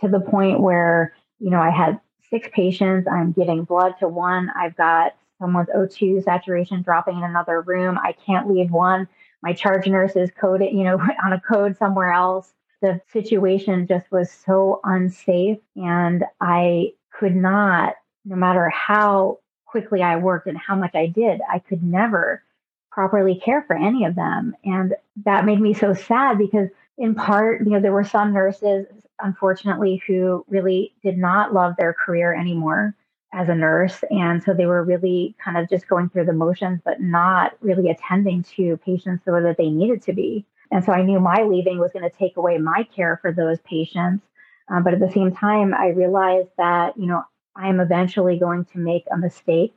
to 0.00 0.08
the 0.08 0.20
point 0.20 0.60
where, 0.60 1.14
you 1.38 1.50
know, 1.50 1.60
I 1.60 1.70
had 1.70 2.00
six 2.30 2.48
patients, 2.52 3.08
I'm 3.08 3.32
giving 3.32 3.64
blood 3.64 3.94
to 4.00 4.08
one, 4.08 4.50
I've 4.56 4.76
got 4.76 5.14
someone's 5.38 5.68
O2 5.68 6.24
saturation 6.24 6.82
dropping 6.82 7.18
in 7.18 7.24
another 7.24 7.60
room, 7.60 7.98
I 7.98 8.12
can't 8.12 8.48
leave 8.48 8.70
one. 8.70 9.08
My 9.42 9.52
charge 9.52 9.88
nurse 9.88 10.14
is 10.14 10.30
coded, 10.30 10.72
you 10.72 10.84
know, 10.84 10.98
on 11.24 11.32
a 11.32 11.40
code 11.40 11.76
somewhere 11.76 12.12
else. 12.12 12.52
The 12.82 13.00
situation 13.12 13.86
just 13.86 14.10
was 14.10 14.30
so 14.30 14.80
unsafe. 14.84 15.58
And 15.76 16.24
I 16.40 16.92
could 17.18 17.34
not, 17.34 17.94
no 18.24 18.36
matter 18.36 18.68
how 18.68 19.38
quickly 19.66 20.02
I 20.02 20.16
worked 20.16 20.46
and 20.46 20.58
how 20.58 20.74
much 20.74 20.94
I 20.94 21.06
did, 21.06 21.40
I 21.50 21.60
could 21.60 21.82
never 21.82 22.42
properly 22.90 23.40
care 23.42 23.62
for 23.66 23.74
any 23.74 24.04
of 24.04 24.14
them. 24.14 24.54
And 24.64 24.94
that 25.24 25.46
made 25.46 25.60
me 25.60 25.72
so 25.72 25.94
sad 25.94 26.36
because, 26.36 26.68
in 26.98 27.14
part, 27.14 27.60
you 27.64 27.70
know, 27.70 27.80
there 27.80 27.92
were 27.92 28.04
some 28.04 28.34
nurses, 28.34 28.86
unfortunately, 29.20 30.02
who 30.06 30.44
really 30.48 30.92
did 31.02 31.16
not 31.16 31.54
love 31.54 31.74
their 31.78 31.94
career 31.94 32.34
anymore 32.34 32.94
as 33.32 33.48
a 33.48 33.54
nurse. 33.54 34.04
And 34.10 34.42
so 34.42 34.52
they 34.52 34.66
were 34.66 34.84
really 34.84 35.34
kind 35.42 35.56
of 35.56 35.70
just 35.70 35.88
going 35.88 36.10
through 36.10 36.26
the 36.26 36.34
motions, 36.34 36.80
but 36.84 37.00
not 37.00 37.54
really 37.60 37.88
attending 37.88 38.42
to 38.56 38.76
patients 38.78 39.24
the 39.24 39.32
way 39.32 39.42
that 39.42 39.56
they 39.56 39.70
needed 39.70 40.02
to 40.02 40.12
be. 40.12 40.44
And 40.72 40.82
so 40.82 40.92
I 40.92 41.02
knew 41.02 41.20
my 41.20 41.42
leaving 41.42 41.78
was 41.78 41.92
going 41.92 42.08
to 42.08 42.16
take 42.16 42.36
away 42.36 42.58
my 42.58 42.88
care 42.96 43.18
for 43.20 43.30
those 43.30 43.58
patients. 43.60 44.24
Um, 44.68 44.82
but 44.82 44.94
at 44.94 45.00
the 45.00 45.10
same 45.10 45.30
time, 45.30 45.74
I 45.74 45.88
realized 45.88 46.48
that, 46.56 46.96
you 46.96 47.06
know, 47.06 47.22
I'm 47.54 47.78
eventually 47.78 48.38
going 48.38 48.64
to 48.72 48.78
make 48.78 49.04
a 49.12 49.18
mistake 49.18 49.76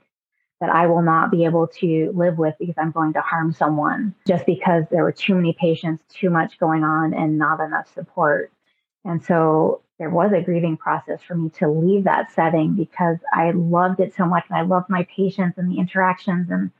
that 0.61 0.69
I 0.69 0.87
will 0.87 1.01
not 1.01 1.31
be 1.31 1.43
able 1.43 1.67
to 1.67 2.13
live 2.15 2.37
with 2.37 2.55
because 2.57 2.75
I'm 2.77 2.91
going 2.91 3.11
to 3.13 3.21
harm 3.21 3.51
someone 3.51 4.15
just 4.25 4.45
because 4.45 4.85
there 4.89 5.03
were 5.03 5.11
too 5.11 5.35
many 5.35 5.51
patients, 5.59 6.03
too 6.07 6.29
much 6.29 6.57
going 6.59 6.85
on, 6.85 7.13
and 7.13 7.37
not 7.37 7.59
enough 7.59 7.93
support. 7.93 8.53
And 9.03 9.21
so 9.23 9.81
there 9.99 10.09
was 10.09 10.31
a 10.31 10.41
grieving 10.41 10.77
process 10.77 11.21
for 11.21 11.35
me 11.35 11.49
to 11.49 11.69
leave 11.69 12.05
that 12.05 12.31
setting 12.31 12.73
because 12.73 13.17
I 13.33 13.51
loved 13.51 13.99
it 13.99 14.15
so 14.15 14.25
much 14.25 14.45
and 14.49 14.57
I 14.57 14.61
loved 14.61 14.89
my 14.89 15.05
patients 15.13 15.57
and 15.57 15.69
the 15.69 15.77
interactions 15.77 16.49
and 16.49 16.71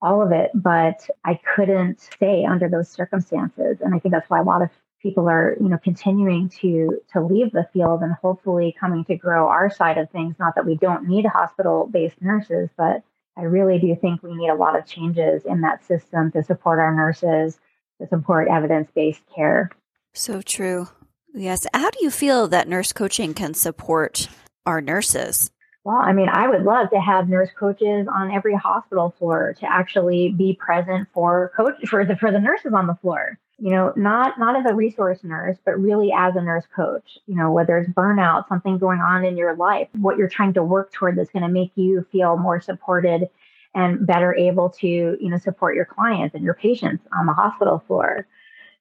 all 0.00 0.22
of 0.22 0.32
it, 0.32 0.50
but 0.54 1.08
I 1.24 1.40
couldn't 1.54 2.00
stay 2.00 2.44
under 2.44 2.68
those 2.68 2.88
circumstances. 2.88 3.78
And 3.80 3.94
I 3.94 3.98
think 3.98 4.12
that's 4.12 4.30
why 4.30 4.40
a 4.40 4.44
lot 4.44 4.62
of 4.62 4.70
people 5.02 5.28
are 5.28 5.56
you 5.60 5.68
know 5.68 5.78
continuing 5.78 6.48
to 6.48 7.00
to 7.12 7.20
leave 7.20 7.52
the 7.52 7.68
field 7.72 8.02
and 8.02 8.12
hopefully 8.14 8.74
coming 8.78 9.04
to 9.04 9.16
grow 9.16 9.48
our 9.48 9.70
side 9.70 9.98
of 9.98 10.10
things. 10.10 10.36
Not 10.38 10.54
that 10.56 10.66
we 10.66 10.76
don't 10.76 11.08
need 11.08 11.26
hospital 11.26 11.86
based 11.86 12.20
nurses 12.20 12.68
but 12.76 13.02
i 13.36 13.42
really 13.42 13.78
do 13.78 13.94
think 13.94 14.20
we 14.24 14.34
need 14.34 14.48
a 14.48 14.54
lot 14.54 14.76
of 14.76 14.84
changes 14.84 15.44
in 15.44 15.60
that 15.60 15.84
system 15.84 16.32
to 16.32 16.42
support 16.42 16.80
our 16.80 16.92
nurses 16.92 17.60
to 18.00 18.08
support 18.08 18.48
evidence 18.48 18.90
based 18.94 19.22
care. 19.34 19.70
So 20.14 20.42
true. 20.42 20.88
Yes. 21.34 21.60
How 21.74 21.90
do 21.90 21.98
you 22.02 22.10
feel 22.10 22.48
that 22.48 22.68
nurse 22.68 22.92
coaching 22.92 23.34
can 23.34 23.54
support 23.54 24.28
our 24.66 24.80
nurses 24.80 25.50
well, 25.84 25.96
I 25.96 26.12
mean, 26.12 26.28
I 26.28 26.48
would 26.48 26.64
love 26.64 26.90
to 26.90 27.00
have 27.00 27.28
nurse 27.28 27.50
coaches 27.58 28.06
on 28.12 28.30
every 28.30 28.54
hospital 28.54 29.14
floor 29.18 29.54
to 29.60 29.72
actually 29.72 30.30
be 30.30 30.54
present 30.54 31.08
for 31.14 31.52
coach 31.56 31.76
for 31.88 32.04
the 32.04 32.16
for 32.16 32.30
the 32.30 32.40
nurses 32.40 32.72
on 32.74 32.86
the 32.86 32.94
floor. 32.96 33.38
You 33.60 33.70
know 33.70 33.92
not 33.96 34.38
not 34.38 34.54
as 34.54 34.70
a 34.70 34.74
resource 34.74 35.24
nurse 35.24 35.56
but 35.64 35.80
really 35.80 36.12
as 36.16 36.36
a 36.36 36.42
nurse 36.42 36.64
coach. 36.74 37.18
You 37.26 37.34
know 37.36 37.50
whether 37.50 37.78
it's 37.78 37.90
burnout 37.90 38.48
something 38.48 38.78
going 38.78 39.00
on 39.00 39.24
in 39.24 39.36
your 39.36 39.56
life 39.56 39.88
what 39.94 40.16
you're 40.16 40.28
trying 40.28 40.52
to 40.54 40.62
work 40.62 40.92
toward 40.92 41.16
that's 41.16 41.30
going 41.30 41.42
to 41.42 41.48
make 41.48 41.72
you 41.74 42.06
feel 42.12 42.36
more 42.36 42.60
supported 42.60 43.28
and 43.74 44.06
better 44.06 44.34
able 44.34 44.70
to 44.70 44.86
you 44.86 45.28
know 45.30 45.38
support 45.38 45.74
your 45.74 45.86
clients 45.86 46.34
and 46.34 46.44
your 46.44 46.54
patients 46.54 47.04
on 47.18 47.26
the 47.26 47.32
hospital 47.32 47.82
floor. 47.86 48.26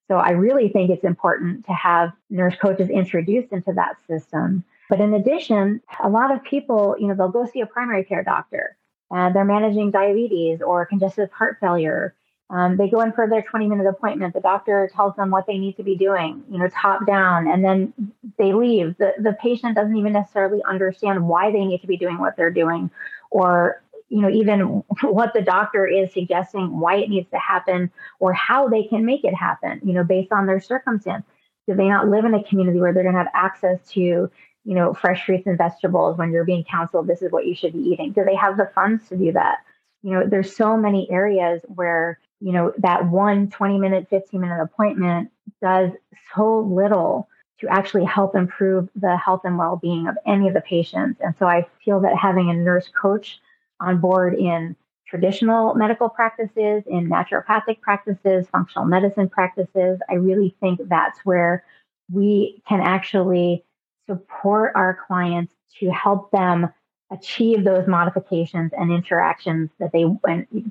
So 0.09 0.17
i 0.17 0.31
really 0.31 0.69
think 0.69 0.89
it's 0.89 1.03
important 1.03 1.65
to 1.65 1.73
have 1.73 2.11
nurse 2.29 2.55
coaches 2.61 2.89
introduced 2.89 3.51
into 3.51 3.73
that 3.73 3.95
system 4.07 4.63
but 4.89 4.99
in 4.99 5.13
addition 5.13 5.81
a 6.03 6.09
lot 6.09 6.31
of 6.31 6.43
people 6.43 6.95
you 6.99 7.07
know 7.07 7.15
they'll 7.15 7.29
go 7.29 7.45
see 7.45 7.61
a 7.61 7.65
primary 7.65 8.03
care 8.03 8.23
doctor 8.23 8.77
and 9.11 9.35
they're 9.35 9.45
managing 9.45 9.91
diabetes 9.91 10.61
or 10.61 10.85
congestive 10.85 11.31
heart 11.31 11.57
failure 11.59 12.15
um, 12.49 12.77
they 12.77 12.89
go 12.89 13.01
in 13.01 13.11
for 13.11 13.27
their 13.27 13.41
20 13.41 13.67
minute 13.67 13.88
appointment. 13.88 14.33
The 14.33 14.39
doctor 14.39 14.89
tells 14.93 15.15
them 15.15 15.31
what 15.31 15.47
they 15.47 15.57
need 15.57 15.75
to 15.77 15.83
be 15.83 15.97
doing, 15.97 16.43
you 16.49 16.57
know, 16.57 16.69
top 16.69 17.05
down, 17.05 17.47
and 17.47 17.63
then 17.63 17.93
they 18.38 18.53
leave. 18.53 18.95
The, 18.97 19.13
the 19.19 19.33
patient 19.33 19.75
doesn't 19.75 19.95
even 19.95 20.13
necessarily 20.13 20.61
understand 20.67 21.27
why 21.27 21.51
they 21.51 21.65
need 21.65 21.81
to 21.81 21.88
be 21.88 21.97
doing 21.97 22.19
what 22.19 22.38
they're 22.38 22.51
doing 22.51 22.89
or, 23.31 23.81
you 24.07 24.21
know, 24.21 24.29
even 24.29 24.59
what 25.01 25.33
the 25.33 25.41
doctor 25.41 25.85
is 25.85 26.13
suggesting, 26.13 26.79
why 26.79 26.95
it 26.95 27.09
needs 27.09 27.29
to 27.31 27.38
happen 27.38 27.91
or 28.19 28.31
how 28.31 28.69
they 28.69 28.83
can 28.83 29.05
make 29.05 29.25
it 29.25 29.33
happen, 29.33 29.81
you 29.83 29.91
know, 29.91 30.05
based 30.05 30.31
on 30.31 30.45
their 30.45 30.61
circumstance. 30.61 31.25
Do 31.67 31.75
they 31.75 31.89
not 31.89 32.07
live 32.07 32.23
in 32.23 32.33
a 32.33 32.43
community 32.45 32.79
where 32.79 32.93
they're 32.93 33.03
going 33.03 33.15
to 33.15 33.19
have 33.19 33.31
access 33.33 33.85
to, 33.89 34.31
you 34.68 34.76
know, 34.76 34.93
fresh 34.93 35.26
fruits 35.26 35.47
and 35.47 35.57
vegetables 35.57 36.18
when 36.18 36.32
you're 36.32 36.45
being 36.45 36.63
counseled, 36.63 37.07
this 37.07 37.22
is 37.22 37.32
what 37.32 37.47
you 37.47 37.55
should 37.55 37.74
be 37.74 37.80
eating? 37.80 38.11
Do 38.11 38.24
they 38.24 38.36
have 38.36 38.57
the 38.57 38.70
funds 38.76 39.07
to 39.09 39.18
do 39.18 39.32
that? 39.32 39.59
You 40.03 40.11
know, 40.11 40.28
there's 40.28 40.55
so 40.55 40.78
many 40.78 41.09
areas 41.09 41.61
where 41.68 42.20
you 42.39 42.51
know, 42.51 42.74
that 42.78 43.07
one 43.07 43.49
20 43.49 43.80
minute, 43.80 44.07
15 44.09 44.39
minute 44.39 44.61
appointment 44.61 45.32
does 45.61 45.91
so 46.36 46.59
little 46.59 47.28
to 47.59 47.68
actually 47.68 48.05
help 48.05 48.36
improve 48.36 48.88
the 48.95 49.18
health 49.18 49.41
and 49.43 49.57
well 49.57 49.78
being 49.78 50.07
of 50.07 50.15
any 50.26 50.47
of 50.47 50.53
the 50.53 50.61
patients. 50.61 51.20
And 51.22 51.36
so 51.38 51.47
I 51.47 51.65
feel 51.84 51.99
that 52.01 52.15
having 52.15 52.49
a 52.49 52.53
nurse 52.53 52.89
coach 52.89 53.39
on 53.80 53.99
board 53.99 54.36
in 54.36 54.76
traditional 55.07 55.74
medical 55.74 56.09
practices, 56.09 56.84
in 56.86 57.09
naturopathic 57.09 57.82
practices, 57.82 58.47
functional 58.51 58.86
medicine 58.86 59.30
practices, 59.30 59.99
I 60.09 60.15
really 60.15 60.55
think 60.59 60.82
that's 60.88 61.20
where 61.24 61.63
we 62.11 62.61
can 62.68 62.82
actually 62.82 63.63
support 64.08 64.72
our 64.76 64.97
clients 65.08 65.53
to 65.80 65.89
help 65.91 66.32
them 66.32 66.74
achieve 67.12 67.64
those 67.64 67.88
modifications 67.88 68.72
and 68.78 68.91
interactions 68.91 69.70
that 69.80 69.91
they 69.93 70.03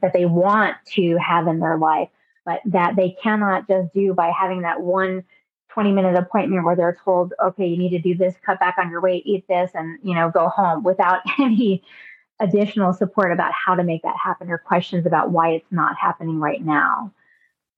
that 0.03 0.12
they 0.12 0.26
want 0.26 0.76
to 0.84 1.16
have 1.16 1.47
in 1.47 1.61
their 1.61 1.78
life 1.78 2.09
but 2.45 2.61
that 2.64 2.95
they 2.97 3.16
cannot 3.22 3.66
just 3.66 3.93
do 3.93 4.14
by 4.14 4.30
having 4.30 4.62
that 4.62 4.80
one 4.80 5.24
20 5.76 5.93
minute 5.93 6.16
appointment 6.16 6.64
where 6.64 6.74
they're 6.74 6.97
told, 7.05 7.34
okay, 7.45 7.66
you 7.66 7.76
need 7.76 7.91
to 7.91 7.99
do 7.99 8.14
this, 8.14 8.34
cut 8.47 8.59
back 8.59 8.76
on 8.78 8.91
your 8.91 9.03
weight, 9.03 9.22
eat 9.26 9.47
this, 9.47 9.70
and 9.74 9.99
you 10.03 10.14
know, 10.14 10.30
go 10.30 10.49
home 10.49 10.82
without 10.82 11.20
any 11.39 11.82
additional 12.41 12.95
support 12.95 13.30
about 13.30 13.53
how 13.53 13.74
to 13.74 13.84
make 13.84 14.01
that 14.03 14.16
happen 14.16 14.49
or 14.49 14.57
questions 14.57 15.05
about 15.05 15.32
why 15.32 15.51
it's 15.51 15.70
not 15.70 15.95
happening 15.99 16.41
right 16.41 16.64
now. 16.64 17.12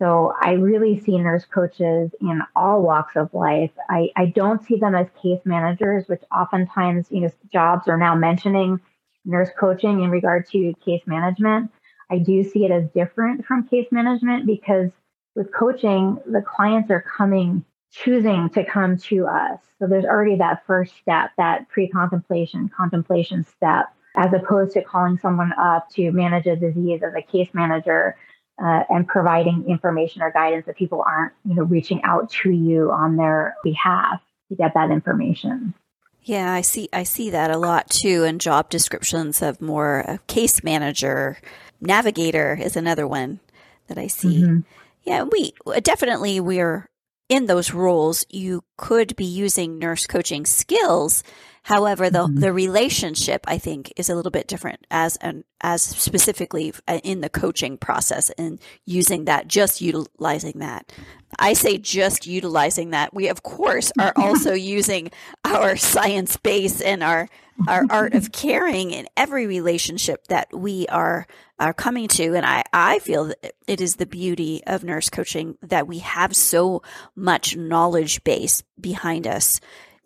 So 0.01 0.33
I 0.41 0.53
really 0.53 1.01
see 1.01 1.19
nurse 1.19 1.45
coaches 1.45 2.11
in 2.21 2.41
all 2.55 2.83
walks 2.83 3.17
of 3.17 3.35
life. 3.35 3.73
I, 3.91 4.11
I 4.17 4.27
don't 4.27 4.65
see 4.65 4.77
them 4.77 4.95
as 4.95 5.09
case 5.21 5.41
managers, 5.45 6.07
which 6.07 6.23
oftentimes, 6.33 7.09
you 7.11 7.23
know, 7.23 7.31
jobs 7.53 7.89
are 7.89 7.99
now 7.99 8.15
mentioning 8.15 8.81
nurse 9.25 9.51
coaching 9.59 10.03
in 10.03 10.11
regard 10.11 10.49
to 10.51 10.73
case 10.85 11.03
management. 11.07 11.71
I 12.11 12.19
do 12.19 12.45
see 12.45 12.65
it 12.65 12.71
as 12.71 12.89
different 12.91 13.45
from 13.45 13.67
case 13.67 13.89
management 13.91 14.47
because 14.47 14.91
with 15.35 15.53
coaching, 15.53 16.19
the 16.27 16.43
clients 16.43 16.91
are 16.91 17.05
coming, 17.17 17.65
choosing 17.91 18.49
to 18.51 18.65
come 18.65 18.97
to 18.99 19.27
us. 19.27 19.59
So 19.79 19.87
there's 19.87 20.05
already 20.05 20.37
that 20.37 20.65
first 20.67 20.95
step, 20.97 21.31
that 21.39 21.69
pre 21.69 21.89
contemplation, 21.89 22.71
contemplation 22.75 23.45
step, 23.45 23.87
as 24.17 24.33
opposed 24.33 24.73
to 24.75 24.83
calling 24.83 25.19
someone 25.19 25.53
up 25.61 25.89
to 25.91 26.13
manage 26.13 26.47
a 26.47 26.57
disease 26.57 27.03
as 27.03 27.15
a 27.15 27.23
case 27.23 27.49
manager 27.53 28.17
uh, 28.63 28.83
and 28.89 29.07
providing 29.07 29.65
information 29.69 30.23
or 30.23 30.31
guidance 30.31 30.67
that 30.67 30.77
people 30.77 31.03
aren't, 31.07 31.33
you 31.45 31.55
know, 31.55 31.63
reaching 31.63 32.03
out 32.03 32.31
to 32.31 32.51
you 32.51 32.91
on 32.91 33.17
their 33.17 33.55
behalf 33.63 34.21
to 34.49 34.57
get 34.57 34.75
that 34.75 34.91
information. 34.91 35.75
Yeah, 36.23 36.53
I 36.53 36.61
see. 36.61 36.89
I 36.93 37.05
see 37.05 37.31
that 37.31 37.51
a 37.51 37.57
lot 37.57 37.89
too. 37.89 38.25
And 38.25 38.41
job 38.41 38.69
descriptions 38.69 39.41
of 39.41 39.61
more 39.61 40.01
a 40.01 40.19
case 40.27 40.63
manager, 40.63 41.39
navigator 41.81 42.59
is 42.61 42.77
another 42.77 43.07
one 43.07 43.41
that 43.87 43.99
I 43.99 44.09
see. 44.09 44.43
Mm-hmm. 44.43 44.61
Yeah, 45.05 45.23
we 45.23 45.55
definitely 45.83 46.41
we're 46.41 46.87
in 47.29 47.47
those 47.47 47.73
roles. 47.73 48.27
You 48.29 48.65
could 48.77 49.17
be 49.17 49.25
using 49.25 49.79
nurse 49.79 50.07
coaching 50.07 50.45
skills 50.45 51.23
However, 51.69 52.09
the 52.09 52.21
mm-hmm. 52.21 52.41
the 52.41 52.51
relationship 52.51 53.45
I 53.47 53.59
think 53.59 53.93
is 53.97 54.09
a 54.09 54.15
little 54.15 54.31
bit 54.31 54.49
different 54.49 54.87
as 54.91 55.17
an 55.17 55.45
as 55.61 55.83
specifically 55.83 56.73
uh, 56.89 57.01
in 57.05 57.21
the 57.21 57.29
coaching 57.29 57.77
process 57.77 58.31
and 58.39 58.59
using 58.87 59.27
that 59.27 59.49
just 59.49 59.83
utilizing 59.83 60.61
that. 60.61 60.91
I 61.39 61.53
say 61.53 61.77
just 61.77 62.27
utilizing 62.27 62.89
that. 62.93 63.13
We 63.13 63.29
of 63.29 63.43
course 63.43 63.93
are 64.01 64.15
also 64.17 64.55
using 64.55 65.11
our 65.45 65.77
science 65.77 66.39
base 66.39 66.81
and 66.81 67.03
our 67.03 67.29
our 67.69 67.85
art 67.91 68.15
of 68.15 68.33
caring 68.33 68.91
in 68.91 69.07
every 69.15 69.47
relationship 69.47 70.27
that 70.29 70.49
we 70.55 70.87
are 70.87 71.27
are 71.59 71.75
coming 71.75 72.09
to 72.09 72.35
and 72.35 72.47
I 72.47 72.65
I 72.73 72.99
feel 73.01 73.27
that 73.27 73.53
it 73.67 73.83
is 73.83 73.97
the 73.97 74.07
beauty 74.07 74.63
of 74.67 74.85
nurse 74.85 75.11
coaching 75.11 75.59
that 75.61 75.87
we 75.87 75.99
have 75.99 76.35
so 76.35 76.83
much 77.15 77.59
knowledge 77.59 78.25
base 78.25 78.63
behind 78.81 79.27
us 79.27 79.61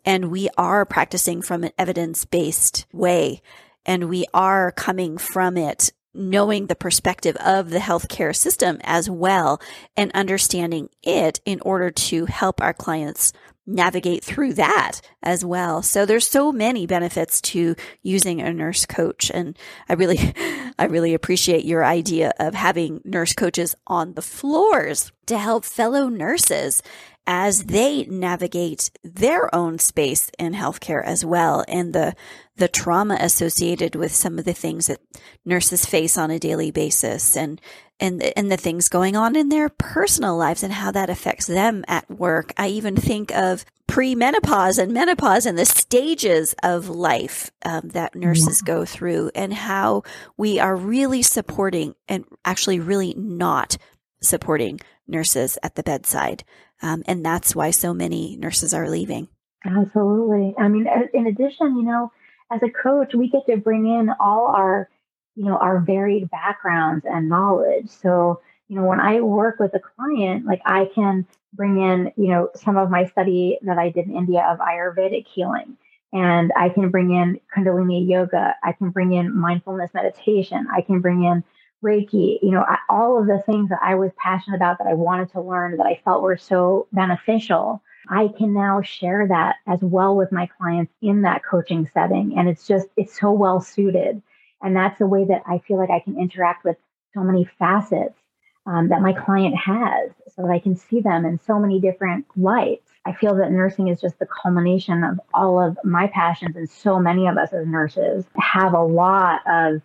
and 0.05 0.31
we 0.31 0.49
are 0.57 0.85
practicing 0.85 1.41
from 1.41 1.63
an 1.63 1.71
evidence 1.77 2.25
based 2.25 2.85
way. 2.91 3.41
And 3.85 4.09
we 4.09 4.25
are 4.33 4.71
coming 4.71 5.17
from 5.17 5.57
it 5.57 5.91
knowing 6.13 6.67
the 6.67 6.75
perspective 6.75 7.35
of 7.37 7.69
the 7.69 7.79
healthcare 7.79 8.35
system 8.35 8.79
as 8.83 9.09
well 9.09 9.59
and 9.97 10.11
understanding 10.13 10.89
it 11.01 11.41
in 11.45 11.59
order 11.61 11.89
to 11.89 12.25
help 12.25 12.61
our 12.61 12.73
clients 12.73 13.33
navigate 13.65 14.23
through 14.23 14.53
that 14.53 14.99
as 15.21 15.45
well. 15.45 15.81
So 15.81 16.05
there's 16.05 16.27
so 16.27 16.51
many 16.51 16.85
benefits 16.85 17.39
to 17.41 17.75
using 18.01 18.41
a 18.41 18.53
nurse 18.53 18.85
coach 18.85 19.31
and 19.33 19.57
I 19.87 19.93
really 19.93 20.33
I 20.79 20.85
really 20.85 21.13
appreciate 21.13 21.65
your 21.65 21.85
idea 21.85 22.33
of 22.39 22.55
having 22.55 22.99
nurse 23.05 23.33
coaches 23.33 23.75
on 23.87 24.15
the 24.15 24.21
floors 24.21 25.11
to 25.27 25.37
help 25.37 25.65
fellow 25.65 26.09
nurses 26.09 26.83
as 27.25 27.65
they 27.65 28.03
navigate 28.05 28.91
their 29.03 29.53
own 29.53 29.79
space 29.79 30.29
in 30.37 30.53
healthcare 30.53 31.03
as 31.03 31.23
well 31.23 31.63
and 31.67 31.93
the 31.93 32.13
the 32.55 32.67
trauma 32.67 33.17
associated 33.19 33.95
with 33.95 34.13
some 34.13 34.37
of 34.37 34.45
the 34.45 34.53
things 34.53 34.87
that 34.87 34.99
nurses 35.43 35.85
face 35.85 36.17
on 36.17 36.29
a 36.29 36.39
daily 36.39 36.69
basis 36.69 37.35
and 37.35 37.59
and 37.99 38.21
and 38.35 38.51
the 38.51 38.57
things 38.57 38.89
going 38.89 39.15
on 39.15 39.35
in 39.35 39.49
their 39.49 39.69
personal 39.69 40.37
lives 40.37 40.61
and 40.61 40.73
how 40.73 40.91
that 40.91 41.09
affects 41.09 41.47
them 41.47 41.83
at 41.87 42.09
work. 42.09 42.53
I 42.57 42.67
even 42.67 42.95
think 42.95 43.31
of 43.31 43.65
premenopause 43.87 44.77
and 44.77 44.93
menopause 44.93 45.45
and 45.45 45.57
the 45.57 45.65
stages 45.65 46.55
of 46.63 46.89
life 46.89 47.51
um, 47.65 47.89
that 47.89 48.15
nurses 48.15 48.61
go 48.61 48.85
through 48.85 49.31
and 49.35 49.53
how 49.53 50.03
we 50.37 50.59
are 50.59 50.75
really 50.75 51.21
supporting 51.21 51.95
and 52.07 52.25
actually 52.45 52.79
really 52.79 53.13
not 53.15 53.77
supporting 54.21 54.79
nurses 55.07 55.57
at 55.63 55.75
the 55.75 55.83
bedside. 55.83 56.43
Um, 56.81 57.03
and 57.07 57.25
that's 57.25 57.55
why 57.55 57.71
so 57.71 57.93
many 57.93 58.35
nurses 58.37 58.73
are 58.73 58.89
leaving. 58.89 59.27
Absolutely. 59.65 60.53
I 60.59 60.67
mean, 60.67 60.87
in 61.13 61.27
addition, 61.27 61.77
you 61.77 61.83
know, 61.83 62.11
as 62.51 62.61
a 62.63 62.69
coach, 62.69 63.13
we 63.13 63.29
get 63.29 63.45
to 63.47 63.57
bring 63.57 63.87
in 63.87 64.09
all 64.19 64.47
our, 64.47 64.89
you 65.35 65.45
know, 65.45 65.57
our 65.57 65.79
varied 65.79 66.29
backgrounds 66.29 67.05
and 67.09 67.29
knowledge. 67.29 67.89
So, 67.89 68.41
you 68.67 68.75
know, 68.75 68.85
when 68.85 68.99
I 68.99 69.21
work 69.21 69.59
with 69.59 69.73
a 69.73 69.79
client, 69.79 70.45
like 70.45 70.61
I 70.65 70.89
can 70.93 71.25
bring 71.53 71.81
in, 71.81 72.11
you 72.17 72.29
know, 72.29 72.49
some 72.55 72.77
of 72.77 72.89
my 72.89 73.05
study 73.05 73.59
that 73.63 73.77
I 73.77 73.89
did 73.89 74.07
in 74.07 74.15
India 74.15 74.41
of 74.41 74.59
Ayurvedic 74.59 75.25
healing. 75.27 75.77
And 76.11 76.51
I 76.55 76.69
can 76.69 76.91
bring 76.91 77.11
in 77.11 77.39
Kundalini 77.55 78.07
yoga. 78.07 78.55
I 78.63 78.73
can 78.73 78.91
bring 78.91 79.13
in 79.13 79.35
mindfulness 79.35 79.91
meditation. 79.93 80.67
I 80.71 80.81
can 80.81 81.01
bring 81.01 81.23
in 81.23 81.43
Reiki, 81.83 82.39
you 82.41 82.51
know, 82.51 82.65
all 82.89 83.19
of 83.19 83.27
the 83.27 83.43
things 83.45 83.69
that 83.69 83.79
I 83.81 83.95
was 83.95 84.11
passionate 84.17 84.55
about 84.55 84.77
that 84.77 84.87
I 84.87 84.93
wanted 84.93 85.31
to 85.33 85.41
learn 85.41 85.77
that 85.77 85.85
I 85.85 86.01
felt 86.03 86.23
were 86.23 86.37
so 86.37 86.87
beneficial. 86.93 87.81
I 88.09 88.29
can 88.37 88.53
now 88.53 88.81
share 88.81 89.27
that 89.27 89.57
as 89.67 89.79
well 89.81 90.15
with 90.15 90.31
my 90.31 90.47
clients 90.57 90.93
in 91.01 91.21
that 91.23 91.43
coaching 91.43 91.89
setting. 91.93 92.37
And 92.37 92.49
it's 92.49 92.67
just, 92.67 92.87
it's 92.97 93.19
so 93.19 93.31
well 93.31 93.61
suited. 93.61 94.21
And 94.61 94.75
that's 94.75 94.97
the 94.97 95.07
way 95.07 95.25
that 95.25 95.43
I 95.45 95.59
feel 95.59 95.77
like 95.77 95.89
I 95.89 95.99
can 95.99 96.17
interact 96.17 96.63
with 96.63 96.77
so 97.13 97.21
many 97.21 97.47
facets 97.59 98.17
um, 98.65 98.89
that 98.89 99.01
my 99.01 99.13
client 99.13 99.55
has 99.55 100.11
so 100.35 100.43
that 100.43 100.51
I 100.51 100.59
can 100.59 100.75
see 100.75 101.01
them 101.01 101.25
in 101.25 101.39
so 101.39 101.59
many 101.59 101.79
different 101.79 102.25
lights. 102.35 102.89
I 103.05 103.13
feel 103.13 103.35
that 103.35 103.51
nursing 103.51 103.89
is 103.89 103.99
just 103.99 104.19
the 104.19 104.25
culmination 104.25 105.03
of 105.03 105.19
all 105.33 105.61
of 105.61 105.77
my 105.83 106.07
passions, 106.07 106.55
and 106.55 106.69
so 106.69 106.99
many 106.99 107.27
of 107.27 107.37
us 107.37 107.51
as 107.51 107.67
nurses 107.67 108.25
have 108.37 108.73
a 108.73 108.81
lot 108.81 109.41
of 109.45 109.81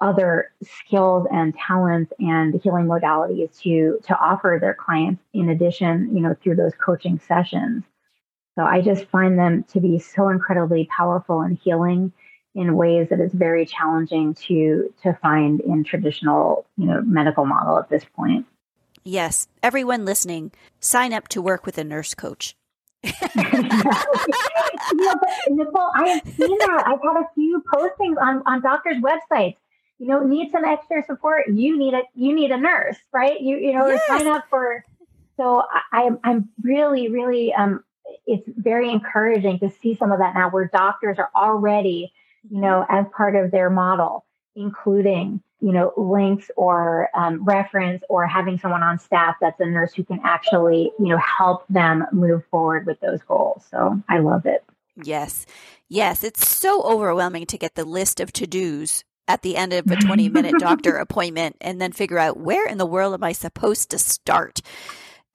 other 0.00 0.52
skills 0.62 1.26
and 1.32 1.54
talents 1.56 2.12
and 2.20 2.60
healing 2.62 2.86
modalities 2.86 3.58
to 3.60 3.98
to 4.04 4.18
offer 4.18 4.58
their 4.60 4.74
clients 4.74 5.22
in 5.34 5.48
addition 5.48 6.14
you 6.14 6.20
know 6.20 6.36
through 6.42 6.56
those 6.56 6.74
coaching 6.74 7.20
sessions. 7.26 7.84
So 8.54 8.64
i 8.64 8.80
just 8.80 9.04
find 9.06 9.38
them 9.38 9.64
to 9.64 9.80
be 9.80 9.98
so 9.98 10.28
incredibly 10.28 10.86
powerful 10.86 11.40
and 11.40 11.58
healing 11.58 12.12
in 12.54 12.76
ways 12.76 13.08
that 13.10 13.20
it's 13.20 13.34
very 13.34 13.66
challenging 13.66 14.34
to 14.34 14.92
to 15.02 15.18
find 15.20 15.60
in 15.60 15.84
traditional 15.84 16.66
you 16.76 16.86
know 16.86 17.02
medical 17.02 17.44
model 17.44 17.78
at 17.78 17.88
this 17.88 18.04
point. 18.16 18.46
Yes 19.04 19.48
everyone 19.62 20.04
listening 20.04 20.52
sign 20.80 21.12
up 21.12 21.28
to 21.28 21.42
work 21.42 21.66
with 21.66 21.76
a 21.78 21.84
nurse 21.84 22.14
coach. 22.14 22.54
Yeah, 24.98 25.14
but 25.20 25.30
Nicole, 25.50 25.90
I 25.94 26.08
have 26.08 26.34
seen 26.34 26.56
that. 26.58 26.84
I've 26.86 27.00
had 27.02 27.20
a 27.20 27.28
few 27.34 27.62
postings 27.72 28.16
on, 28.20 28.42
on 28.46 28.62
doctors' 28.62 28.96
websites 29.02 29.56
you 29.98 30.06
know 30.06 30.22
need 30.22 30.50
some 30.50 30.64
extra 30.64 31.02
support 31.04 31.48
you 31.48 31.76
need 31.78 31.94
a 31.94 32.02
you 32.14 32.34
need 32.34 32.50
a 32.50 32.56
nurse 32.56 32.96
right? 33.12 33.40
You 33.40 33.56
you 33.56 33.72
know 33.72 33.86
yes. 33.88 34.06
sign 34.06 34.26
up 34.26 34.44
for 34.48 34.84
so 35.36 35.62
I, 35.92 36.02
i'm 36.04 36.18
i'm 36.24 36.48
really 36.62 37.08
really 37.08 37.52
um 37.52 37.84
it's 38.26 38.48
very 38.56 38.90
encouraging 38.90 39.58
to 39.60 39.70
see 39.70 39.94
some 39.94 40.12
of 40.12 40.18
that 40.18 40.34
now 40.34 40.50
where 40.50 40.66
doctors 40.66 41.18
are 41.18 41.30
already 41.34 42.12
you 42.50 42.60
know 42.60 42.84
as 42.88 43.06
part 43.16 43.36
of 43.36 43.50
their 43.50 43.70
model 43.70 44.24
including 44.54 45.40
you 45.60 45.72
know 45.72 45.92
links 45.96 46.50
or 46.56 47.08
um, 47.14 47.44
reference 47.44 48.02
or 48.08 48.26
having 48.26 48.58
someone 48.58 48.82
on 48.82 48.98
staff 48.98 49.36
that's 49.40 49.60
a 49.60 49.66
nurse 49.66 49.92
who 49.94 50.04
can 50.04 50.20
actually 50.24 50.92
you 50.98 51.08
know 51.08 51.18
help 51.18 51.64
them 51.68 52.04
move 52.12 52.44
forward 52.50 52.86
with 52.86 53.00
those 53.00 53.22
goals. 53.22 53.64
So 53.70 54.00
i 54.08 54.18
love 54.18 54.46
it. 54.46 54.64
Yes. 55.02 55.46
Yes. 55.88 56.24
It's 56.24 56.46
so 56.46 56.82
overwhelming 56.82 57.46
to 57.46 57.58
get 57.58 57.76
the 57.76 57.84
list 57.84 58.20
of 58.20 58.32
to-dos 58.32 59.04
at 59.28 59.42
the 59.42 59.56
end 59.56 59.72
of 59.72 59.90
a 59.90 59.96
20 59.96 60.28
minute 60.30 60.54
doctor 60.58 60.96
appointment 60.96 61.56
and 61.60 61.80
then 61.80 61.92
figure 61.92 62.18
out 62.18 62.38
where 62.38 62.66
in 62.66 62.78
the 62.78 62.86
world 62.86 63.14
am 63.14 63.22
I 63.22 63.32
supposed 63.32 63.90
to 63.90 63.98
start? 63.98 64.60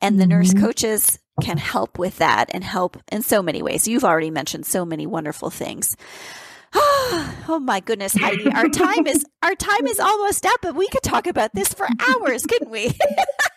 And 0.02 0.20
the 0.20 0.28
nurse 0.28 0.54
mm-hmm. 0.54 0.66
coaches 0.66 1.20
can 1.41 1.58
help 1.58 1.98
with 1.98 2.18
that 2.18 2.50
and 2.54 2.64
help 2.64 2.98
in 3.12 3.22
so 3.22 3.41
many 3.41 3.62
ways. 3.62 3.88
You've 3.88 4.04
already 4.04 4.32
mentioned 4.32 4.66
so 4.66 4.84
many 4.84 5.08
wonderful 5.08 5.50
things. 5.50 5.96
oh 6.76 7.62
my 7.62 7.80
goodness, 7.80 8.14
Heidi, 8.18 8.52
our 8.52 8.68
time 8.68 9.06
is 9.06 9.24
our 9.44 9.54
time 9.54 9.86
is 9.86 10.00
almost 10.00 10.46
up, 10.46 10.60
but 10.62 10.76
we 10.76 10.88
could 10.88 11.04
talk 11.04 11.28
about 11.28 11.54
this 11.54 11.72
for 11.74 11.88
hours, 12.10 12.46
couldn't 12.46 12.72
we? 12.72 12.98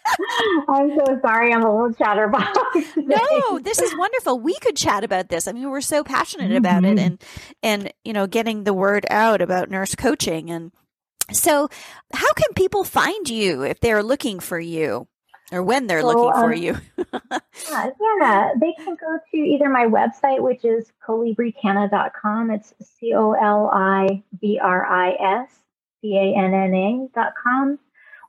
I'm 0.69 0.91
so 0.99 1.19
sorry, 1.21 1.53
I'm 1.53 1.63
a 1.63 1.73
little 1.73 1.93
chatterbox. 1.93 2.59
no, 2.97 3.59
this 3.59 3.81
is 3.81 3.97
wonderful. 3.97 4.39
We 4.39 4.55
could 4.61 4.77
chat 4.77 5.05
about 5.05 5.29
this. 5.29 5.49
I 5.49 5.53
mean, 5.53 5.71
we're 5.71 5.81
so 5.81 6.05
passionate 6.05 6.49
mm-hmm. 6.49 6.57
about 6.57 6.85
it, 6.85 6.97
mm-hmm. 6.97 6.99
and 6.99 7.25
and 7.63 7.93
you 8.05 8.13
know, 8.13 8.27
getting 8.27 8.65
the 8.65 8.75
word 8.75 9.07
out 9.11 9.41
about 9.41 9.71
nurse 9.71 9.95
coaching. 9.95 10.51
And 10.51 10.73
so, 11.33 11.69
how 12.13 12.33
can 12.35 12.53
people 12.55 12.85
find 12.85 13.29
you 13.29 13.63
if 13.63 13.81
they're 13.81 14.03
looking 14.03 14.41
for 14.41 14.61
you? 14.61 15.09
or 15.53 15.63
when 15.63 15.87
they're 15.87 16.01
so, 16.01 16.09
looking 16.09 16.33
for 16.33 16.53
um, 16.53 16.61
you. 16.61 16.77
yeah, 17.71 17.91
yeah, 18.21 18.51
they 18.61 18.73
can 18.73 18.97
go 18.97 19.19
to 19.31 19.37
either 19.37 19.69
my 19.69 19.87
website, 19.87 20.41
which 20.41 20.65
is 20.65 20.93
colibricanna.com. 21.07 22.51
It's 22.51 22.75
C 22.81 23.15
O 23.15 23.33
L 23.33 23.71
I 23.73 24.23
B 24.41 24.59
R 24.61 24.85
I 24.85 25.43
S 25.45 25.51
C 26.01 26.17
A 26.17 26.37
N 26.37 26.53
N 26.53 26.75
A.com, 26.75 27.79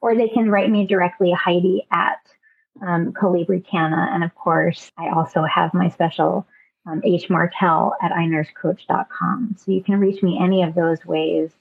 or 0.02 0.16
they 0.16 0.30
can 0.30 0.50
write 0.50 0.70
me 0.70 0.86
directly, 0.86 1.32
Heidi 1.32 1.88
at 1.92 2.20
um, 2.82 3.14
Colibri 3.14 3.66
Canna. 3.66 4.10
And 4.12 4.24
of 4.24 4.34
course, 4.36 4.92
I 4.98 5.10
also 5.10 5.44
have 5.44 5.74
my 5.74 5.90
special 5.90 6.46
um, 6.86 7.02
H 7.04 7.30
Martell 7.30 7.96
at 8.02 8.12
inursecoach.com. 8.12 9.56
So 9.58 9.72
you 9.72 9.84
can 9.84 10.00
reach 10.00 10.24
me 10.24 10.40
any 10.42 10.64
of 10.64 10.76
those 10.76 11.06
ways. 11.06 11.52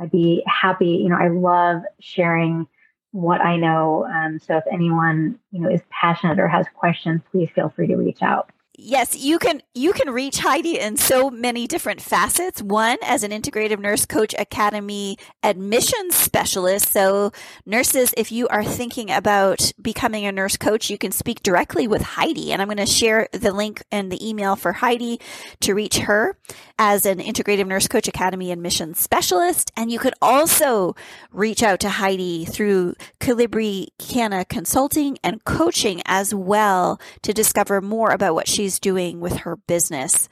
I'd 0.00 0.10
be 0.10 0.42
happy. 0.46 1.00
You 1.02 1.08
know, 1.08 1.16
I 1.16 1.28
love 1.28 1.82
sharing 2.00 2.66
what 3.12 3.40
I 3.40 3.56
know. 3.56 4.06
Um, 4.06 4.38
so 4.38 4.56
if 4.56 4.64
anyone, 4.70 5.38
you 5.50 5.60
know, 5.60 5.70
is 5.70 5.80
passionate 5.90 6.38
or 6.38 6.46
has 6.46 6.66
questions, 6.74 7.22
please 7.30 7.48
feel 7.54 7.70
free 7.70 7.88
to 7.88 7.96
reach 7.96 8.22
out 8.22 8.50
yes, 8.78 9.16
you 9.16 9.38
can 9.38 9.60
you 9.74 9.92
can 9.92 10.10
reach 10.10 10.38
Heidi 10.38 10.78
in 10.78 10.96
so 10.96 11.28
many 11.28 11.66
different 11.66 12.00
facets. 12.00 12.62
One, 12.62 12.96
as 13.02 13.24
an 13.24 13.32
integrative 13.32 13.80
nurse 13.80 14.06
coach 14.06 14.34
academy 14.38 15.18
admissions 15.42 16.14
specialist. 16.14 16.90
So 16.92 17.32
nurses, 17.66 18.14
if 18.16 18.30
you 18.30 18.46
are 18.48 18.64
thinking 18.64 19.10
about 19.10 19.72
becoming 19.82 20.24
a 20.24 20.32
nurse 20.32 20.56
coach, 20.56 20.88
you 20.88 20.96
can 20.96 21.10
speak 21.10 21.42
directly 21.42 21.88
with 21.88 22.02
Heidi. 22.02 22.52
And 22.52 22.62
I'm 22.62 22.68
going 22.68 22.78
to 22.78 22.86
share 22.86 23.28
the 23.32 23.52
link 23.52 23.82
and 23.90 24.10
the 24.10 24.26
email 24.26 24.54
for 24.56 24.74
Heidi 24.74 25.20
to 25.60 25.74
reach 25.74 25.98
her 25.98 26.38
as 26.78 27.04
an 27.04 27.18
integrative 27.18 27.66
nurse 27.66 27.88
coach 27.88 28.06
academy 28.06 28.52
admissions 28.52 29.00
specialist. 29.00 29.72
And 29.76 29.90
you 29.90 29.98
could 29.98 30.14
also 30.22 30.94
reach 31.32 31.62
out 31.62 31.80
to 31.80 31.88
Heidi 31.88 32.44
through 32.44 32.94
Colibri 33.20 33.88
Canna 33.98 34.44
consulting 34.44 35.18
and 35.24 35.44
coaching 35.44 36.02
as 36.06 36.34
well 36.34 37.00
to 37.22 37.32
discover 37.32 37.80
more 37.80 38.10
about 38.10 38.34
what 38.34 38.46
she's 38.46 38.67
she's 38.68 38.78
doing 38.78 39.18
with 39.18 39.34
her 39.38 39.56
business. 39.56 40.28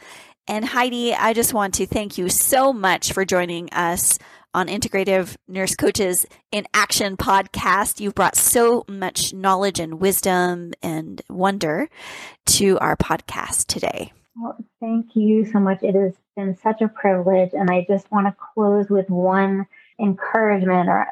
And 0.47 0.63
Heidi, 0.63 1.15
I 1.15 1.33
just 1.33 1.55
want 1.55 1.73
to 1.75 1.87
thank 1.87 2.19
you 2.19 2.29
so 2.29 2.71
much 2.71 3.15
for 3.15 3.25
joining 3.25 3.71
us 3.71 4.19
on 4.53 4.69
Integrative 4.69 5.37
Nurse 5.49 5.75
Coaches 5.75 6.27
in 6.53 6.67
Action 6.75 7.17
podcast. 7.17 7.99
You've 7.99 8.15
brought 8.15 8.37
so 8.37 8.85
much 8.89 9.33
knowledge 9.33 9.81
and 9.81 9.99
wisdom 10.01 10.75
and 10.83 11.23
wonder 11.31 11.89
to 12.47 12.79
our 12.81 12.95
podcast 12.95 13.69
today. 13.69 14.13
Well, 14.39 14.59
thank 14.81 15.17
you 15.17 15.47
so 15.47 15.59
much. 15.59 15.83
It 15.83 15.95
has 15.95 16.13
been 16.37 16.59
such 16.59 16.83
a 16.83 16.89
privilege. 16.89 17.51
And 17.55 17.71
I 17.71 17.87
just 17.89 18.13
want 18.13 18.27
to 18.27 18.37
close 18.55 18.91
with 18.91 19.09
one 19.09 19.67
encouragement, 19.99 20.91
or 20.91 21.07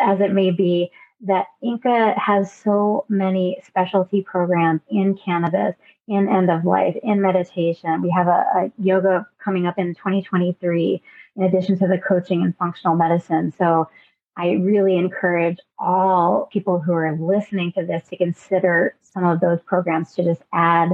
as 0.00 0.20
it 0.20 0.32
may 0.32 0.52
be, 0.52 0.92
that 1.22 1.46
INCA 1.64 2.16
has 2.16 2.52
so 2.52 3.06
many 3.08 3.60
specialty 3.66 4.22
programs 4.22 4.82
in 4.88 5.16
cannabis 5.16 5.74
in 6.06 6.28
end 6.28 6.50
of 6.50 6.64
life, 6.64 6.96
in 7.02 7.20
meditation. 7.20 8.02
We 8.02 8.10
have 8.10 8.26
a, 8.26 8.44
a, 8.54 8.72
yoga 8.78 9.26
coming 9.42 9.66
up 9.66 9.78
in 9.78 9.94
2023, 9.94 11.02
in 11.36 11.42
addition 11.42 11.78
to 11.78 11.86
the 11.86 11.98
coaching 11.98 12.42
and 12.42 12.56
functional 12.56 12.96
medicine. 12.96 13.52
So 13.56 13.88
I 14.36 14.50
really 14.52 14.96
encourage 14.96 15.58
all 15.78 16.48
people 16.52 16.80
who 16.80 16.92
are 16.92 17.16
listening 17.16 17.72
to 17.72 17.86
this 17.86 18.08
to 18.08 18.16
consider 18.16 18.96
some 19.02 19.24
of 19.24 19.40
those 19.40 19.60
programs 19.62 20.14
to 20.14 20.24
just 20.24 20.42
add 20.52 20.90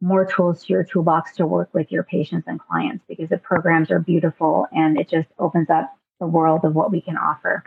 more 0.00 0.26
tools 0.26 0.64
to 0.64 0.72
your 0.72 0.84
toolbox 0.84 1.36
to 1.36 1.46
work 1.46 1.70
with 1.72 1.90
your 1.90 2.02
patients 2.02 2.46
and 2.48 2.60
clients 2.60 3.04
because 3.08 3.28
the 3.28 3.38
programs 3.38 3.90
are 3.90 4.00
beautiful 4.00 4.66
and 4.72 4.98
it 4.98 5.08
just 5.08 5.28
opens 5.38 5.70
up 5.70 5.96
the 6.20 6.26
world 6.26 6.64
of 6.64 6.74
what 6.74 6.90
we 6.90 7.00
can 7.00 7.16
offer. 7.16 7.64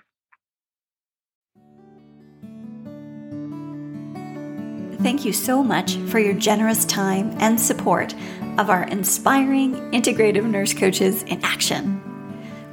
Thank 5.05 5.23
you 5.23 5.33
so 5.33 5.63
much 5.63 5.97
for 6.07 6.17
your 6.17 6.33
generous 6.33 6.83
time 6.83 7.37
and 7.39 7.61
support 7.61 8.15
of 8.57 8.71
our 8.71 8.85
inspiring 8.85 9.75
integrative 9.91 10.49
nurse 10.49 10.73
coaches 10.73 11.21
in 11.21 11.45
action. 11.45 12.01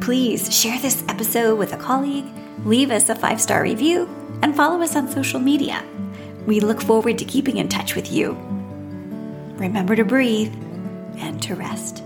Please 0.01 0.51
share 0.51 0.79
this 0.79 1.05
episode 1.09 1.59
with 1.59 1.75
a 1.75 1.77
colleague, 1.77 2.25
leave 2.65 2.91
us 2.91 3.11
a 3.11 3.15
five 3.15 3.39
star 3.39 3.63
review, 3.63 4.09
and 4.41 4.57
follow 4.57 4.81
us 4.81 4.97
on 4.97 5.11
social 5.11 5.41
media. 5.41 5.85
We 6.47 6.61
look 6.61 6.81
forward 6.81 7.19
to 7.19 7.27
keeping 7.27 7.59
in 7.59 7.69
touch 7.69 7.95
with 7.95 8.11
you. 8.11 8.33
Remember 9.59 9.95
to 9.95 10.03
breathe 10.03 10.55
and 11.19 11.43
to 11.43 11.55
rest. 11.55 12.03